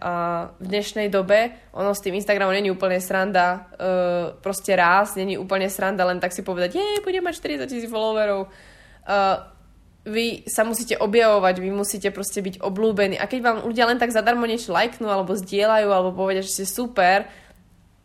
v 0.60 0.66
dnešnej 0.68 1.08
dobe 1.08 1.56
ono 1.72 1.96
s 1.96 2.04
tým 2.04 2.14
Instagramom 2.20 2.52
není 2.52 2.68
úplne 2.68 3.00
sranda 3.00 3.66
uh, 3.66 4.36
proste 4.44 4.76
raz, 4.76 5.16
není 5.16 5.40
úplne 5.40 5.72
sranda 5.72 6.04
len 6.04 6.20
tak 6.20 6.36
si 6.36 6.44
povedať, 6.44 6.76
je, 6.76 7.02
budem 7.02 7.24
mať 7.24 7.64
40 7.64 7.66
tisíc 7.66 7.88
followerov. 7.88 8.46
Uh, 9.08 9.40
vy 10.04 10.44
sa 10.44 10.68
musíte 10.68 11.00
objavovať, 11.00 11.64
vy 11.64 11.72
musíte 11.72 12.12
proste 12.12 12.44
byť 12.44 12.60
oblúbení. 12.60 13.16
A 13.16 13.24
keď 13.24 13.40
vám 13.40 13.56
ľudia 13.64 13.88
len 13.88 13.96
tak 13.96 14.12
zadarmo 14.12 14.44
niečo 14.44 14.70
lajknú 14.70 15.08
alebo 15.08 15.32
zdieľajú 15.32 15.88
alebo 15.88 16.12
povedia, 16.12 16.44
že 16.44 16.60
ste 16.60 16.66
super, 16.68 17.24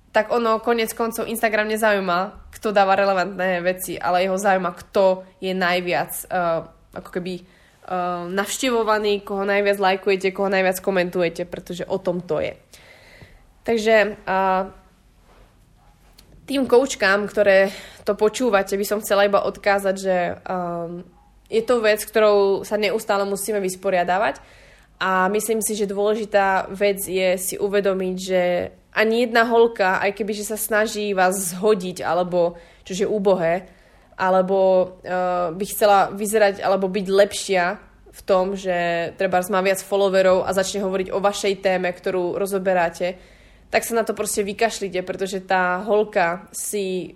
tak 0.09 0.33
ono 0.33 0.57
konec 0.59 0.89
koncov 0.97 1.29
Instagram 1.29 1.69
nezaujíma, 1.69 2.49
kto 2.49 2.73
dáva 2.73 2.97
relevantné 2.97 3.61
veci, 3.61 3.93
ale 4.01 4.25
jeho 4.25 4.37
zaujíma, 4.37 4.71
kto 4.73 5.23
je 5.37 5.53
najviac 5.53 6.11
uh, 6.25 6.65
ako 6.97 7.09
keby 7.13 7.33
uh, 7.39 8.25
navštevovaný, 8.33 9.21
koho 9.21 9.45
najviac 9.45 9.77
lajkujete, 9.77 10.33
koho 10.33 10.49
najviac 10.49 10.81
komentujete, 10.81 11.45
pretože 11.45 11.85
o 11.85 12.01
tom 12.01 12.25
to 12.25 12.41
je. 12.41 12.57
Takže 13.61 14.17
uh, 14.25 14.73
tým 16.49 16.65
koučkám, 16.65 17.29
ktoré 17.29 17.69
to 18.01 18.17
počúvate, 18.17 18.73
by 18.73 18.85
som 18.85 19.01
chcela 19.05 19.29
iba 19.29 19.45
odkázať, 19.45 19.95
že 20.01 20.17
um, 20.49 21.05
je 21.45 21.61
to 21.61 21.77
vec, 21.85 22.01
ktorou 22.01 22.65
sa 22.65 22.81
neustále 22.81 23.21
musíme 23.29 23.61
vysporiadavať 23.61 24.41
a 24.97 25.29
myslím 25.29 25.61
si, 25.61 25.77
že 25.77 25.85
dôležitá 25.85 26.73
vec 26.73 27.05
je 27.05 27.37
si 27.37 27.61
uvedomiť, 27.61 28.15
že 28.17 28.41
ani 28.93 29.27
jedna 29.27 29.45
holka, 29.45 30.01
aj 30.01 30.17
keby 30.17 30.33
že 30.33 30.49
sa 30.49 30.57
snaží 30.57 31.13
vás 31.13 31.53
zhodiť, 31.53 32.01
alebo 32.01 32.57
čo 32.83 33.05
je 33.05 33.07
úbohé, 33.07 33.69
alebo 34.19 34.57
uh, 35.05 35.55
by 35.55 35.65
chcela 35.69 36.11
vyzerať 36.11 36.59
alebo 36.59 36.91
byť 36.91 37.07
lepšia 37.07 37.65
v 38.09 38.21
tom, 38.25 38.57
že 38.57 39.09
treba 39.15 39.39
má 39.47 39.63
viac 39.63 39.79
followerov 39.79 40.43
a 40.43 40.51
začne 40.51 40.83
hovoriť 40.83 41.07
o 41.13 41.23
vašej 41.23 41.63
téme, 41.63 41.87
ktorú 41.93 42.35
rozoberáte, 42.35 43.15
tak 43.69 43.85
sa 43.85 43.95
na 43.95 44.03
to 44.03 44.17
proste 44.17 44.41
vykašlite, 44.43 44.99
pretože 45.05 45.45
tá 45.45 45.79
holka 45.85 46.49
si 46.51 47.15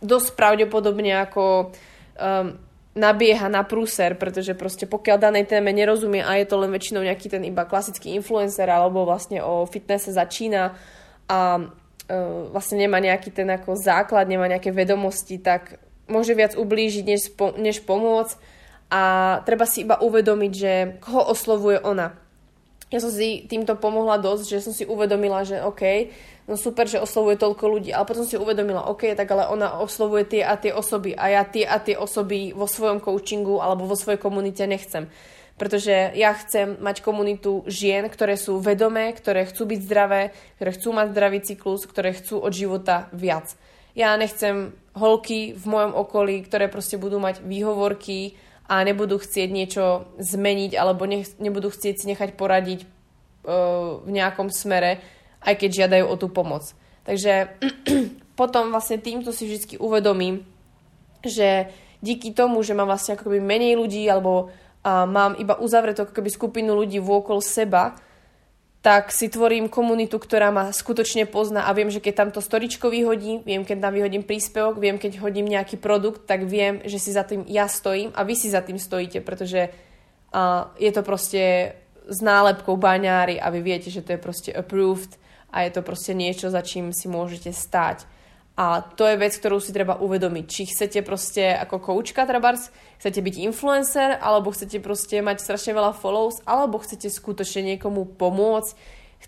dosť 0.00 0.38
pravdepodobne 0.38 1.20
ako 1.26 1.74
um, 2.16 2.54
nabieha 2.96 3.52
na 3.52 3.60
prúser, 3.60 4.16
pretože 4.16 4.56
proste 4.56 4.88
pokiaľ 4.88 5.20
danej 5.20 5.44
téme 5.52 5.68
nerozumie 5.70 6.24
a 6.24 6.40
je 6.40 6.48
to 6.48 6.56
len 6.56 6.72
väčšinou 6.72 7.04
nejaký 7.04 7.28
ten 7.28 7.44
iba 7.44 7.68
klasický 7.68 8.16
influencer 8.16 8.64
alebo 8.64 9.04
vlastne 9.04 9.44
o 9.44 9.68
fitnesse 9.68 10.16
začína 10.16 10.72
a 11.28 11.38
e, 11.60 12.16
vlastne 12.48 12.80
nemá 12.80 12.96
nejaký 12.96 13.28
ten 13.36 13.52
ako 13.52 13.76
základ, 13.76 14.24
nemá 14.24 14.48
nejaké 14.48 14.72
vedomosti, 14.72 15.36
tak 15.36 15.76
môže 16.08 16.32
viac 16.32 16.56
ublížiť, 16.56 17.04
než, 17.04 17.20
spo, 17.28 17.52
než 17.60 17.84
pomôcť 17.84 18.40
a 18.88 19.02
treba 19.44 19.68
si 19.68 19.84
iba 19.84 20.00
uvedomiť, 20.00 20.52
že 20.56 20.72
koho 21.04 21.28
oslovuje 21.28 21.84
ona. 21.84 22.16
Ja 22.88 23.02
som 23.02 23.10
si 23.10 23.44
týmto 23.50 23.74
pomohla 23.74 24.16
dosť, 24.22 24.44
že 24.46 24.62
som 24.62 24.72
si 24.72 24.86
uvedomila, 24.86 25.42
že 25.42 25.58
OK, 25.58 26.08
no 26.46 26.54
super, 26.54 26.86
že 26.86 27.02
oslovuje 27.02 27.36
toľko 27.36 27.64
ľudí, 27.66 27.90
ale 27.90 28.06
potom 28.06 28.22
si 28.22 28.38
uvedomila, 28.38 28.86
OK, 28.86 29.12
tak 29.18 29.26
ale 29.34 29.50
ona 29.50 29.82
oslovuje 29.82 30.38
tie 30.38 30.42
a 30.46 30.54
tie 30.54 30.70
osoby 30.70 31.12
a 31.12 31.26
ja 31.30 31.42
tie 31.42 31.66
a 31.66 31.82
tie 31.82 31.98
osoby 31.98 32.54
vo 32.54 32.70
svojom 32.70 33.02
coachingu 33.02 33.58
alebo 33.58 33.86
vo 33.86 33.98
svojej 33.98 34.22
komunite 34.22 34.62
nechcem. 34.64 35.10
Pretože 35.56 36.12
ja 36.12 36.36
chcem 36.36 36.76
mať 36.84 37.00
komunitu 37.00 37.64
žien, 37.64 38.06
ktoré 38.12 38.36
sú 38.36 38.60
vedomé, 38.60 39.16
ktoré 39.16 39.48
chcú 39.48 39.64
byť 39.64 39.80
zdravé, 39.88 40.22
ktoré 40.60 40.70
chcú 40.76 40.88
mať 40.92 41.06
zdravý 41.16 41.38
cyklus, 41.40 41.88
ktoré 41.88 42.12
chcú 42.12 42.44
od 42.44 42.52
života 42.52 43.08
viac. 43.10 43.56
ja 43.96 44.12
nechcem 44.20 44.76
holky 44.92 45.56
v 45.56 45.64
mojom 45.64 45.96
okolí, 45.96 46.44
ktoré 46.44 46.68
proste 46.68 47.00
budú 47.00 47.16
mať 47.16 47.40
výhovorky 47.40 48.36
a 48.68 48.84
nebudú 48.84 49.16
chcieť 49.16 49.48
niečo 49.48 49.84
zmeniť 50.20 50.76
alebo 50.76 51.08
nech, 51.08 51.40
nebudú 51.40 51.72
chcieť 51.72 51.94
si 51.96 52.04
nechať 52.12 52.36
poradiť 52.36 52.84
uh, 52.84 54.04
v 54.04 54.10
nejakom 54.12 54.52
smere, 54.52 55.00
aj 55.46 55.54
keď 55.54 55.70
žiadajú 55.86 56.04
o 56.10 56.18
tú 56.18 56.26
pomoc. 56.28 56.74
Takže 57.06 57.54
potom 58.40 58.74
vlastne 58.74 58.98
týmto 58.98 59.30
si 59.30 59.46
vždy 59.46 59.78
uvedomím, 59.78 60.42
že 61.22 61.70
díky 62.02 62.34
tomu, 62.34 62.60
že 62.66 62.74
mám 62.74 62.90
vlastne 62.90 63.14
ako 63.14 63.30
keby 63.30 63.40
menej 63.40 63.78
ľudí 63.78 64.04
alebo 64.10 64.50
uh, 64.50 65.06
mám 65.06 65.38
iba 65.38 65.56
uzavretú 65.56 66.04
ako 66.04 66.12
keby 66.12 66.28
skupinu 66.28 66.74
ľudí 66.74 66.98
vôkol 66.98 67.38
seba, 67.40 67.96
tak 68.84 69.10
si 69.10 69.26
tvorím 69.26 69.66
komunitu, 69.66 70.14
ktorá 70.14 70.54
ma 70.54 70.70
skutočne 70.70 71.26
pozná 71.26 71.66
a 71.66 71.74
viem, 71.74 71.90
že 71.90 71.98
keď 71.98 72.14
tam 72.14 72.30
to 72.30 72.38
storičko 72.38 72.86
vyhodím, 72.86 73.42
viem, 73.42 73.66
keď 73.66 73.82
tam 73.82 73.92
vyhodím 73.98 74.22
príspevok, 74.22 74.78
viem, 74.78 74.94
keď 74.94 75.18
hodím 75.18 75.50
nejaký 75.50 75.74
produkt, 75.74 76.22
tak 76.22 76.46
viem, 76.46 76.78
že 76.86 77.02
si 77.02 77.10
za 77.10 77.26
tým 77.26 77.42
ja 77.50 77.66
stojím 77.66 78.14
a 78.14 78.22
vy 78.22 78.38
si 78.38 78.46
za 78.46 78.62
tým 78.62 78.78
stojíte, 78.78 79.26
pretože 79.26 79.74
uh, 80.30 80.70
je 80.78 80.90
to 80.94 81.02
proste 81.02 81.74
s 82.06 82.18
nálepkou 82.22 82.78
baňári 82.78 83.42
a 83.42 83.50
vy 83.50 83.58
viete, 83.66 83.90
že 83.90 84.06
to 84.06 84.14
je 84.14 84.22
proste 84.22 84.54
approved 84.54 85.18
a 85.56 85.64
je 85.64 85.72
to 85.72 85.80
proste 85.80 86.12
niečo, 86.12 86.52
za 86.52 86.60
čím 86.60 86.92
si 86.92 87.08
môžete 87.08 87.48
stať. 87.56 88.04
A 88.56 88.80
to 88.80 89.04
je 89.04 89.20
vec, 89.20 89.36
ktorú 89.36 89.60
si 89.60 89.72
treba 89.72 90.00
uvedomiť. 90.00 90.44
Či 90.48 90.62
chcete 90.72 91.04
proste 91.04 91.52
ako 91.52 91.76
koučka 91.80 92.24
trebárs, 92.24 92.72
chcete 93.00 93.20
byť 93.20 93.34
influencer, 93.44 94.16
alebo 94.16 94.52
chcete 94.52 94.80
proste 94.80 95.20
mať 95.20 95.44
strašne 95.44 95.76
veľa 95.76 95.92
follows, 95.96 96.40
alebo 96.48 96.80
chcete 96.80 97.12
skutočne 97.12 97.76
niekomu 97.76 98.16
pomôcť, 98.16 98.72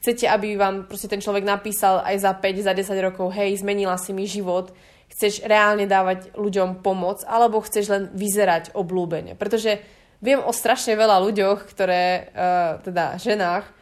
chcete, 0.00 0.24
aby 0.28 0.56
vám 0.56 0.88
proste 0.88 1.12
ten 1.12 1.20
človek 1.20 1.44
napísal 1.44 2.00
aj 2.08 2.16
za 2.24 2.32
5, 2.36 2.68
za 2.68 2.72
10 2.72 2.88
rokov, 3.04 3.32
hej, 3.36 3.60
zmenila 3.60 4.00
si 4.00 4.16
mi 4.16 4.24
život, 4.24 4.72
chceš 5.12 5.44
reálne 5.44 5.84
dávať 5.84 6.32
ľuďom 6.32 6.80
pomoc, 6.80 7.20
alebo 7.28 7.60
chceš 7.60 7.92
len 7.92 8.02
vyzerať 8.16 8.72
oblúbene. 8.72 9.36
Pretože 9.36 9.80
viem 10.24 10.40
o 10.40 10.56
strašne 10.56 10.96
veľa 10.96 11.20
ľuďoch, 11.20 11.68
ktoré, 11.68 12.32
uh, 12.32 12.80
teda 12.80 13.20
ženách, 13.20 13.77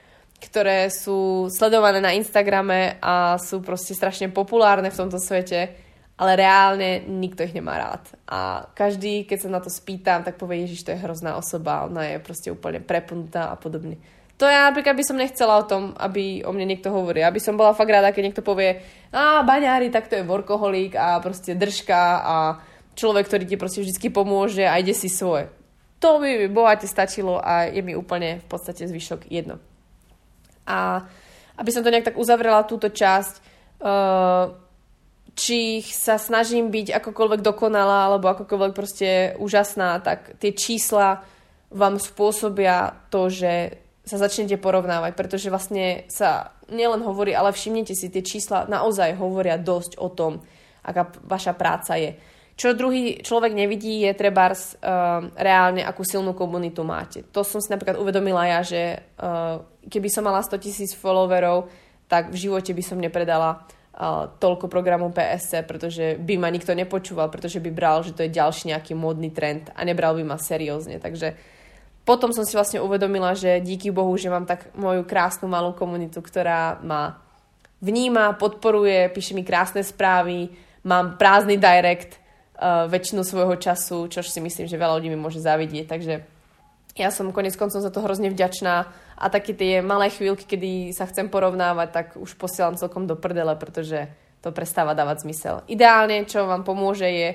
ktoré 0.47 0.88
sú 0.88 1.51
sledované 1.51 1.99
na 1.99 2.14
Instagrame 2.14 3.03
a 3.03 3.34
sú 3.42 3.59
proste 3.61 3.92
strašne 3.92 4.30
populárne 4.30 4.94
v 4.94 4.99
tomto 5.03 5.18
svete, 5.18 5.74
ale 6.16 6.32
reálne 6.38 7.05
nikto 7.05 7.44
ich 7.44 7.53
nemá 7.53 7.76
rád. 7.76 8.03
A 8.24 8.70
každý, 8.72 9.26
keď 9.28 9.38
sa 9.42 9.51
na 9.53 9.61
to 9.61 9.68
spýtam, 9.68 10.24
tak 10.24 10.40
povie, 10.40 10.64
Ježiš, 10.64 10.86
to 10.86 10.94
je 10.94 11.03
hrozná 11.03 11.36
osoba, 11.36 11.84
ona 11.84 12.09
je 12.09 12.22
proste 12.22 12.49
úplne 12.49 12.80
prepnutá 12.80 13.53
a 13.53 13.57
podobne. 13.59 14.01
To 14.36 14.44
ja 14.44 14.68
napríklad 14.68 14.97
by 14.97 15.05
som 15.05 15.16
nechcela 15.16 15.57
o 15.57 15.64
tom, 15.64 15.97
aby 15.97 16.44
o 16.44 16.53
mne 16.53 16.76
niekto 16.76 16.92
hovoril. 16.92 17.24
Aby 17.24 17.40
som 17.40 17.57
bola 17.57 17.72
fakt 17.72 17.88
rada, 17.88 18.12
keď 18.12 18.22
niekto 18.32 18.44
povie, 18.44 18.84
a 19.09 19.40
baňári, 19.40 19.88
tak 19.88 20.12
to 20.12 20.20
je 20.20 20.28
workoholík 20.28 20.92
a 20.92 21.16
proste 21.24 21.57
držka 21.57 22.20
a 22.20 22.36
človek, 22.92 23.28
ktorý 23.32 23.44
ti 23.49 23.57
proste 23.57 23.80
vždy 23.80 24.09
pomôže 24.12 24.64
a 24.64 24.76
ide 24.76 24.92
si 24.92 25.09
svoje. 25.09 25.49
To 26.05 26.20
by 26.20 26.28
mi 26.44 26.49
bohate 26.53 26.84
stačilo 26.84 27.40
a 27.40 27.72
je 27.72 27.80
mi 27.80 27.97
úplne 27.97 28.44
v 28.44 28.47
podstate 28.49 28.84
zvyšok 28.84 29.32
jedno. 29.32 29.57
A 30.67 31.07
aby 31.57 31.71
som 31.73 31.81
to 31.81 31.89
nejak 31.89 32.12
tak 32.12 32.21
uzavrela 32.21 32.69
túto 32.69 32.93
časť, 32.93 33.35
uh, 33.81 34.53
či 35.37 35.85
sa 35.85 36.17
snažím 36.17 36.73
byť 36.73 36.97
akokoľvek 36.97 37.41
dokonalá 37.45 38.09
alebo 38.09 38.33
akokoľvek 38.33 38.73
proste 38.73 39.37
úžasná, 39.37 40.01
tak 40.01 40.41
tie 40.41 40.57
čísla 40.57 41.21
vám 41.69 42.01
spôsobia 42.01 43.09
to, 43.12 43.29
že 43.29 43.77
sa 44.07 44.17
začnete 44.23 44.57
porovnávať, 44.57 45.19
pretože 45.19 45.51
vlastne 45.51 46.07
sa 46.07 46.57
nielen 46.71 47.03
hovorí, 47.03 47.35
ale 47.35 47.51
všimnite 47.51 47.93
si, 47.93 48.07
tie 48.09 48.23
čísla 48.23 48.71
naozaj 48.71 49.19
hovoria 49.19 49.59
dosť 49.59 49.99
o 49.99 50.09
tom, 50.09 50.41
aká 50.87 51.11
vaša 51.27 51.53
práca 51.59 51.99
je. 51.99 52.14
Čo 52.57 52.72
druhý 52.72 53.20
človek 53.20 53.52
nevidí, 53.52 54.00
je 54.09 54.16
trebárs 54.16 54.80
uh, 54.80 55.28
reálne, 55.36 55.84
akú 55.84 56.09
silnú 56.09 56.32
komunitu 56.32 56.80
máte. 56.88 57.20
To 57.36 57.44
som 57.44 57.61
si 57.61 57.68
napríklad 57.68 58.00
uvedomila 58.00 58.48
ja, 58.48 58.64
že 58.64 59.04
uh, 59.20 59.61
keby 59.84 60.09
som 60.09 60.24
mala 60.24 60.40
100 60.40 60.64
tisíc 60.64 60.96
followerov, 60.96 61.68
tak 62.09 62.32
v 62.32 62.48
živote 62.48 62.72
by 62.72 62.80
som 62.80 62.96
nepredala 62.96 63.61
uh, 63.61 64.32
toľko 64.40 64.72
programov 64.72 65.12
PSC, 65.12 65.68
pretože 65.68 66.16
by 66.16 66.40
ma 66.40 66.48
nikto 66.48 66.72
nepočúval, 66.72 67.28
pretože 67.28 67.61
by 67.61 67.68
bral, 67.68 68.00
že 68.00 68.16
to 68.16 68.24
je 68.24 68.32
ďalší 68.32 68.72
nejaký 68.72 68.96
módny 68.96 69.36
trend 69.36 69.68
a 69.76 69.84
nebral 69.84 70.16
by 70.16 70.24
ma 70.24 70.40
seriózne. 70.40 70.96
Takže 70.96 71.36
potom 72.09 72.32
som 72.32 72.48
si 72.48 72.57
vlastne 72.57 72.80
uvedomila, 72.80 73.36
že 73.36 73.61
díky 73.61 73.92
Bohu, 73.92 74.16
že 74.16 74.32
mám 74.32 74.48
tak 74.48 74.72
moju 74.72 75.04
krásnu 75.04 75.44
malú 75.44 75.76
komunitu, 75.76 76.24
ktorá 76.24 76.80
ma 76.80 77.20
vníma, 77.84 78.40
podporuje, 78.40 79.12
píše 79.12 79.36
mi 79.36 79.44
krásne 79.44 79.84
správy, 79.84 80.48
mám 80.88 81.20
prázdny 81.20 81.61
direct, 81.61 82.16
uh, 82.57 82.88
väčšinu 82.88 83.22
svojho 83.22 83.57
času, 83.61 84.09
čo 84.09 84.24
si 84.24 84.40
myslím, 84.40 84.66
že 84.66 84.80
veľa 84.80 84.98
ľudí 84.98 85.09
mi 85.12 85.20
môže 85.20 85.38
zavidieť. 85.40 85.86
Takže 85.86 86.14
ja 86.96 87.12
som 87.12 87.28
konec 87.28 87.52
koncom 87.61 87.80
za 87.80 87.92
to 87.92 88.00
hrozne 88.00 88.32
vďačná 88.32 88.74
a 89.20 89.24
také 89.28 89.52
tie 89.52 89.84
malé 89.84 90.09
chvíľky, 90.09 90.48
kedy 90.48 90.96
sa 90.96 91.04
chcem 91.04 91.28
porovnávať, 91.28 91.88
tak 91.92 92.07
už 92.16 92.36
posielam 92.40 92.80
celkom 92.80 93.04
do 93.04 93.16
prdele, 93.16 93.52
pretože 93.61 94.09
to 94.40 94.48
prestáva 94.52 94.96
dávať 94.96 95.28
zmysel. 95.28 95.61
Ideálne, 95.68 96.24
čo 96.24 96.48
vám 96.48 96.64
pomôže, 96.64 97.04
je 97.04 97.28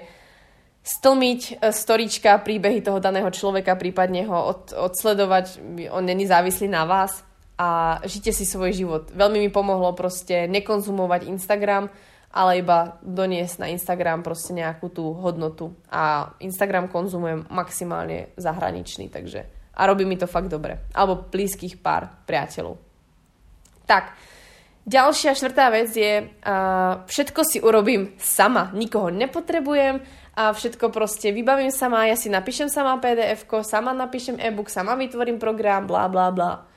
stlmiť 0.82 1.42
e, 1.42 1.54
storička, 1.70 2.42
príbehy 2.42 2.82
toho 2.82 2.98
daného 2.98 3.30
človeka, 3.30 3.78
prípadne 3.78 4.26
ho 4.26 4.38
od, 4.50 4.74
odsledovať, 4.74 5.62
on 5.94 6.04
není 6.06 6.26
závislý 6.26 6.66
na 6.66 6.90
vás 6.90 7.22
a 7.62 8.02
žite 8.10 8.34
si 8.34 8.50
svoj 8.50 8.74
život. 8.74 9.04
Veľmi 9.14 9.46
mi 9.46 9.50
pomohlo 9.54 9.94
proste 9.94 10.50
nekonzumovať 10.50 11.30
Instagram, 11.30 11.94
ale 12.32 12.64
iba 12.64 12.98
doniesť 13.04 13.56
na 13.60 13.68
Instagram 13.70 14.24
proste 14.24 14.56
nejakú 14.56 14.88
tú 14.88 15.12
hodnotu. 15.20 15.76
A 15.92 16.34
Instagram 16.40 16.88
konzumujem 16.88 17.46
maximálne 17.52 18.32
zahraničný, 18.40 19.12
takže 19.12 19.48
a 19.72 19.82
robí 19.88 20.04
mi 20.04 20.20
to 20.20 20.28
fakt 20.28 20.52
dobre. 20.52 20.88
Alebo 20.92 21.28
blízkych 21.28 21.80
pár 21.80 22.24
priateľov. 22.28 22.76
Tak, 23.88 24.16
ďalšia 24.88 25.36
štvrtá 25.36 25.68
vec 25.72 25.92
je, 25.92 26.24
uh, 26.24 27.04
všetko 27.08 27.42
si 27.44 27.58
urobím 27.60 28.16
sama, 28.20 28.72
nikoho 28.72 29.12
nepotrebujem 29.12 30.00
a 30.32 30.56
všetko 30.56 30.96
proste 30.96 31.36
vybavím 31.36 31.76
sama, 31.76 32.08
ja 32.08 32.16
si 32.16 32.32
napíšem 32.32 32.72
sama 32.72 32.96
pdf 33.04 33.44
sama 33.68 33.92
napíšem 33.92 34.40
e-book, 34.40 34.72
sama 34.72 34.96
vytvorím 34.96 35.40
program, 35.40 35.84
bla 35.88 36.08
bla 36.08 36.32
bla. 36.32 36.71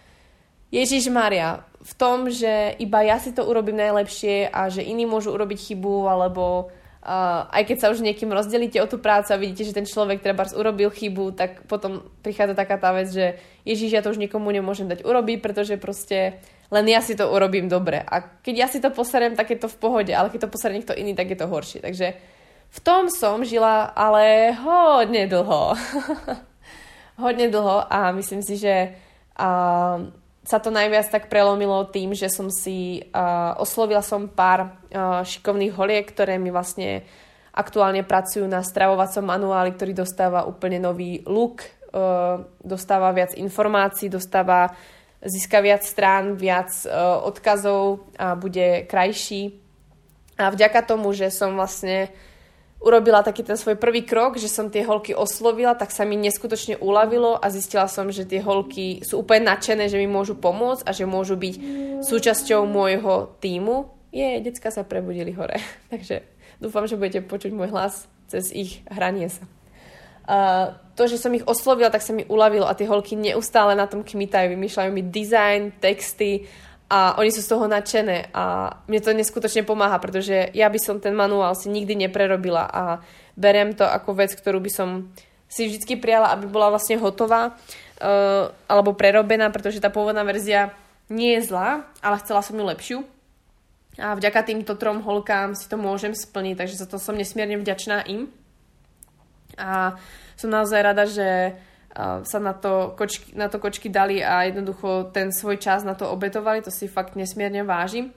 Ježiš 0.72 1.12
Maria, 1.12 1.64
v 1.84 1.92
tom, 2.00 2.32
že 2.32 2.72
iba 2.80 3.04
ja 3.04 3.20
si 3.20 3.36
to 3.36 3.44
urobím 3.44 3.76
najlepšie 3.76 4.48
a 4.48 4.72
že 4.72 4.80
iní 4.80 5.04
môžu 5.04 5.36
urobiť 5.36 5.60
chybu, 5.60 6.08
alebo 6.08 6.72
uh, 7.04 7.44
aj 7.52 7.62
keď 7.68 7.76
sa 7.76 7.90
už 7.92 8.00
niekým 8.00 8.32
rozdelíte 8.32 8.80
o 8.80 8.88
tú 8.88 8.96
prácu 8.96 9.36
a 9.36 9.40
vidíte, 9.40 9.68
že 9.68 9.76
ten 9.76 9.84
človek 9.84 10.24
treba 10.24 10.48
urobil 10.56 10.88
chybu, 10.88 11.36
tak 11.36 11.68
potom 11.68 12.00
prichádza 12.24 12.56
taká 12.56 12.80
tá 12.80 12.96
vec, 12.96 13.12
že 13.12 13.36
Ježiš, 13.68 13.90
ja 13.92 14.00
to 14.00 14.16
už 14.16 14.18
nikomu 14.18 14.48
nemôžem 14.48 14.88
dať 14.88 15.04
urobiť, 15.04 15.44
pretože 15.44 15.76
proste 15.76 16.40
len 16.72 16.88
ja 16.88 17.04
si 17.04 17.12
to 17.12 17.28
urobím 17.28 17.68
dobre. 17.68 18.00
A 18.00 18.40
keď 18.40 18.54
ja 18.56 18.66
si 18.66 18.80
to 18.80 18.88
poserem, 18.88 19.36
tak 19.36 19.52
je 19.52 19.60
to 19.60 19.68
v 19.68 19.76
pohode, 19.76 20.10
ale 20.10 20.32
keď 20.32 20.48
to 20.48 20.52
poserem 20.56 20.80
niekto 20.80 20.96
iný, 20.96 21.12
tak 21.12 21.28
je 21.28 21.38
to 21.38 21.46
horšie. 21.46 21.84
Takže 21.84 22.16
v 22.74 22.78
tom 22.80 23.12
som 23.12 23.44
žila 23.44 23.92
ale 23.92 24.56
hodne 24.56 25.28
dlho. 25.28 25.76
hodne 27.22 27.46
dlho 27.52 27.86
a 27.86 28.10
myslím 28.16 28.42
si, 28.42 28.58
že 28.58 28.96
uh, 29.38 30.23
sa 30.44 30.60
to 30.60 30.68
najviac 30.68 31.08
tak 31.08 31.32
prelomilo 31.32 31.88
tým, 31.88 32.12
že 32.12 32.28
som 32.28 32.52
si 32.52 33.00
uh, 33.00 33.56
oslovila 33.56 34.04
som 34.04 34.28
pár 34.28 34.76
uh, 34.92 35.24
šikovných 35.24 35.72
holiek, 35.72 36.04
ktoré 36.04 36.36
mi 36.36 36.52
vlastne 36.52 37.08
aktuálne 37.56 38.04
pracujú 38.04 38.44
na 38.44 38.60
stravovacom 38.60 39.24
manuáli, 39.24 39.72
ktorý 39.72 39.96
dostáva 39.96 40.44
úplne 40.44 40.76
nový 40.76 41.24
look, 41.24 41.64
uh, 41.64 42.44
dostáva 42.60 43.08
viac 43.16 43.32
informácií, 43.40 44.12
dostáva, 44.12 44.76
získa 45.24 45.64
viac 45.64 45.80
strán, 45.80 46.36
viac 46.36 46.68
uh, 46.84 47.24
odkazov 47.24 48.04
a 48.20 48.36
bude 48.36 48.84
krajší. 48.84 49.56
A 50.36 50.52
vďaka 50.52 50.84
tomu, 50.84 51.16
že 51.16 51.32
som 51.32 51.56
vlastne 51.56 52.12
urobila 52.84 53.24
taký 53.24 53.40
ten 53.40 53.56
svoj 53.56 53.80
prvý 53.80 54.04
krok, 54.04 54.36
že 54.36 54.52
som 54.52 54.68
tie 54.68 54.84
holky 54.84 55.16
oslovila, 55.16 55.72
tak 55.72 55.88
sa 55.88 56.04
mi 56.04 56.20
neskutočne 56.20 56.76
uľavilo 56.78 57.40
a 57.40 57.48
zistila 57.48 57.88
som, 57.88 58.12
že 58.12 58.28
tie 58.28 58.44
holky 58.44 59.00
sú 59.00 59.24
úplne 59.24 59.48
nadšené, 59.48 59.88
že 59.88 59.96
mi 59.96 60.04
môžu 60.04 60.36
pomôcť 60.36 60.84
a 60.84 60.92
že 60.92 61.08
môžu 61.08 61.40
byť 61.40 61.54
súčasťou 62.04 62.68
môjho 62.68 63.32
týmu. 63.40 63.88
Je, 64.12 64.38
decka 64.44 64.68
sa 64.68 64.84
prebudili 64.84 65.32
hore, 65.32 65.56
takže 65.92 66.22
dúfam, 66.60 66.84
že 66.84 67.00
budete 67.00 67.24
počuť 67.24 67.50
môj 67.56 67.72
hlas 67.72 68.04
cez 68.28 68.52
ich 68.52 68.84
hranie 68.92 69.32
sa. 69.32 69.48
Uh, 70.24 70.72
to, 70.96 71.04
že 71.04 71.20
som 71.20 71.36
ich 71.36 71.44
oslovila, 71.44 71.92
tak 71.92 72.00
sa 72.00 72.16
mi 72.16 72.24
uľavilo 72.24 72.64
a 72.64 72.72
tie 72.72 72.88
holky 72.88 73.12
neustále 73.12 73.76
na 73.76 73.84
tom 73.84 74.00
kmitajú, 74.00 74.56
vymýšľajú 74.56 74.90
mi 74.92 75.04
design, 75.04 75.76
texty 75.76 76.48
a 76.90 77.16
oni 77.16 77.32
sú 77.32 77.40
z 77.40 77.50
toho 77.50 77.64
nadšené 77.64 78.30
a 78.36 78.76
mne 78.86 79.00
to 79.00 79.16
neskutočne 79.16 79.64
pomáha, 79.64 79.96
pretože 79.96 80.52
ja 80.52 80.68
by 80.68 80.78
som 80.78 81.00
ten 81.00 81.16
manuál 81.16 81.56
si 81.56 81.72
nikdy 81.72 81.96
neprerobila 81.96 82.68
a 82.68 82.82
berem 83.34 83.72
to 83.72 83.82
ako 83.88 84.14
vec, 84.14 84.36
ktorú 84.36 84.60
by 84.60 84.70
som 84.70 84.88
si 85.48 85.70
vždy 85.70 85.96
prijala, 85.96 86.34
aby 86.36 86.44
bola 86.50 86.74
vlastne 86.74 87.00
hotová 87.00 87.54
uh, 87.54 88.52
alebo 88.68 88.92
prerobená, 88.92 89.48
pretože 89.48 89.80
tá 89.80 89.88
pôvodná 89.88 90.26
verzia 90.26 90.76
nie 91.08 91.36
je 91.38 91.48
zlá, 91.52 91.88
ale 92.04 92.20
chcela 92.20 92.44
som 92.44 92.56
ju 92.56 92.64
lepšiu. 92.64 92.98
A 93.94 94.18
vďaka 94.18 94.42
týmto 94.42 94.74
trom 94.74 95.06
holkám 95.06 95.54
si 95.54 95.70
to 95.70 95.78
môžem 95.78 96.10
splniť, 96.10 96.58
takže 96.58 96.80
za 96.82 96.86
to 96.90 96.98
som 96.98 97.14
nesmierne 97.14 97.54
vďačná 97.62 98.02
im. 98.10 98.26
A 99.54 99.94
som 100.34 100.50
naozaj 100.50 100.82
rada, 100.82 101.06
že 101.06 101.54
sa 101.96 102.38
na 102.42 102.52
to, 102.58 102.98
kočky, 102.98 103.38
na 103.38 103.46
to 103.46 103.62
kočky 103.62 103.86
dali 103.86 104.18
a 104.18 104.42
jednoducho 104.50 105.14
ten 105.14 105.30
svoj 105.30 105.62
čas 105.62 105.86
na 105.86 105.94
to 105.94 106.10
obetovali, 106.10 106.60
to 106.60 106.74
si 106.74 106.90
fakt 106.90 107.14
nesmierne 107.14 107.62
vážim. 107.62 108.10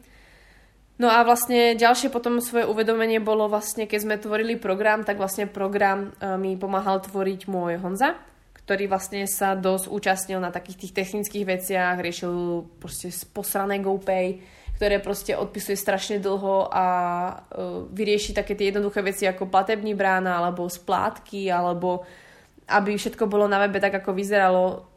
No 0.97 1.13
a 1.13 1.21
vlastne 1.21 1.77
ďalšie 1.77 2.09
potom 2.09 2.41
svoje 2.41 2.65
uvedomenie 2.65 3.21
bolo 3.21 3.45
vlastne, 3.45 3.85
keď 3.85 3.99
sme 4.01 4.15
tvorili 4.17 4.57
program, 4.57 5.05
tak 5.05 5.21
vlastne 5.21 5.45
program 5.45 6.09
mi 6.41 6.57
pomáhal 6.57 7.05
tvoriť 7.05 7.45
môj 7.45 7.77
Honza, 7.77 8.17
ktorý 8.65 8.89
vlastne 8.89 9.29
sa 9.29 9.53
dosť 9.53 9.93
účastnil 9.93 10.41
na 10.41 10.49
takých 10.49 10.89
tých 10.89 10.97
technických 10.97 11.45
veciach, 11.45 12.01
riešil 12.01 12.33
proste 12.81 13.13
posrané 13.29 13.77
GoPay, 13.77 14.41
ktoré 14.81 14.97
proste 14.97 15.37
odpisuje 15.37 15.77
strašne 15.77 16.17
dlho 16.17 16.69
a 16.69 16.85
uh, 16.85 17.85
vyrieši 17.89 18.33
také 18.33 18.53
tie 18.53 18.69
jednoduché 18.69 19.01
veci 19.01 19.25
ako 19.25 19.49
platební 19.49 19.97
brána, 19.97 20.37
alebo 20.37 20.69
splátky, 20.69 21.49
alebo 21.49 22.05
aby 22.67 22.99
všetko 22.99 23.25
bolo 23.31 23.47
na 23.47 23.63
webe 23.63 23.79
tak, 23.79 23.95
ako 24.03 24.11
vyzeralo 24.11 24.87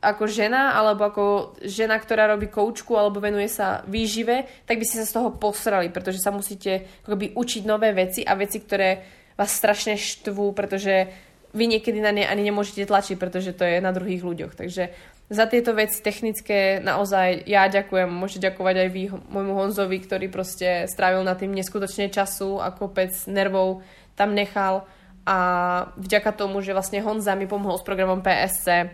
ako 0.00 0.24
žena, 0.32 0.72
alebo 0.80 1.04
ako 1.04 1.24
žena, 1.60 2.00
ktorá 2.00 2.24
robí 2.24 2.48
koučku 2.48 2.96
alebo 2.96 3.20
venuje 3.20 3.52
sa 3.52 3.84
výžive, 3.84 4.48
tak 4.64 4.80
by 4.80 4.84
ste 4.88 5.04
sa 5.04 5.06
z 5.06 5.16
toho 5.20 5.36
posrali, 5.36 5.92
pretože 5.92 6.24
sa 6.24 6.32
musíte 6.32 6.88
akoby 7.04 7.36
učiť 7.36 7.62
nové 7.68 7.92
veci 7.92 8.24
a 8.24 8.32
veci, 8.32 8.64
ktoré 8.64 9.04
vás 9.36 9.52
strašne 9.52 10.00
štvú, 10.00 10.56
pretože 10.56 11.12
vy 11.52 11.64
niekedy 11.68 12.00
na 12.00 12.16
ne 12.16 12.24
ani 12.24 12.48
nemôžete 12.48 12.88
tlačiť, 12.88 13.20
pretože 13.20 13.52
to 13.52 13.68
je 13.68 13.84
na 13.84 13.92
druhých 13.92 14.24
ľuďoch. 14.24 14.56
Takže 14.56 14.88
za 15.30 15.44
tieto 15.46 15.76
veci 15.76 16.00
technické 16.00 16.80
naozaj 16.80 17.44
ja 17.44 17.68
ďakujem. 17.68 18.08
Môžete 18.08 18.50
ďakovať 18.50 18.74
aj 18.82 18.88
vy 18.88 19.02
môjmu 19.30 19.52
Honzovi, 19.52 20.00
ktorý 20.00 20.26
proste 20.32 20.88
strávil 20.88 21.22
na 21.22 21.36
tým 21.36 21.52
neskutočne 21.52 22.08
času 22.08 22.58
a 22.58 22.72
kopec 22.72 23.12
nervov 23.28 23.84
tam 24.16 24.32
nechal. 24.32 24.88
A 25.30 25.38
vďaka 25.94 26.34
tomu, 26.34 26.58
že 26.58 26.74
vlastne 26.74 26.98
Honza 27.06 27.38
mi 27.38 27.46
pomohol 27.46 27.78
s 27.78 27.86
programom 27.86 28.18
PSC, 28.18 28.90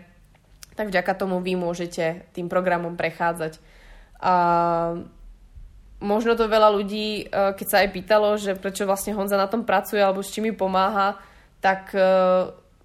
tak 0.77 0.93
vďaka 0.93 1.17
tomu 1.17 1.41
vy 1.41 1.57
môžete 1.57 2.29
tým 2.37 2.45
programom 2.45 2.93
prechádzať. 2.93 3.57
A 4.21 4.33
možno 5.97 6.37
to 6.37 6.45
veľa 6.45 6.69
ľudí, 6.69 7.25
e, 7.25 7.57
keď 7.57 7.67
sa 7.67 7.77
aj 7.81 7.89
pýtalo, 7.89 8.37
že 8.37 8.53
prečo 8.53 8.85
vlastne 8.85 9.17
Honza 9.17 9.33
na 9.33 9.49
tom 9.49 9.65
pracuje 9.65 9.97
alebo 9.97 10.21
s 10.21 10.29
čím 10.29 10.49
mi 10.49 10.53
pomáha, 10.53 11.17
tak 11.57 11.97
e, 11.97 12.05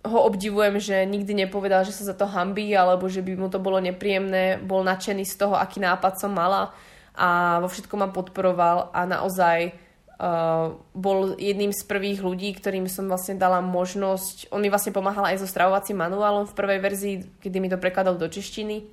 ho 0.02 0.18
obdivujem, 0.24 0.80
že 0.80 1.04
nikdy 1.04 1.44
nepovedal, 1.44 1.84
že 1.84 1.92
sa 1.92 2.08
za 2.08 2.16
to 2.16 2.24
hambí 2.24 2.72
alebo 2.72 3.04
že 3.12 3.20
by 3.20 3.36
mu 3.36 3.52
to 3.52 3.60
bolo 3.60 3.76
nepríjemné, 3.84 4.64
bol 4.64 4.80
nadšený 4.80 5.28
z 5.28 5.36
toho, 5.36 5.54
aký 5.60 5.76
nápad 5.76 6.16
som 6.16 6.32
mala 6.32 6.72
a 7.12 7.60
vo 7.60 7.68
všetkom 7.68 8.00
ma 8.00 8.08
podporoval 8.08 8.96
a 8.96 9.04
naozaj 9.04 9.76
Uh, 10.22 10.78
bol 10.94 11.34
jedným 11.34 11.74
z 11.74 11.82
prvých 11.82 12.22
ľudí, 12.22 12.54
ktorým 12.54 12.86
som 12.86 13.10
vlastne 13.10 13.34
dala 13.34 13.58
možnosť, 13.58 14.54
on 14.54 14.62
mi 14.62 14.70
vlastne 14.70 14.94
pomáhal 14.94 15.34
aj 15.34 15.42
so 15.42 15.50
stravovacím 15.50 15.98
manuálom 15.98 16.46
v 16.46 16.54
prvej 16.54 16.78
verzii, 16.78 17.14
kedy 17.42 17.56
mi 17.58 17.66
to 17.66 17.80
prekladal 17.80 18.14
do 18.14 18.30
češtiny. 18.30 18.86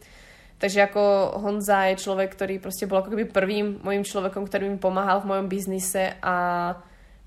Takže 0.60 0.90
ako 0.90 1.02
Honza 1.40 1.94
je 1.94 2.02
človek, 2.02 2.36
ktorý 2.36 2.60
proste 2.60 2.90
bol 2.90 3.00
ako 3.00 3.16
keby 3.16 3.32
prvým 3.32 3.80
mojim 3.80 4.04
človekom, 4.04 4.44
ktorý 4.50 4.74
mi 4.74 4.80
pomáhal 4.82 5.24
v 5.24 5.30
mojom 5.32 5.48
biznise 5.48 6.20
a 6.20 6.36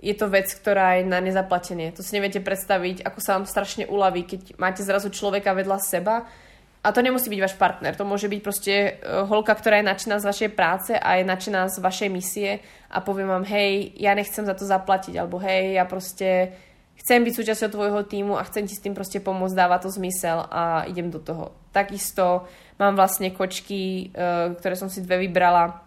je 0.02 0.18
to 0.18 0.26
vec, 0.26 0.50
ktorá 0.50 0.98
je 0.98 1.06
na 1.06 1.22
nezaplatenie. 1.22 1.94
To 1.94 2.02
si 2.02 2.18
neviete 2.18 2.42
predstaviť, 2.42 3.06
ako 3.06 3.18
sa 3.22 3.38
vám 3.38 3.46
strašne 3.46 3.86
uľaví, 3.86 4.26
keď 4.26 4.40
máte 4.58 4.82
zrazu 4.82 5.14
človeka 5.14 5.54
vedľa 5.54 5.78
seba, 5.78 6.26
a 6.82 6.90
to 6.90 6.98
nemusí 6.98 7.30
byť 7.30 7.40
váš 7.40 7.54
partner, 7.54 7.94
to 7.94 8.02
môže 8.02 8.26
byť 8.26 8.40
proste 8.42 8.74
e, 8.74 8.90
holka, 9.30 9.54
ktorá 9.54 9.78
je 9.78 9.86
nadšená 9.86 10.18
z 10.18 10.26
vašej 10.26 10.50
práce 10.50 10.92
a 10.98 11.14
je 11.14 11.24
nadšená 11.24 11.70
z 11.70 11.78
vašej 11.78 12.10
misie 12.10 12.58
a 12.90 12.98
poviem 12.98 13.30
vám, 13.30 13.46
hej, 13.46 13.94
ja 13.94 14.18
nechcem 14.18 14.42
za 14.42 14.58
to 14.58 14.66
zaplatiť, 14.66 15.14
alebo 15.14 15.38
hej, 15.38 15.78
ja 15.78 15.86
proste 15.86 16.58
chcem 16.98 17.22
byť 17.22 17.34
súčasťou 17.38 17.70
tvojho 17.70 18.00
týmu 18.02 18.34
a 18.34 18.42
chcem 18.50 18.66
ti 18.66 18.74
s 18.74 18.82
tým 18.82 18.98
proste 18.98 19.22
pomôcť, 19.22 19.54
dáva 19.54 19.78
to 19.78 19.94
zmysel 19.94 20.42
a 20.50 20.82
idem 20.90 21.06
do 21.06 21.22
toho. 21.22 21.54
Takisto 21.70 22.50
mám 22.82 22.98
vlastne 22.98 23.30
kočky, 23.30 24.10
e, 24.10 24.58
ktoré 24.58 24.74
som 24.74 24.90
si 24.90 25.06
dve 25.06 25.22
vybrala, 25.22 25.86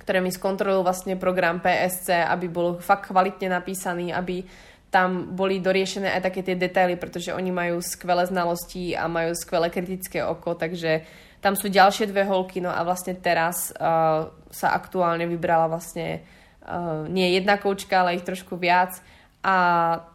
ktoré 0.00 0.24
mi 0.24 0.32
skontrolujú 0.32 0.80
vlastne 0.80 1.20
program 1.20 1.60
PSC, 1.60 2.24
aby 2.24 2.48
bol 2.48 2.80
fakt 2.80 3.12
kvalitne 3.12 3.52
napísaný, 3.52 4.16
aby 4.16 4.48
tam 4.96 5.36
boli 5.36 5.60
doriešené 5.60 6.08
aj 6.16 6.32
také 6.32 6.40
tie 6.40 6.56
detaily, 6.56 6.96
pretože 6.96 7.36
oni 7.36 7.52
majú 7.52 7.84
skvelé 7.84 8.24
znalosti 8.24 8.96
a 8.96 9.04
majú 9.12 9.36
skvelé 9.36 9.68
kritické 9.68 10.24
oko, 10.24 10.56
takže 10.56 11.04
tam 11.44 11.52
sú 11.52 11.68
ďalšie 11.68 12.08
dve 12.08 12.24
holky, 12.24 12.64
no 12.64 12.72
a 12.72 12.80
vlastne 12.80 13.12
teraz 13.12 13.76
uh, 13.76 14.32
sa 14.48 14.68
aktuálne 14.72 15.28
vybrala 15.28 15.68
vlastne 15.68 16.24
uh, 16.64 17.04
nie 17.12 17.36
jedna 17.36 17.60
koučka, 17.60 18.00
ale 18.00 18.16
ich 18.16 18.24
trošku 18.24 18.56
viac 18.56 18.96
a 19.44 19.56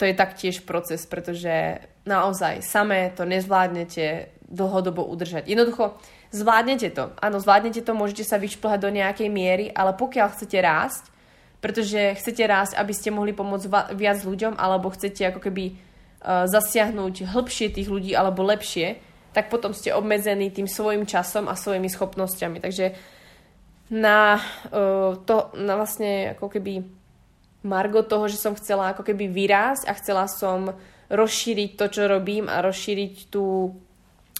to 0.02 0.10
je 0.10 0.18
taktiež 0.18 0.66
proces, 0.66 1.06
pretože 1.06 1.78
naozaj 2.10 2.66
samé 2.66 3.14
to 3.14 3.30
nezvládnete 3.30 4.34
dlhodobo 4.50 5.06
udržať. 5.06 5.46
Jednoducho, 5.46 5.94
zvládnete 6.34 6.90
to. 6.90 7.14
Áno, 7.22 7.38
zvládnete 7.38 7.86
to, 7.86 7.94
môžete 7.94 8.26
sa 8.26 8.42
vyšplhať 8.42 8.82
do 8.82 8.90
nejakej 8.90 9.30
miery, 9.30 9.70
ale 9.70 9.94
pokiaľ 9.94 10.28
chcete 10.34 10.58
rásť, 10.58 11.14
pretože 11.62 12.18
chcete 12.18 12.42
rásť, 12.42 12.74
aby 12.76 12.92
ste 12.92 13.14
mohli 13.14 13.38
pomôcť 13.38 13.94
viac 13.94 14.20
ľuďom, 14.26 14.58
alebo 14.58 14.90
chcete 14.90 15.22
ako 15.30 15.40
keby 15.46 15.78
uh, 15.78 16.50
zasiahnuť 16.50 17.30
hĺbšie 17.30 17.78
tých 17.78 17.88
ľudí, 17.88 18.18
alebo 18.18 18.42
lepšie, 18.42 18.98
tak 19.32 19.48
potom 19.48 19.72
ste 19.72 19.94
obmedzení 19.94 20.50
tým 20.52 20.68
svojim 20.68 21.06
časom 21.06 21.48
a 21.48 21.56
svojimi 21.56 21.88
schopnosťami. 21.88 22.58
Takže 22.60 22.86
na 23.94 24.42
uh, 24.42 25.16
to, 25.22 25.54
na 25.56 25.78
vlastne 25.78 26.34
ako 26.34 26.50
keby 26.50 26.82
margo 27.62 28.02
toho, 28.02 28.26
že 28.26 28.42
som 28.42 28.58
chcela 28.58 28.98
ako 28.98 29.06
keby 29.06 29.30
vyrásť 29.30 29.86
a 29.86 29.94
chcela 30.02 30.26
som 30.26 30.74
rozšíriť 31.14 31.78
to, 31.78 31.86
čo 31.94 32.10
robím 32.10 32.50
a 32.50 32.66
rozšíriť 32.66 33.30
tú, 33.30 33.78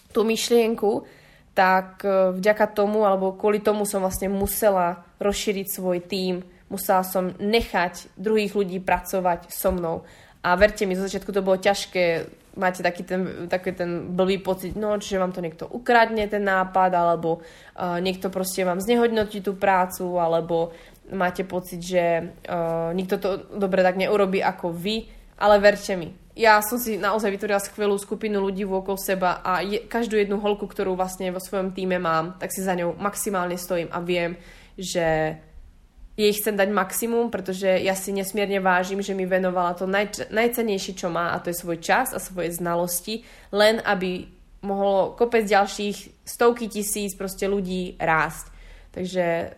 tú 0.10 0.20
myšlienku, 0.26 1.06
tak 1.54 2.02
uh, 2.02 2.34
vďaka 2.34 2.66
tomu, 2.74 3.06
alebo 3.06 3.38
kvôli 3.38 3.62
tomu 3.62 3.86
som 3.86 4.02
vlastne 4.02 4.34
musela 4.34 5.06
rozšíriť 5.22 5.68
svoj 5.70 6.02
tím, 6.02 6.42
musela 6.72 7.04
som 7.04 7.36
nechať 7.36 8.16
druhých 8.16 8.56
ľudí 8.56 8.80
pracovať 8.80 9.52
so 9.52 9.76
mnou. 9.76 10.08
A 10.42 10.56
verte 10.58 10.88
mi, 10.90 10.98
zo 10.98 11.06
začiatku 11.06 11.30
to 11.30 11.46
bolo 11.46 11.62
ťažké, 11.62 12.26
máte 12.58 12.82
taký 12.82 13.06
ten, 13.06 13.46
taký 13.46 13.78
ten 13.78 14.10
blbý 14.16 14.42
pocit, 14.42 14.74
no, 14.74 14.98
čiže 14.98 15.22
vám 15.22 15.36
to 15.36 15.44
niekto 15.44 15.70
ukradne 15.70 16.26
ten 16.26 16.42
nápad, 16.42 16.92
alebo 16.96 17.44
uh, 17.44 18.02
niekto 18.02 18.34
proste 18.34 18.66
vám 18.66 18.82
znehodnotí 18.82 19.46
tú 19.46 19.54
prácu, 19.54 20.18
alebo 20.18 20.74
máte 21.14 21.46
pocit, 21.46 21.84
že 21.84 22.34
uh, 22.50 22.90
nikto 22.96 23.22
to 23.22 23.30
dobre 23.54 23.86
tak 23.86 24.02
neurobi 24.02 24.42
ako 24.42 24.74
vy, 24.74 25.06
ale 25.38 25.62
verte 25.62 25.94
mi, 25.94 26.10
ja 26.36 26.64
som 26.64 26.80
si 26.80 26.96
naozaj 26.96 27.28
vytvorila 27.38 27.60
skvelú 27.60 28.00
skupinu 28.00 28.40
ľudí 28.40 28.64
vôkol 28.64 28.96
seba 28.96 29.44
a 29.44 29.60
je, 29.62 29.84
každú 29.84 30.16
jednu 30.16 30.40
holku, 30.40 30.64
ktorú 30.64 30.96
vlastne 30.96 31.30
vo 31.30 31.44
svojom 31.44 31.76
týme 31.76 32.00
mám, 32.00 32.40
tak 32.40 32.56
si 32.56 32.64
za 32.64 32.72
ňou 32.74 32.96
maximálne 32.96 33.60
stojím 33.60 33.92
a 33.92 34.00
viem, 34.00 34.40
že 34.80 35.38
jej 36.22 36.34
chcem 36.38 36.54
dať 36.54 36.70
maximum, 36.70 37.34
pretože 37.34 37.66
ja 37.66 37.98
si 37.98 38.14
nesmierne 38.14 38.62
vážim, 38.62 39.02
že 39.02 39.18
mi 39.18 39.26
venovala 39.26 39.74
to 39.74 39.90
naj, 39.90 40.30
najcenejšie, 40.30 40.94
čo 40.94 41.10
má 41.10 41.34
a 41.34 41.42
to 41.42 41.50
je 41.50 41.58
svoj 41.58 41.82
čas 41.82 42.14
a 42.14 42.22
svoje 42.22 42.54
znalosti, 42.54 43.26
len 43.50 43.82
aby 43.82 44.30
mohlo 44.62 45.18
kopec 45.18 45.50
ďalších 45.50 46.22
stovky 46.22 46.70
tisíc 46.70 47.18
proste 47.18 47.50
ľudí 47.50 47.98
rásť. 47.98 48.54
Takže 48.94 49.58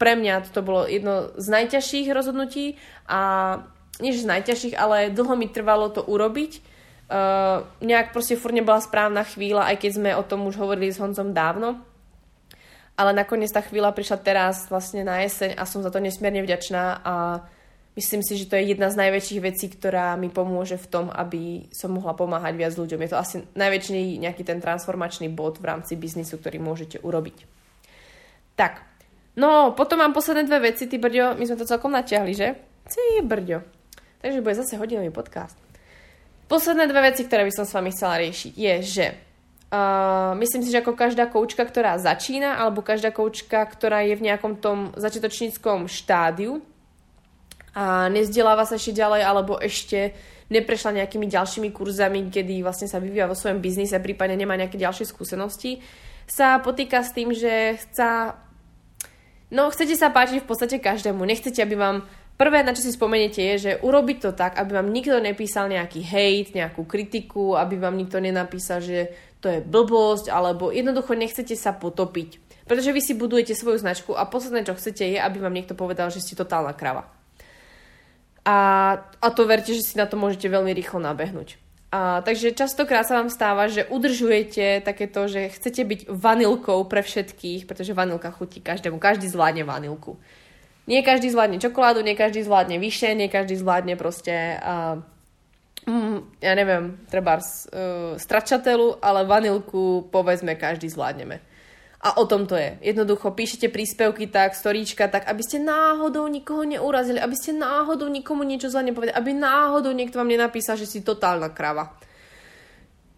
pre 0.00 0.16
mňa 0.16 0.48
toto 0.48 0.64
bolo 0.64 0.88
jedno 0.88 1.36
z 1.36 1.46
najťažších 1.52 2.08
rozhodnutí 2.08 2.80
a 3.04 3.20
nie 4.00 4.16
z 4.16 4.26
najťažších, 4.26 4.74
ale 4.74 5.12
dlho 5.12 5.36
mi 5.36 5.52
trvalo 5.52 5.92
to 5.92 6.02
urobiť. 6.02 6.72
Uh, 7.04 7.68
nejak 7.84 8.16
proste 8.16 8.40
furt 8.40 8.56
nebola 8.56 8.80
správna 8.80 9.28
chvíľa, 9.28 9.68
aj 9.68 9.76
keď 9.84 9.90
sme 9.92 10.10
o 10.16 10.24
tom 10.24 10.48
už 10.48 10.56
hovorili 10.56 10.88
s 10.88 10.96
Honzom 10.96 11.36
dávno 11.36 11.84
ale 12.94 13.10
nakoniec 13.10 13.50
tá 13.50 13.58
chvíľa 13.58 13.90
prišla 13.90 14.22
teraz 14.22 14.70
vlastne 14.70 15.02
na 15.02 15.22
jeseň 15.26 15.58
a 15.58 15.66
som 15.66 15.82
za 15.82 15.90
to 15.90 15.98
nesmierne 15.98 16.42
vďačná 16.46 17.02
a 17.02 17.42
myslím 17.98 18.22
si, 18.22 18.38
že 18.38 18.46
to 18.46 18.54
je 18.54 18.70
jedna 18.70 18.90
z 18.90 18.98
najväčších 19.02 19.40
vecí, 19.42 19.66
ktorá 19.70 20.14
mi 20.14 20.30
pomôže 20.30 20.78
v 20.78 20.86
tom, 20.86 21.06
aby 21.10 21.66
som 21.74 21.90
mohla 21.90 22.14
pomáhať 22.14 22.54
viac 22.54 22.74
ľuďom. 22.78 23.02
Je 23.02 23.10
to 23.10 23.18
asi 23.18 23.36
najväčší 23.58 24.22
nejaký 24.22 24.46
ten 24.46 24.62
transformačný 24.62 25.26
bod 25.30 25.58
v 25.58 25.74
rámci 25.74 25.98
biznisu, 25.98 26.38
ktorý 26.38 26.62
môžete 26.62 27.02
urobiť. 27.02 27.46
Tak, 28.54 28.78
no 29.34 29.74
potom 29.74 29.98
mám 29.98 30.14
posledné 30.14 30.46
dve 30.46 30.70
veci, 30.70 30.86
ty 30.86 30.94
brďo, 30.94 31.34
my 31.34 31.44
sme 31.50 31.58
to 31.58 31.66
celkom 31.66 31.90
natiahli, 31.90 32.32
že? 32.34 32.48
Ty 32.86 33.26
brďo. 33.26 33.66
Takže 34.22 34.38
bude 34.40 34.54
zase 34.54 34.78
hodinový 34.78 35.10
podcast. 35.10 35.58
Posledné 36.46 36.86
dve 36.86 37.10
veci, 37.10 37.26
ktoré 37.26 37.42
by 37.42 37.52
som 37.52 37.66
s 37.66 37.74
vami 37.74 37.90
chcela 37.90 38.22
riešiť, 38.22 38.52
je, 38.54 38.74
že 38.84 39.06
Uh, 39.72 40.38
myslím 40.38 40.62
si, 40.62 40.70
že 40.70 40.84
ako 40.84 40.94
každá 40.94 41.26
koučka, 41.26 41.66
ktorá 41.66 41.98
začína, 41.98 42.62
alebo 42.62 42.84
každá 42.84 43.10
koučka, 43.10 43.66
ktorá 43.66 44.06
je 44.06 44.14
v 44.14 44.30
nejakom 44.30 44.62
tom 44.62 44.94
začiatočníckom 44.94 45.90
štádiu 45.90 46.62
a 47.74 48.06
nezdeláva 48.06 48.70
sa 48.70 48.78
ešte 48.78 48.94
ďalej, 48.94 49.22
alebo 49.26 49.58
ešte 49.58 50.14
neprešla 50.46 51.02
nejakými 51.02 51.26
ďalšími 51.26 51.74
kurzami, 51.74 52.30
kedy 52.30 52.62
vlastne 52.62 52.86
sa 52.86 53.02
vyvíja 53.02 53.26
vo 53.26 53.34
svojom 53.34 53.58
biznise, 53.58 53.98
prípadne 53.98 54.38
nemá 54.38 54.54
nejaké 54.54 54.78
ďalšie 54.78 55.10
skúsenosti, 55.10 55.82
sa 56.30 56.62
potýka 56.62 57.02
s 57.02 57.10
tým, 57.10 57.34
že 57.34 57.74
chca 57.82 58.38
No, 59.54 59.70
chcete 59.70 59.94
sa 59.94 60.10
páčiť 60.10 60.42
v 60.42 60.48
podstate 60.50 60.82
každému. 60.82 61.22
Nechcete, 61.22 61.62
aby 61.62 61.78
vám 61.78 62.02
Prvé, 62.34 62.66
na 62.66 62.74
čo 62.74 62.82
si 62.82 62.90
spomeniete, 62.90 63.38
je, 63.38 63.54
že 63.54 63.72
urobiť 63.78 64.18
to 64.18 64.30
tak, 64.34 64.58
aby 64.58 64.74
vám 64.74 64.90
nikto 64.90 65.22
nepísal 65.22 65.70
nejaký 65.70 66.02
hate, 66.02 66.50
nejakú 66.58 66.82
kritiku, 66.82 67.54
aby 67.54 67.78
vám 67.78 67.94
nikto 67.94 68.18
nenapísal, 68.18 68.82
že 68.82 69.14
to 69.44 69.52
je 69.52 69.60
blbosť, 69.60 70.32
alebo 70.32 70.72
jednoducho 70.72 71.12
nechcete 71.12 71.52
sa 71.52 71.76
potopiť. 71.76 72.40
Pretože 72.64 72.96
vy 72.96 73.00
si 73.04 73.12
budujete 73.12 73.52
svoju 73.52 73.76
značku 73.76 74.16
a 74.16 74.24
posledné, 74.24 74.64
čo 74.64 74.72
chcete, 74.72 75.04
je, 75.04 75.20
aby 75.20 75.36
vám 75.36 75.52
niekto 75.52 75.76
povedal, 75.76 76.08
že 76.08 76.24
ste 76.24 76.32
totálna 76.32 76.72
krava. 76.72 77.12
A, 78.48 78.56
a 79.20 79.26
to 79.28 79.44
verte, 79.44 79.76
že 79.76 79.84
si 79.84 80.00
na 80.00 80.08
to 80.08 80.16
môžete 80.16 80.48
veľmi 80.48 80.72
rýchlo 80.72 80.96
nabehnúť. 80.96 81.60
A, 81.92 82.24
takže 82.24 82.56
častokrát 82.56 83.04
sa 83.04 83.20
vám 83.20 83.28
stáva, 83.28 83.68
že 83.68 83.84
udržujete 83.84 84.80
takéto, 84.80 85.28
že 85.28 85.52
chcete 85.52 85.84
byť 85.84 86.00
vanilkou 86.08 86.88
pre 86.88 87.04
všetkých, 87.04 87.68
pretože 87.68 87.92
vanilka 87.92 88.32
chutí 88.32 88.64
každému. 88.64 88.96
Každý 88.96 89.28
zvládne 89.28 89.68
vanilku. 89.68 90.16
Nie 90.88 91.04
každý 91.04 91.32
zvládne 91.32 91.60
čokoládu, 91.60 92.00
nie 92.00 92.16
každý 92.16 92.44
zvládne 92.44 92.80
vyše, 92.80 93.12
nie 93.12 93.28
každý 93.28 93.56
zvládne 93.60 93.96
proste, 93.96 94.60
uh, 94.60 95.00
mm, 95.86 96.40
ja 96.40 96.52
neviem, 96.56 97.00
treba 97.08 97.38
uh, 97.38 98.16
stračatelu, 98.16 99.00
ale 99.00 99.28
vanilku 99.28 100.08
povedzme 100.08 100.56
každý 100.56 100.88
zvládneme. 100.90 101.40
A 102.04 102.20
o 102.20 102.28
tom 102.28 102.44
to 102.44 102.52
je. 102.52 102.76
Jednoducho 102.84 103.32
píšete 103.32 103.72
príspevky 103.72 104.28
tak, 104.28 104.52
storíčka 104.52 105.08
tak, 105.08 105.24
aby 105.24 105.40
ste 105.40 105.56
náhodou 105.56 106.28
nikoho 106.28 106.68
neurazili, 106.68 107.16
aby 107.16 107.32
ste 107.32 107.56
náhodou 107.56 108.12
nikomu 108.12 108.44
niečo 108.44 108.68
zle 108.68 108.84
nepovedali, 108.84 109.16
aby 109.16 109.32
náhodou 109.32 109.88
niekto 109.96 110.20
vám 110.20 110.28
nenapísal, 110.28 110.76
že 110.76 110.84
si 110.84 111.00
totálna 111.00 111.48
krava. 111.48 111.96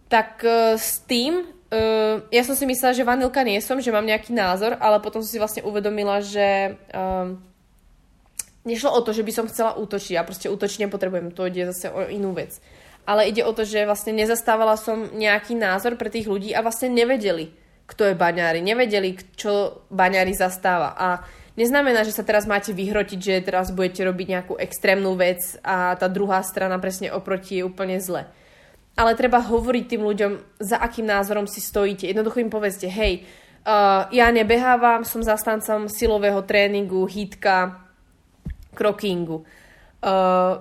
Tak 0.06 0.46
uh, 0.46 0.78
s 0.78 1.02
tým, 1.02 1.42
uh, 1.42 2.22
ja 2.30 2.42
som 2.46 2.54
si 2.54 2.62
myslela, 2.62 2.94
že 2.94 3.02
vanilka 3.02 3.42
nie 3.42 3.58
som, 3.58 3.82
že 3.82 3.90
mám 3.90 4.06
nejaký 4.06 4.30
názor, 4.30 4.78
ale 4.78 5.02
potom 5.02 5.18
som 5.18 5.30
si 5.34 5.42
vlastne 5.42 5.66
uvedomila, 5.66 6.22
že 6.22 6.78
uh, 6.94 7.34
nešlo 8.66 8.90
o 8.92 9.00
to, 9.00 9.14
že 9.14 9.22
by 9.22 9.32
som 9.32 9.46
chcela 9.46 9.78
útočiť. 9.78 10.18
Ja 10.18 10.26
proste 10.26 10.50
útočiť 10.50 10.84
nepotrebujem, 10.84 11.30
to 11.32 11.46
ide 11.46 11.70
zase 11.70 11.88
o 11.88 12.04
inú 12.10 12.34
vec. 12.34 12.58
Ale 13.06 13.30
ide 13.30 13.46
o 13.46 13.54
to, 13.54 13.62
že 13.62 13.86
vlastne 13.86 14.10
nezastávala 14.18 14.74
som 14.74 15.14
nejaký 15.14 15.54
názor 15.54 15.94
pre 15.94 16.10
tých 16.10 16.26
ľudí 16.26 16.50
a 16.50 16.60
vlastne 16.66 16.90
nevedeli, 16.90 17.54
kto 17.86 18.10
je 18.10 18.18
baňári. 18.18 18.58
Nevedeli, 18.58 19.14
čo 19.38 19.86
baňári 19.94 20.34
zastáva. 20.34 20.98
A 20.98 21.22
neznamená, 21.54 22.02
že 22.02 22.10
sa 22.10 22.26
teraz 22.26 22.50
máte 22.50 22.74
vyhrotiť, 22.74 23.18
že 23.22 23.46
teraz 23.46 23.70
budete 23.70 24.02
robiť 24.02 24.26
nejakú 24.26 24.54
extrémnu 24.58 25.14
vec 25.14 25.54
a 25.62 25.94
tá 25.94 26.10
druhá 26.10 26.42
strana 26.42 26.82
presne 26.82 27.14
oproti 27.14 27.62
je 27.62 27.66
úplne 27.70 28.02
zle. 28.02 28.26
Ale 28.98 29.14
treba 29.14 29.38
hovoriť 29.38 29.84
tým 29.86 30.02
ľuďom, 30.02 30.32
za 30.58 30.82
akým 30.82 31.06
názorom 31.06 31.46
si 31.46 31.62
stojíte. 31.62 32.10
Jednoducho 32.10 32.42
im 32.42 32.50
povedzte, 32.50 32.90
hej, 32.90 33.22
uh, 33.62 34.10
ja 34.10 34.34
nebehávam, 34.34 35.06
som 35.06 35.22
zastancom 35.22 35.86
silového 35.86 36.42
tréningu, 36.42 37.06
hitka, 37.06 37.85
krokingu. 38.76 39.48
Uh, 40.04 40.60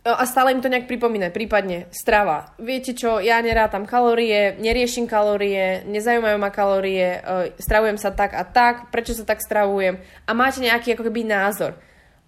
a 0.00 0.24
stále 0.24 0.56
im 0.56 0.64
to 0.64 0.72
nejak 0.72 0.88
pripomína, 0.88 1.28
prípadne 1.28 1.92
strava. 1.92 2.56
Viete 2.56 2.96
čo, 2.96 3.20
ja 3.20 3.36
nerátam 3.44 3.84
kalórie, 3.84 4.56
neriešim 4.56 5.04
kalórie, 5.04 5.84
nezajímajú 5.84 6.36
ma 6.40 6.48
kalórie, 6.48 7.20
uh, 7.20 7.52
stravujem 7.60 8.00
sa 8.00 8.08
tak 8.08 8.32
a 8.32 8.48
tak, 8.48 8.88
prečo 8.88 9.12
sa 9.12 9.28
tak 9.28 9.44
stravujem 9.44 10.00
a 10.24 10.30
máte 10.32 10.64
nejaký 10.64 10.96
ako 10.96 11.04
keby 11.12 11.28
názor. 11.28 11.76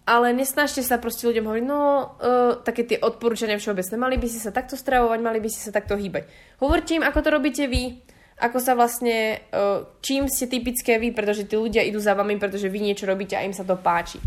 Ale 0.03 0.35
nesnažte 0.35 0.83
sa 0.83 0.99
proste 0.99 1.25
ľuďom 1.31 1.47
hovoriť, 1.49 1.65
no, 1.65 1.81
uh, 1.81 2.61
také 2.61 2.85
tie 2.85 3.01
odporúčania 3.01 3.57
všeobecné, 3.57 3.95
mali 3.97 4.17
by 4.21 4.29
si 4.29 4.37
sa 4.37 4.53
takto 4.53 4.77
stravovať, 4.77 5.19
mali 5.25 5.41
by 5.41 5.49
si 5.49 5.65
sa 5.65 5.73
takto 5.73 5.97
hýbať. 5.97 6.29
Hovorte 6.61 7.01
im, 7.01 7.07
ako 7.07 7.19
to 7.25 7.29
robíte 7.33 7.65
vy, 7.73 8.05
ako 8.37 8.59
sa 8.61 8.77
vlastne, 8.77 9.49
uh, 9.49 9.97
čím 10.05 10.29
ste 10.29 10.45
typické 10.45 11.01
vy, 11.01 11.17
pretože 11.17 11.49
tí 11.49 11.57
ľudia 11.57 11.81
idú 11.89 12.03
za 12.03 12.13
vami, 12.13 12.37
pretože 12.37 12.69
vy 12.69 12.85
niečo 12.85 13.09
robíte 13.09 13.33
a 13.33 13.47
im 13.47 13.57
sa 13.57 13.65
to 13.65 13.81
páči 13.81 14.21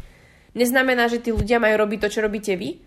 neznamená, 0.55 1.11
že 1.11 1.21
tí 1.21 1.35
ľudia 1.35 1.59
majú 1.59 1.85
robiť 1.85 1.99
to, 2.01 2.13
čo 2.17 2.25
robíte 2.25 2.55
vy, 2.55 2.79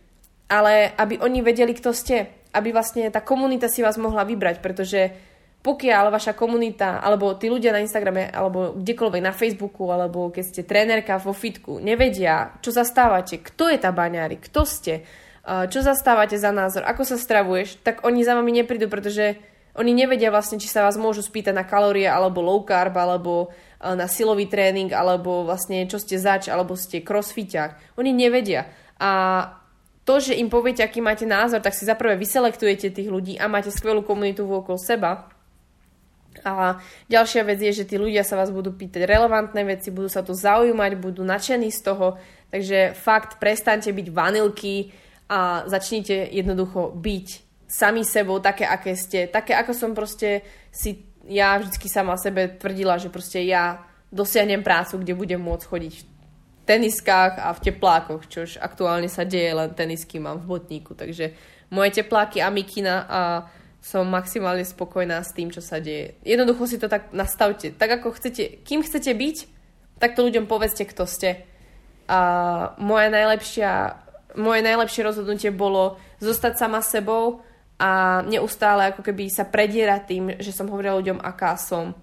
ale 0.48 0.96
aby 0.96 1.20
oni 1.20 1.44
vedeli, 1.44 1.76
kto 1.76 1.92
ste. 1.92 2.48
Aby 2.48 2.72
vlastne 2.72 3.12
tá 3.12 3.20
komunita 3.20 3.68
si 3.68 3.84
vás 3.84 4.00
mohla 4.00 4.24
vybrať, 4.24 4.64
pretože 4.64 5.12
pokiaľ 5.60 6.08
vaša 6.08 6.32
komunita, 6.32 7.04
alebo 7.04 7.36
tí 7.36 7.52
ľudia 7.52 7.76
na 7.76 7.84
Instagrame, 7.84 8.32
alebo 8.32 8.72
kdekoľvek 8.78 9.22
na 9.22 9.36
Facebooku, 9.36 9.92
alebo 9.92 10.32
keď 10.32 10.44
ste 10.48 10.62
trénerka 10.64 11.20
vo 11.20 11.36
fitku, 11.36 11.76
nevedia, 11.82 12.56
čo 12.64 12.72
zastávate, 12.72 13.42
kto 13.44 13.68
je 13.68 13.76
tá 13.76 13.92
baňári, 13.92 14.40
kto 14.40 14.64
ste, 14.64 15.04
čo 15.44 15.80
zastávate 15.84 16.40
za 16.40 16.54
názor, 16.54 16.88
ako 16.88 17.02
sa 17.04 17.16
stravuješ, 17.20 17.84
tak 17.84 18.06
oni 18.06 18.24
za 18.24 18.38
vami 18.38 18.54
neprídu, 18.54 18.88
pretože 18.88 19.36
oni 19.76 19.92
nevedia 19.92 20.32
vlastne, 20.32 20.56
či 20.56 20.70
sa 20.70 20.86
vás 20.86 20.96
môžu 20.96 21.20
spýtať 21.20 21.52
na 21.52 21.66
kalórie, 21.66 22.08
alebo 22.08 22.40
low 22.40 22.64
carb, 22.64 22.96
alebo 22.96 23.52
Eh, 23.78 23.94
na 23.94 24.10
silový 24.10 24.50
tréning, 24.50 24.90
alebo 24.90 25.46
vlastne 25.46 25.86
čo 25.86 26.02
ste 26.02 26.18
zač, 26.18 26.50
alebo 26.50 26.74
ste 26.74 26.98
crossfiťák. 26.98 27.94
Oni 27.94 28.10
nevedia. 28.10 28.66
A 28.98 29.10
to, 30.02 30.18
že 30.18 30.34
im 30.34 30.50
poviete, 30.50 30.82
aký 30.82 30.98
máte 30.98 31.22
názor, 31.22 31.62
tak 31.62 31.78
si 31.78 31.86
zaprvé 31.86 32.18
vyselektujete 32.18 32.90
tých 32.90 33.06
ľudí 33.06 33.38
a 33.38 33.46
máte 33.46 33.70
skvelú 33.70 34.02
komunitu 34.02 34.42
okolo 34.50 34.82
seba. 34.82 35.30
A 36.42 36.82
ďalšia 37.06 37.46
vec 37.46 37.62
je, 37.62 37.70
že 37.70 37.86
tí 37.86 37.94
ľudia 37.94 38.26
sa 38.26 38.34
vás 38.34 38.50
budú 38.50 38.74
pýtať 38.74 39.06
relevantné 39.06 39.62
veci, 39.62 39.94
budú 39.94 40.10
sa 40.10 40.26
to 40.26 40.34
zaujímať, 40.34 40.98
budú 40.98 41.22
nadšení 41.22 41.70
z 41.70 41.80
toho, 41.82 42.18
takže 42.50 42.98
fakt 42.98 43.38
prestaňte 43.38 43.94
byť 43.94 44.08
vanilky 44.10 44.90
a 45.30 45.66
začnite 45.70 46.34
jednoducho 46.34 46.94
byť 46.98 47.26
sami 47.68 48.02
sebou, 48.02 48.40
také, 48.40 48.64
aké 48.64 48.96
ste, 48.96 49.28
také, 49.28 49.52
ako 49.52 49.76
som 49.76 49.92
proste 49.92 50.40
si 50.72 51.04
ja 51.28 51.60
vždycky 51.60 51.86
sama 51.92 52.16
sebe 52.16 52.48
tvrdila, 52.56 52.96
že 52.96 53.12
proste 53.12 53.44
ja 53.44 53.84
dosiahnem 54.08 54.64
prácu, 54.64 55.04
kde 55.04 55.12
budem 55.12 55.40
môcť 55.44 55.68
chodiť 55.68 55.94
v 56.00 56.04
teniskách 56.64 57.36
a 57.36 57.52
v 57.52 57.62
teplákoch, 57.68 58.24
čož 58.24 58.56
aktuálne 58.56 59.12
sa 59.12 59.28
deje, 59.28 59.52
len 59.52 59.76
tenisky 59.76 60.16
mám 60.16 60.40
v 60.40 60.56
botníku, 60.56 60.96
takže 60.96 61.36
moje 61.68 62.00
tepláky 62.00 62.40
a 62.40 62.48
mikina 62.48 63.04
a 63.04 63.20
som 63.78 64.08
maximálne 64.08 64.64
spokojná 64.64 65.20
s 65.22 65.36
tým, 65.36 65.52
čo 65.52 65.60
sa 65.60 65.78
deje. 65.78 66.18
Jednoducho 66.24 66.66
si 66.66 66.80
to 66.80 66.90
tak 66.90 67.14
nastavte. 67.14 67.70
Tak 67.70 68.00
ako 68.00 68.16
chcete, 68.16 68.64
kým 68.66 68.82
chcete 68.82 69.12
byť, 69.12 69.36
tak 70.02 70.18
to 70.18 70.26
ľuďom 70.26 70.50
povedzte, 70.50 70.82
kto 70.88 71.06
ste. 71.06 71.46
A 72.08 72.20
moje 72.80 73.08
najlepšia, 73.12 74.00
moje 74.40 74.60
najlepšie 74.64 75.04
rozhodnutie 75.04 75.50
bolo 75.54 76.00
zostať 76.18 76.58
sama 76.58 76.82
sebou, 76.82 77.44
a 77.78 78.20
neustále 78.26 78.90
ako 78.90 79.06
keby 79.06 79.30
sa 79.30 79.46
prediera 79.46 80.02
tým, 80.02 80.34
že 80.42 80.50
som 80.50 80.66
hovorila 80.66 80.98
ľuďom, 80.98 81.22
aká 81.22 81.54
som. 81.54 81.94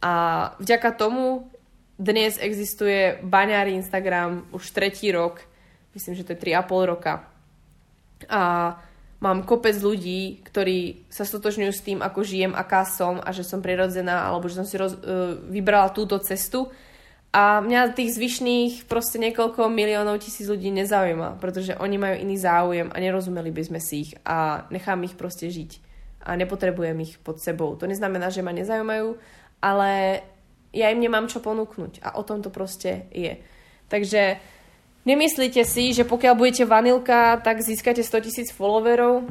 A 0.00 0.12
vďaka 0.56 0.96
tomu 0.96 1.52
dnes 2.00 2.40
existuje 2.40 3.20
baňári 3.20 3.76
Instagram 3.76 4.48
už 4.54 4.72
tretí 4.72 5.12
rok, 5.12 5.44
myslím, 5.92 6.16
že 6.16 6.24
to 6.24 6.32
je 6.32 6.42
3,5 6.56 6.92
roka. 6.96 7.28
A 8.30 8.74
mám 9.18 9.42
kopec 9.42 9.74
ľudí, 9.76 10.40
ktorí 10.46 11.10
sa 11.10 11.26
stotožňujú 11.26 11.72
s 11.74 11.84
tým, 11.84 11.98
ako 12.00 12.22
žijem, 12.22 12.54
aká 12.54 12.86
som 12.86 13.18
a 13.18 13.34
že 13.34 13.42
som 13.42 13.58
prirodzená, 13.58 14.30
alebo 14.30 14.46
že 14.46 14.62
som 14.62 14.66
si 14.66 14.78
roz, 14.78 14.94
uh, 14.94 15.34
vybrala 15.50 15.90
túto 15.90 16.16
cestu 16.22 16.70
a 17.28 17.60
mňa 17.60 17.92
tých 17.92 18.16
zvyšných 18.16 18.88
proste 18.88 19.20
niekoľko 19.20 19.68
miliónov 19.68 20.24
tisíc 20.24 20.48
ľudí 20.48 20.72
nezaujíma, 20.72 21.36
pretože 21.36 21.76
oni 21.76 22.00
majú 22.00 22.16
iný 22.24 22.36
záujem 22.40 22.88
a 22.88 22.96
nerozumeli 22.96 23.52
by 23.52 23.62
sme 23.68 23.80
si 23.84 24.08
ich 24.08 24.12
a 24.24 24.64
nechám 24.72 25.04
ich 25.04 25.12
proste 25.12 25.52
žiť 25.52 25.84
a 26.24 26.34
nepotrebujem 26.40 26.96
ich 27.04 27.20
pod 27.20 27.36
sebou. 27.40 27.76
To 27.76 27.84
neznamená, 27.84 28.32
že 28.32 28.40
ma 28.40 28.56
nezaujímajú, 28.56 29.20
ale 29.60 30.24
ja 30.72 30.88
im 30.88 31.00
nemám 31.04 31.28
čo 31.28 31.44
ponúknuť 31.44 32.00
a 32.00 32.16
o 32.16 32.24
tom 32.24 32.40
to 32.40 32.48
proste 32.48 33.08
je. 33.12 33.36
Takže 33.92 34.40
nemyslíte 35.04 35.64
si, 35.68 35.92
že 35.92 36.08
pokiaľ 36.08 36.32
budete 36.32 36.64
vanilka, 36.64 37.40
tak 37.44 37.60
získate 37.60 38.00
100 38.00 38.24
tisíc 38.24 38.48
followerov 38.56 39.28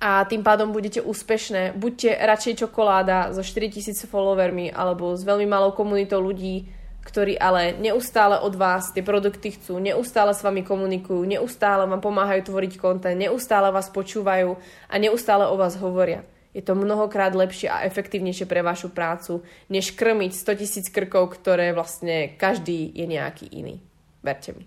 a 0.00 0.24
tým 0.28 0.44
pádom 0.44 0.68
budete 0.68 1.00
úspešné. 1.00 1.76
Buďte 1.80 2.12
radšej 2.12 2.64
čokoláda 2.64 3.32
so 3.32 3.40
4 3.40 3.72
tisíc 3.72 4.04
followermi 4.04 4.68
alebo 4.68 5.16
s 5.16 5.24
veľmi 5.24 5.48
malou 5.48 5.72
komunitou 5.72 6.20
ľudí, 6.20 6.68
ktorí 7.00 7.40
ale 7.40 7.74
neustále 7.80 8.38
od 8.38 8.54
vás 8.54 8.92
tie 8.92 9.00
produkty 9.00 9.56
chcú, 9.56 9.80
neustále 9.80 10.36
s 10.36 10.44
vami 10.44 10.60
komunikujú, 10.60 11.24
neustále 11.24 11.88
vám 11.88 12.00
pomáhajú 12.04 12.52
tvoriť 12.52 12.72
kontent, 12.76 13.16
neustále 13.16 13.72
vás 13.72 13.88
počúvajú 13.88 14.56
a 14.88 14.94
neustále 15.00 15.48
o 15.48 15.56
vás 15.56 15.74
hovoria. 15.80 16.22
Je 16.50 16.62
to 16.66 16.74
mnohokrát 16.74 17.30
lepšie 17.30 17.70
a 17.70 17.86
efektívnejšie 17.86 18.44
pre 18.44 18.60
vašu 18.60 18.90
prácu, 18.90 19.46
než 19.70 19.94
krmiť 19.94 20.34
100 20.34 20.60
tisíc 20.60 20.86
krkov, 20.90 21.38
ktoré 21.38 21.70
vlastne 21.70 22.34
každý 22.34 22.90
je 22.90 23.06
nejaký 23.06 23.46
iný. 23.54 23.78
Verte 24.20 24.50
mi. 24.52 24.66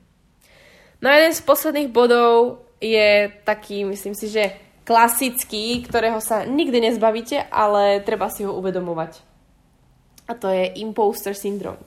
No 1.03 1.11
a 1.11 1.19
jeden 1.19 1.36
z 1.36 1.43
posledných 1.43 1.91
bodov 1.91 2.63
je 2.79 3.27
taký, 3.43 3.84
myslím 3.84 4.15
si, 4.15 4.31
že 4.31 4.55
klasický, 4.88 5.84
ktorého 5.84 6.23
sa 6.23 6.47
nikdy 6.47 6.88
nezbavíte, 6.88 7.51
ale 7.51 7.99
treba 8.03 8.31
si 8.31 8.47
ho 8.47 8.55
uvedomovať. 8.55 9.19
A 10.27 10.39
to 10.39 10.47
je 10.47 10.79
imposter 10.79 11.36
syndrome. 11.36 11.84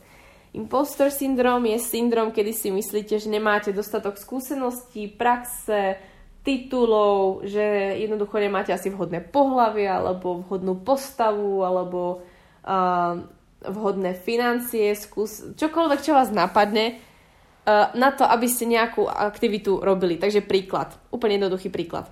Imposter 0.57 1.13
syndrom 1.13 1.69
je 1.69 1.77
syndrom, 1.77 2.33
kedy 2.33 2.53
si 2.57 2.73
myslíte, 2.73 3.21
že 3.21 3.29
nemáte 3.29 3.77
dostatok 3.77 4.17
skúseností, 4.17 5.05
praxe, 5.13 6.01
titulov, 6.41 7.45
že 7.45 7.61
jednoducho 8.01 8.41
nemáte 8.41 8.73
asi 8.73 8.89
vhodné 8.89 9.21
pohlavie, 9.21 9.85
alebo 9.85 10.41
vhodnú 10.41 10.81
postavu, 10.81 11.61
alebo 11.61 12.25
uh, 12.65 13.21
vhodné 13.69 14.17
financie, 14.17 14.97
skús 14.97 15.45
čokoľvek, 15.61 16.01
čo 16.01 16.17
vás 16.17 16.33
napadne, 16.33 16.97
uh, 16.97 17.93
na 17.93 18.17
to, 18.17 18.25
aby 18.25 18.49
ste 18.49 18.65
nejakú 18.65 19.05
aktivitu 19.05 19.85
robili. 19.85 20.17
Takže 20.17 20.41
príklad, 20.41 20.97
úplne 21.13 21.37
jednoduchý 21.37 21.69
príklad. 21.69 22.09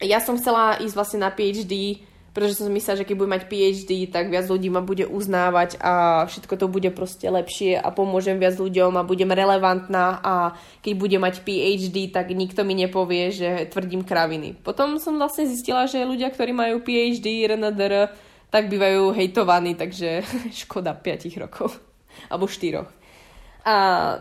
Ja 0.00 0.24
som 0.24 0.40
chcela 0.40 0.80
ísť 0.80 0.96
vlastne 0.96 1.20
na 1.20 1.28
PhD, 1.28 2.00
pretože 2.36 2.60
som 2.60 2.68
myslela, 2.68 3.00
že 3.00 3.08
keď 3.08 3.16
budem 3.16 3.32
mať 3.32 3.44
PhD, 3.48 3.90
tak 4.12 4.28
viac 4.28 4.44
ľudí 4.44 4.68
ma 4.68 4.84
bude 4.84 5.08
uznávať 5.08 5.80
a 5.80 6.28
všetko 6.28 6.60
to 6.60 6.68
bude 6.68 6.92
proste 6.92 7.24
lepšie 7.24 7.80
a 7.80 7.88
pomôžem 7.88 8.36
viac 8.36 8.60
ľuďom 8.60 8.92
a 9.00 9.08
budem 9.08 9.32
relevantná 9.32 10.20
a 10.20 10.52
keď 10.84 10.92
budem 11.00 11.24
mať 11.24 11.40
PhD, 11.48 12.12
tak 12.12 12.28
nikto 12.36 12.60
mi 12.60 12.76
nepovie, 12.76 13.32
že 13.32 13.72
tvrdím 13.72 14.04
kraviny. 14.04 14.52
Potom 14.60 15.00
som 15.00 15.16
vlastne 15.16 15.48
zistila, 15.48 15.88
že 15.88 16.04
ľudia, 16.04 16.28
ktorí 16.28 16.52
majú 16.52 16.84
PhD, 16.84 17.48
RNDR, 17.48 18.12
tak 18.52 18.68
bývajú 18.68 19.16
hejtovaní, 19.16 19.72
takže 19.72 20.20
škoda 20.68 20.92
5 20.92 21.40
rokov 21.40 21.72
alebo 22.28 22.44
4. 22.44 22.84
A, 23.64 23.76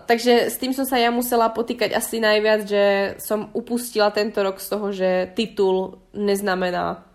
takže 0.08 0.48
s 0.48 0.56
tým 0.56 0.72
som 0.72 0.88
sa 0.88 1.04
ja 1.04 1.12
musela 1.12 1.52
potýkať 1.52 1.92
asi 1.92 2.24
najviac, 2.24 2.64
že 2.64 2.84
som 3.20 3.52
upustila 3.52 4.08
tento 4.16 4.40
rok 4.40 4.64
z 4.64 4.68
toho, 4.72 4.88
že 4.96 5.36
titul 5.36 6.00
neznamená 6.16 7.12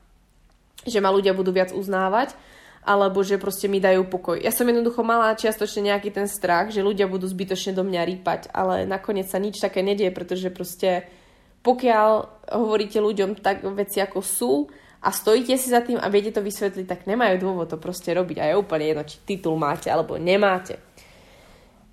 že 0.86 0.98
ma 1.00 1.12
ľudia 1.12 1.36
budú 1.36 1.52
viac 1.52 1.72
uznávať, 1.72 2.32
alebo 2.80 3.20
že 3.20 3.36
proste 3.36 3.68
mi 3.68 3.76
dajú 3.76 4.08
pokoj. 4.08 4.40
Ja 4.40 4.48
som 4.48 4.64
jednoducho 4.64 5.04
mala 5.04 5.36
čiastočne 5.36 5.92
nejaký 5.92 6.16
ten 6.16 6.24
strach, 6.24 6.72
že 6.72 6.80
ľudia 6.80 7.04
budú 7.04 7.28
zbytočne 7.28 7.76
do 7.76 7.84
mňa 7.84 8.02
rýpať, 8.08 8.40
ale 8.56 8.88
nakoniec 8.88 9.28
sa 9.28 9.36
nič 9.36 9.60
také 9.60 9.84
nedie, 9.84 10.08
pretože 10.08 10.48
proste 10.48 11.04
pokiaľ 11.60 12.10
hovoríte 12.56 12.96
ľuďom 13.04 13.36
tak 13.44 13.60
veci 13.76 14.00
ako 14.00 14.24
sú 14.24 14.52
a 15.04 15.12
stojíte 15.12 15.60
si 15.60 15.68
za 15.68 15.84
tým 15.84 16.00
a 16.00 16.08
viete 16.08 16.32
to 16.32 16.40
vysvetliť, 16.40 16.86
tak 16.88 17.04
nemajú 17.04 17.36
dôvod 17.36 17.68
to 17.68 17.76
proste 17.76 18.08
robiť 18.16 18.36
a 18.40 18.44
je 18.48 18.54
úplne 18.56 18.84
jedno, 18.88 19.04
či 19.04 19.16
titul 19.28 19.60
máte 19.60 19.92
alebo 19.92 20.16
nemáte. 20.16 20.80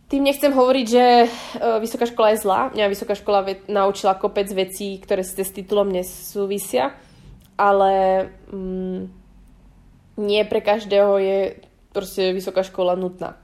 Tým 0.08 0.24
nechcem 0.24 0.56
hovoriť, 0.56 0.86
že 0.88 1.04
e, 1.04 1.28
vysoká 1.84 2.08
škola 2.08 2.32
je 2.32 2.40
zlá. 2.40 2.72
Mňa 2.72 2.88
vysoká 2.88 3.12
škola 3.12 3.44
naučila 3.68 4.16
kopec 4.16 4.48
vecí, 4.56 4.96
ktoré 5.04 5.20
si 5.20 5.36
s 5.36 5.52
titulom 5.52 5.92
nesúvisia 5.92 6.96
ale 7.58 8.26
mm, 8.54 9.00
nie 10.18 10.42
pre 10.46 10.62
každého 10.62 11.14
je 11.18 11.40
proste 11.92 12.32
vysoká 12.32 12.62
škola 12.62 12.94
nutná. 12.94 13.42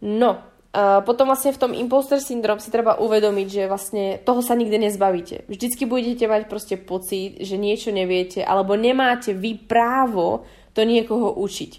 No, 0.00 0.40
a 0.70 1.02
potom 1.02 1.26
vlastne 1.26 1.50
v 1.50 1.62
tom 1.66 1.72
imposter 1.74 2.22
syndrom 2.22 2.62
si 2.62 2.70
treba 2.70 3.02
uvedomiť, 3.02 3.48
že 3.50 3.62
vlastne 3.66 4.04
toho 4.22 4.38
sa 4.38 4.54
nikdy 4.54 4.86
nezbavíte. 4.86 5.50
Vždycky 5.50 5.82
budete 5.82 6.30
mať 6.30 6.46
proste 6.46 6.78
pocit, 6.78 7.42
že 7.42 7.58
niečo 7.58 7.90
neviete, 7.90 8.46
alebo 8.46 8.78
nemáte 8.78 9.34
vy 9.34 9.58
právo 9.58 10.46
to 10.70 10.86
niekoho 10.86 11.34
učiť. 11.42 11.72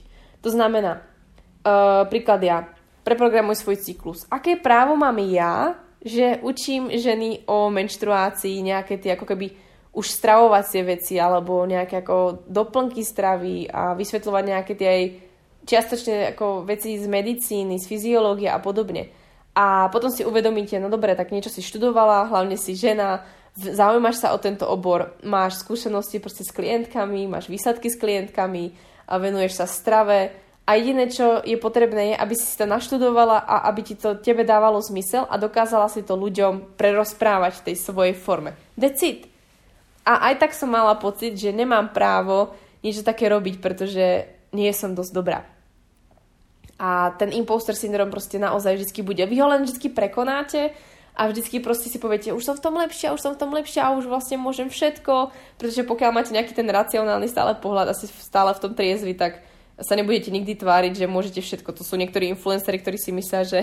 To 0.44 0.52
znamená, 0.52 1.00
uh, 1.00 2.04
príklad 2.12 2.44
ja, 2.44 2.68
preprogramuj 3.08 3.64
svoj 3.64 3.80
cyklus. 3.80 4.28
Aké 4.28 4.60
právo 4.60 5.00
mám 5.00 5.16
ja, 5.24 5.80
že 6.04 6.44
učím 6.44 6.92
ženy 6.92 7.48
o 7.48 7.72
menštruácii, 7.72 8.60
nejaké 8.60 9.00
tie 9.00 9.16
ako 9.16 9.24
keby 9.24 9.56
už 9.92 10.08
stravovacie 10.08 10.88
veci 10.88 11.20
alebo 11.20 11.68
nejaké 11.68 12.00
ako 12.00 12.48
doplnky 12.48 13.04
stravy 13.04 13.68
a 13.68 13.92
vysvetľovať 13.92 14.44
nejaké 14.48 14.74
tie 14.80 14.88
aj 14.88 15.04
čiastočne 15.68 16.16
ako 16.34 16.64
veci 16.64 16.96
z 16.96 17.06
medicíny, 17.12 17.76
z 17.78 17.86
fyziológie 17.86 18.48
a 18.48 18.58
podobne. 18.64 19.12
A 19.52 19.92
potom 19.92 20.08
si 20.08 20.24
uvedomíte, 20.24 20.80
no 20.80 20.88
dobre, 20.88 21.12
tak 21.12 21.36
niečo 21.36 21.52
si 21.52 21.60
študovala, 21.60 22.32
hlavne 22.32 22.56
si 22.56 22.72
žena, 22.72 23.28
zaujímaš 23.60 24.24
sa 24.24 24.32
o 24.32 24.40
tento 24.40 24.64
obor, 24.64 25.20
máš 25.28 25.60
skúsenosti 25.60 26.24
proste 26.24 26.48
s 26.48 26.56
klientkami, 26.56 27.28
máš 27.28 27.52
výsledky 27.52 27.92
s 27.92 28.00
klientkami 28.00 28.72
a 29.12 29.20
venuješ 29.20 29.60
sa 29.60 29.68
strave 29.68 30.32
a 30.64 30.80
jediné, 30.80 31.12
čo 31.12 31.44
je 31.44 31.60
potrebné, 31.60 32.14
je, 32.14 32.22
aby 32.22 32.32
si 32.32 32.56
to 32.56 32.64
naštudovala 32.64 33.44
a 33.44 33.68
aby 33.68 33.92
ti 33.92 33.96
to 34.00 34.16
tebe 34.16 34.48
dávalo 34.48 34.80
zmysel 34.80 35.28
a 35.28 35.36
dokázala 35.36 35.92
si 35.92 36.00
to 36.00 36.16
ľuďom 36.16 36.80
prerozprávať 36.80 37.60
v 37.60 37.64
tej 37.68 37.76
svojej 37.76 38.16
forme. 38.16 38.56
It. 38.80 39.31
A 40.02 40.34
aj 40.34 40.42
tak 40.42 40.52
som 40.58 40.74
mala 40.74 40.98
pocit, 40.98 41.38
že 41.38 41.54
nemám 41.54 41.94
právo 41.94 42.58
niečo 42.82 43.06
také 43.06 43.30
robiť, 43.30 43.62
pretože 43.62 44.26
nie 44.50 44.74
som 44.74 44.98
dosť 44.98 45.12
dobrá. 45.14 45.46
A 46.82 47.14
ten 47.22 47.30
imposter 47.30 47.78
syndrom 47.78 48.10
proste 48.10 48.42
naozaj 48.42 48.82
vždy 48.82 49.02
bude. 49.06 49.22
Vy 49.22 49.38
ho 49.38 49.48
len 49.54 49.62
vždy 49.62 49.94
prekonáte 49.94 50.74
a 51.14 51.30
vždycky 51.30 51.62
proste 51.62 51.94
si 51.94 52.02
poviete, 52.02 52.34
už 52.34 52.42
som 52.42 52.56
v 52.58 52.64
tom 52.66 52.74
lepšia, 52.82 53.14
už 53.14 53.22
som 53.22 53.34
v 53.38 53.42
tom 53.46 53.54
lepšia 53.54 53.94
už 53.94 54.10
vlastne 54.10 54.42
môžem 54.42 54.74
všetko, 54.74 55.30
pretože 55.62 55.86
pokiaľ 55.86 56.10
máte 56.10 56.34
nejaký 56.34 56.58
ten 56.58 56.66
racionálny 56.66 57.30
stále 57.30 57.54
pohľad 57.62 57.94
a 57.94 57.98
si 57.98 58.10
stále 58.10 58.58
v 58.58 58.62
tom 58.66 58.74
triezvi, 58.74 59.14
tak 59.14 59.46
sa 59.78 59.94
nebudete 59.94 60.34
nikdy 60.34 60.58
tváriť, 60.58 61.06
že 61.06 61.12
môžete 61.12 61.46
všetko. 61.46 61.70
To 61.78 61.86
sú 61.86 62.02
niektorí 62.02 62.34
influenceri, 62.34 62.82
ktorí 62.82 62.98
si 62.98 63.14
myslia, 63.14 63.46
že 63.46 63.60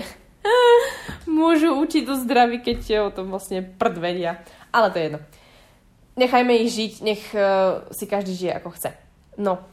môžu 1.27 1.75
učiť 1.75 2.07
do 2.07 2.15
zdraví, 2.15 2.63
keď 2.63 3.11
o 3.11 3.11
tom 3.11 3.35
vlastne 3.35 3.67
prd 3.67 3.95
vedia. 3.99 4.39
Ale 4.71 4.95
to 4.95 4.95
je 4.95 5.05
jedno 5.11 5.19
nechajme 6.19 6.51
ich 6.59 6.75
žiť, 6.75 6.93
nech 7.01 7.23
uh, 7.31 7.87
si 7.95 8.03
každý 8.03 8.35
žije 8.35 8.51
ako 8.59 8.69
chce. 8.75 8.91
No. 9.39 9.63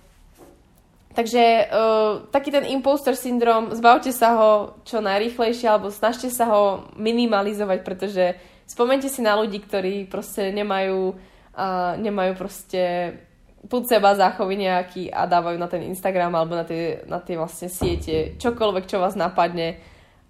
Takže 1.19 1.43
uh, 1.67 2.29
taký 2.31 2.55
ten 2.55 2.69
imposter 2.71 3.19
syndrom, 3.19 3.75
zbavte 3.75 4.15
sa 4.15 4.37
ho 4.39 4.51
čo 4.87 5.03
najrýchlejšie 5.03 5.67
alebo 5.67 5.91
snažte 5.91 6.31
sa 6.31 6.47
ho 6.47 6.87
minimalizovať, 6.95 7.79
pretože 7.83 8.25
spomente 8.69 9.11
si 9.11 9.25
na 9.25 9.35
ľudí, 9.35 9.59
ktorí 9.59 10.07
proste 10.07 10.55
nemajú, 10.55 11.17
uh, 11.57 11.99
nemajú 11.99 12.33
proste 12.39 13.17
púd 13.67 13.91
seba 13.91 14.15
záchovy 14.15 14.63
nejaký 14.63 15.11
a 15.11 15.27
dávajú 15.27 15.59
na 15.59 15.67
ten 15.67 15.83
Instagram 15.91 16.31
alebo 16.39 16.55
na 16.55 16.63
tie, 16.63 17.03
na 17.11 17.19
tie 17.19 17.35
vlastne 17.35 17.67
siete 17.67 18.39
čokoľvek, 18.39 18.85
čo 18.87 19.03
vás 19.03 19.19
napadne 19.19 19.83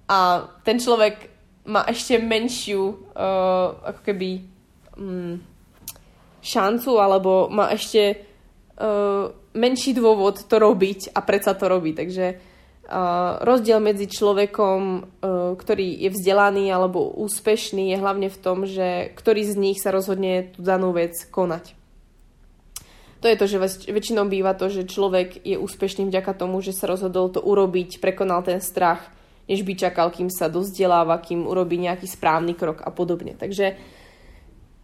a 0.06 0.46
ten 0.62 0.78
človek 0.78 1.34
má 1.66 1.82
ešte 1.90 2.22
menšiu 2.22 3.10
uh, 3.10 3.74
ako 3.90 4.00
keby 4.06 4.30
um, 4.94 5.42
šancu 6.46 7.02
alebo 7.02 7.50
má 7.50 7.74
ešte 7.74 8.22
uh, 8.78 9.34
menší 9.58 9.98
dôvod 9.98 10.46
to 10.46 10.56
robiť 10.62 11.10
a 11.10 11.20
predsa 11.26 11.58
to 11.58 11.66
robí. 11.66 11.90
Takže 11.90 12.26
uh, 12.38 13.42
rozdiel 13.42 13.82
medzi 13.82 14.06
človekom, 14.06 14.80
uh, 14.80 15.58
ktorý 15.58 16.06
je 16.06 16.10
vzdelaný 16.14 16.70
alebo 16.70 17.10
úspešný 17.18 17.90
je 17.90 17.96
hlavne 17.98 18.28
v 18.30 18.38
tom, 18.38 18.62
že 18.62 19.10
ktorý 19.18 19.42
z 19.42 19.54
nich 19.58 19.78
sa 19.82 19.90
rozhodne 19.90 20.54
tú 20.54 20.62
danú 20.62 20.94
vec 20.94 21.18
konať. 21.28 21.74
To 23.24 23.32
je 23.32 23.40
to, 23.40 23.46
že 23.48 23.90
väčšinou 23.90 24.28
býva 24.28 24.52
to, 24.52 24.68
že 24.68 24.86
človek 24.86 25.40
je 25.40 25.56
úspešný 25.56 26.06
vďaka 26.06 26.36
tomu, 26.36 26.60
že 26.60 26.76
sa 26.76 26.86
rozhodol 26.86 27.32
to 27.32 27.40
urobiť, 27.40 27.98
prekonal 27.98 28.44
ten 28.44 28.60
strach, 28.60 29.08
než 29.48 29.64
by 29.64 29.72
čakal, 29.74 30.12
kým 30.12 30.28
sa 30.28 30.52
dozdeláva, 30.52 31.18
kým 31.24 31.48
urobí 31.48 31.80
nejaký 31.80 32.04
správny 32.04 32.52
krok 32.52 32.84
a 32.84 32.92
podobne. 32.92 33.32
Takže 33.32 33.78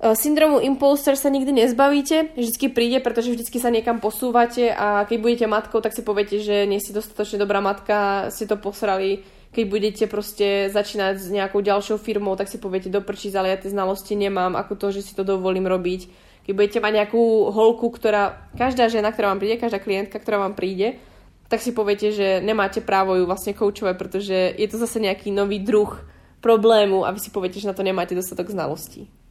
syndromu 0.03 0.59
imposter 0.59 1.14
sa 1.14 1.30
nikdy 1.30 1.62
nezbavíte, 1.62 2.34
vždycky 2.34 2.74
príde, 2.74 2.98
pretože 2.98 3.30
vždycky 3.30 3.62
sa 3.62 3.70
niekam 3.70 4.03
posúvate 4.03 4.74
a 4.74 5.07
keď 5.07 5.16
budete 5.22 5.46
matkou, 5.46 5.78
tak 5.78 5.94
si 5.94 6.03
poviete, 6.03 6.42
že 6.42 6.66
nie 6.66 6.82
si 6.82 6.90
dostatočne 6.90 7.38
dobrá 7.38 7.62
matka, 7.62 8.26
ste 8.34 8.50
to 8.50 8.59
posrali. 8.59 9.22
Keď 9.55 9.64
budete 9.68 10.05
proste 10.11 10.72
začínať 10.74 11.22
s 11.22 11.28
nejakou 11.30 11.62
ďalšou 11.62 12.03
firmou, 12.03 12.34
tak 12.34 12.50
si 12.50 12.59
poviete, 12.59 12.90
doprčí, 12.90 13.30
ale 13.30 13.55
ja 13.55 13.61
tie 13.62 13.70
znalosti 13.70 14.18
nemám, 14.18 14.59
ako 14.59 14.74
to, 14.74 14.86
že 14.90 15.07
si 15.07 15.12
to 15.14 15.22
dovolím 15.22 15.70
robiť. 15.70 16.11
Keď 16.50 16.53
budete 16.57 16.78
mať 16.82 16.92
nejakú 16.98 17.55
holku, 17.55 17.86
ktorá, 17.94 18.50
každá 18.59 18.90
žena, 18.90 19.14
ktorá 19.14 19.30
vám 19.30 19.38
príde, 19.38 19.62
každá 19.62 19.78
klientka, 19.78 20.18
ktorá 20.18 20.42
vám 20.42 20.59
príde, 20.59 20.98
tak 21.46 21.62
si 21.62 21.70
poviete, 21.70 22.11
že 22.11 22.42
nemáte 22.42 22.82
právo 22.82 23.14
ju 23.14 23.28
vlastne 23.28 23.55
koučovať, 23.55 23.94
pretože 23.94 24.34
je 24.57 24.66
to 24.66 24.82
zase 24.82 24.98
nejaký 24.98 25.30
nový 25.30 25.62
druh 25.62 25.94
problému 26.42 27.07
a 27.07 27.14
vy 27.14 27.22
si 27.22 27.30
poviete, 27.30 27.62
že 27.62 27.70
na 27.70 27.76
to 27.76 27.86
nemáte 27.86 28.18
dostatok 28.18 28.50
znalostí 28.50 29.21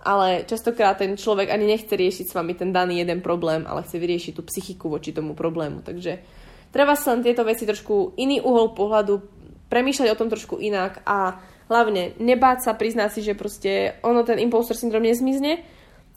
ale 0.00 0.48
častokrát 0.48 0.96
ten 0.96 1.16
človek 1.16 1.52
ani 1.52 1.68
nechce 1.68 1.92
riešiť 1.92 2.32
s 2.32 2.36
vami 2.36 2.56
ten 2.56 2.72
daný 2.72 3.04
jeden 3.04 3.20
problém, 3.20 3.68
ale 3.68 3.84
chce 3.84 4.00
vyriešiť 4.00 4.32
tú 4.36 4.42
psychiku 4.48 4.88
voči 4.88 5.12
tomu 5.12 5.36
problému. 5.36 5.84
Takže 5.84 6.20
treba 6.72 6.96
sa 6.96 7.12
len 7.16 7.24
tieto 7.24 7.44
veci 7.44 7.68
trošku 7.68 8.16
iný 8.16 8.40
uhol 8.40 8.72
pohľadu, 8.72 9.20
premýšľať 9.70 10.08
o 10.10 10.18
tom 10.18 10.28
trošku 10.32 10.58
inak 10.58 11.04
a 11.06 11.38
hlavne 11.70 12.18
nebáť 12.18 12.66
sa 12.66 12.72
priznať 12.74 13.10
si, 13.14 13.20
že 13.22 13.38
proste 13.38 13.94
ono 14.02 14.26
ten 14.26 14.42
imposter 14.42 14.74
syndrom 14.74 15.06
nezmizne, 15.06 15.62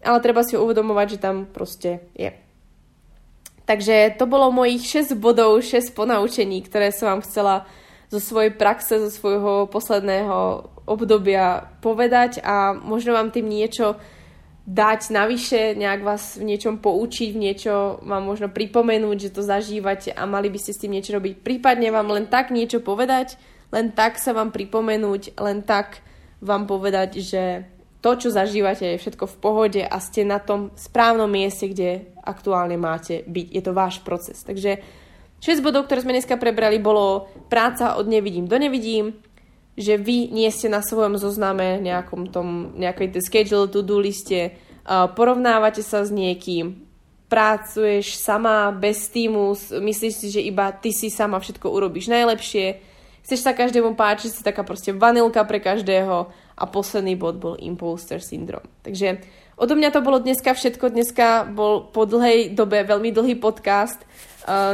ale 0.02 0.18
treba 0.20 0.42
si 0.42 0.58
uvedomovať, 0.58 1.08
že 1.16 1.22
tam 1.22 1.46
proste 1.46 2.10
je. 2.18 2.34
Takže 3.64 4.20
to 4.20 4.28
bolo 4.28 4.52
mojich 4.52 4.84
6 4.84 5.16
bodov, 5.16 5.64
6 5.64 5.96
ponaučení, 5.96 6.60
ktoré 6.68 6.92
som 6.92 7.16
vám 7.16 7.22
chcela 7.24 7.64
zo 8.12 8.20
svojej 8.20 8.52
praxe, 8.52 9.00
zo 9.00 9.08
svojho 9.08 9.72
posledného 9.72 10.68
obdobia 10.84 11.72
povedať 11.80 12.44
a 12.44 12.76
možno 12.76 13.16
vám 13.16 13.32
tým 13.32 13.48
niečo 13.48 13.96
dať 14.64 15.12
navyše, 15.12 15.76
nejak 15.76 16.08
vás 16.08 16.40
v 16.40 16.48
niečom 16.48 16.80
poučiť, 16.80 17.36
v 17.36 17.42
niečo 17.52 18.00
vám 18.00 18.24
možno 18.24 18.48
pripomenúť, 18.48 19.28
že 19.28 19.34
to 19.36 19.44
zažívate 19.44 20.16
a 20.16 20.24
mali 20.24 20.48
by 20.48 20.60
ste 20.60 20.72
s 20.72 20.82
tým 20.84 20.96
niečo 20.96 21.20
robiť. 21.20 21.44
Prípadne 21.44 21.92
vám 21.92 22.08
len 22.08 22.32
tak 22.32 22.48
niečo 22.48 22.80
povedať, 22.80 23.36
len 23.76 23.92
tak 23.92 24.16
sa 24.20 24.32
vám 24.32 24.56
pripomenúť, 24.56 25.36
len 25.36 25.68
tak 25.68 26.00
vám 26.40 26.64
povedať, 26.64 27.20
že 27.20 27.44
to, 28.04 28.20
čo 28.20 28.36
zažívate, 28.36 28.84
je 28.84 29.00
všetko 29.00 29.26
v 29.32 29.40
pohode 29.40 29.82
a 29.84 29.96
ste 30.04 30.28
na 30.28 30.40
tom 30.40 30.76
správnom 30.76 31.28
mieste, 31.32 31.72
kde 31.72 32.12
aktuálne 32.20 32.76
máte 32.76 33.24
byť. 33.24 33.48
Je 33.48 33.62
to 33.64 33.72
váš 33.72 34.04
proces. 34.04 34.44
Takže 34.44 34.80
6 35.40 35.64
bodov, 35.64 35.88
ktoré 35.88 36.04
sme 36.04 36.16
dneska 36.16 36.36
prebrali, 36.36 36.84
bolo 36.84 37.32
práca 37.48 37.96
od 37.96 38.08
nevidím 38.08 38.48
do 38.48 38.60
nevidím, 38.60 39.16
že 39.74 39.98
vy 39.98 40.30
nie 40.30 40.50
ste 40.54 40.70
na 40.70 40.86
svojom 40.86 41.18
zozname 41.18 41.82
nejakom 41.82 42.30
tom, 42.30 42.78
nejakej 42.78 43.18
tej 43.18 43.22
schedule, 43.26 43.70
to-do 43.70 43.98
liste, 43.98 44.54
porovnávate 44.88 45.82
sa 45.82 46.06
s 46.06 46.14
niekým, 46.14 46.86
pracuješ 47.32 48.22
sama, 48.22 48.70
bez 48.70 49.10
týmu, 49.10 49.58
myslíš 49.58 50.14
si, 50.14 50.28
že 50.30 50.42
iba 50.46 50.70
ty 50.70 50.94
si 50.94 51.10
sama 51.10 51.42
všetko 51.42 51.66
urobíš 51.66 52.14
najlepšie, 52.14 52.78
chceš 53.26 53.40
sa 53.42 53.58
každému 53.58 53.98
páčiť, 53.98 54.30
si 54.30 54.42
taká 54.46 54.62
proste 54.62 54.94
vanilka 54.94 55.42
pre 55.42 55.58
každého 55.58 56.30
a 56.54 56.64
posledný 56.70 57.18
bod 57.18 57.42
bol 57.42 57.58
imposter 57.58 58.22
syndrom. 58.22 58.62
Takže 58.86 59.26
odo 59.58 59.74
mňa 59.74 59.90
to 59.90 60.06
bolo 60.06 60.22
dneska 60.22 60.54
všetko. 60.54 60.94
Dneska 60.94 61.50
bol 61.50 61.90
po 61.90 62.06
dlhej 62.06 62.54
dobe 62.54 62.86
veľmi 62.86 63.10
dlhý 63.10 63.42
podcast 63.42 63.98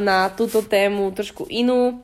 na 0.04 0.28
túto 0.34 0.60
tému 0.60 1.16
trošku 1.16 1.48
inú 1.48 2.04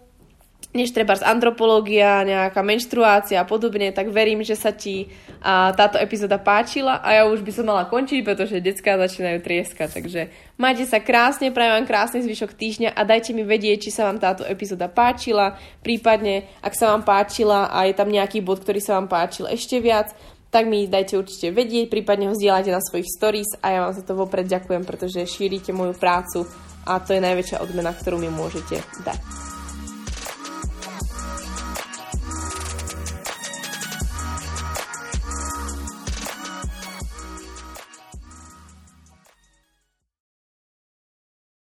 než 0.76 0.92
treba 0.92 1.16
z 1.16 1.24
antropológia, 1.24 2.28
nejaká 2.28 2.60
menštruácia 2.60 3.40
a 3.40 3.48
podobne, 3.48 3.96
tak 3.96 4.12
verím, 4.12 4.44
že 4.44 4.60
sa 4.60 4.76
ti 4.76 5.08
a, 5.40 5.72
táto 5.72 5.96
epizóda 5.96 6.36
páčila 6.36 7.00
a 7.00 7.16
ja 7.16 7.24
už 7.32 7.40
by 7.40 7.52
som 7.56 7.72
mala 7.72 7.88
končiť, 7.88 8.20
pretože 8.28 8.60
detská 8.60 9.00
začínajú 9.00 9.40
trieskať. 9.40 10.04
Takže 10.04 10.22
majte 10.60 10.84
sa 10.84 11.00
krásne, 11.00 11.56
prajem 11.56 11.80
vám 11.80 11.88
krásny 11.88 12.20
zvyšok 12.28 12.52
týždňa 12.52 12.90
a 12.92 13.02
dajte 13.08 13.32
mi 13.32 13.48
vedieť, 13.48 13.88
či 13.88 13.96
sa 13.96 14.12
vám 14.12 14.20
táto 14.20 14.44
epizóda 14.44 14.92
páčila, 14.92 15.56
prípadne 15.80 16.52
ak 16.60 16.76
sa 16.76 16.92
vám 16.92 17.08
páčila 17.08 17.72
a 17.72 17.88
je 17.88 17.96
tam 17.96 18.12
nejaký 18.12 18.44
bod, 18.44 18.60
ktorý 18.60 18.84
sa 18.84 19.00
vám 19.00 19.08
páčil 19.08 19.48
ešte 19.48 19.80
viac, 19.80 20.12
tak 20.52 20.68
mi 20.68 20.88
dajte 20.92 21.20
určite 21.20 21.56
vedieť, 21.56 21.88
prípadne 21.88 22.32
ho 22.32 22.36
zdieľajte 22.36 22.72
na 22.72 22.84
svojich 22.84 23.08
stories 23.12 23.60
a 23.64 23.66
ja 23.72 23.80
vám 23.88 23.96
za 23.96 24.04
to 24.04 24.16
vopred 24.16 24.48
ďakujem, 24.48 24.84
pretože 24.84 25.28
šírite 25.28 25.72
moju 25.72 25.96
prácu 25.96 26.44
a 26.84 27.00
to 27.00 27.16
je 27.16 27.24
najväčšia 27.24 27.64
odmena, 27.64 27.92
ktorú 27.92 28.20
mi 28.20 28.28
môžete 28.28 28.80
dať. 29.04 29.55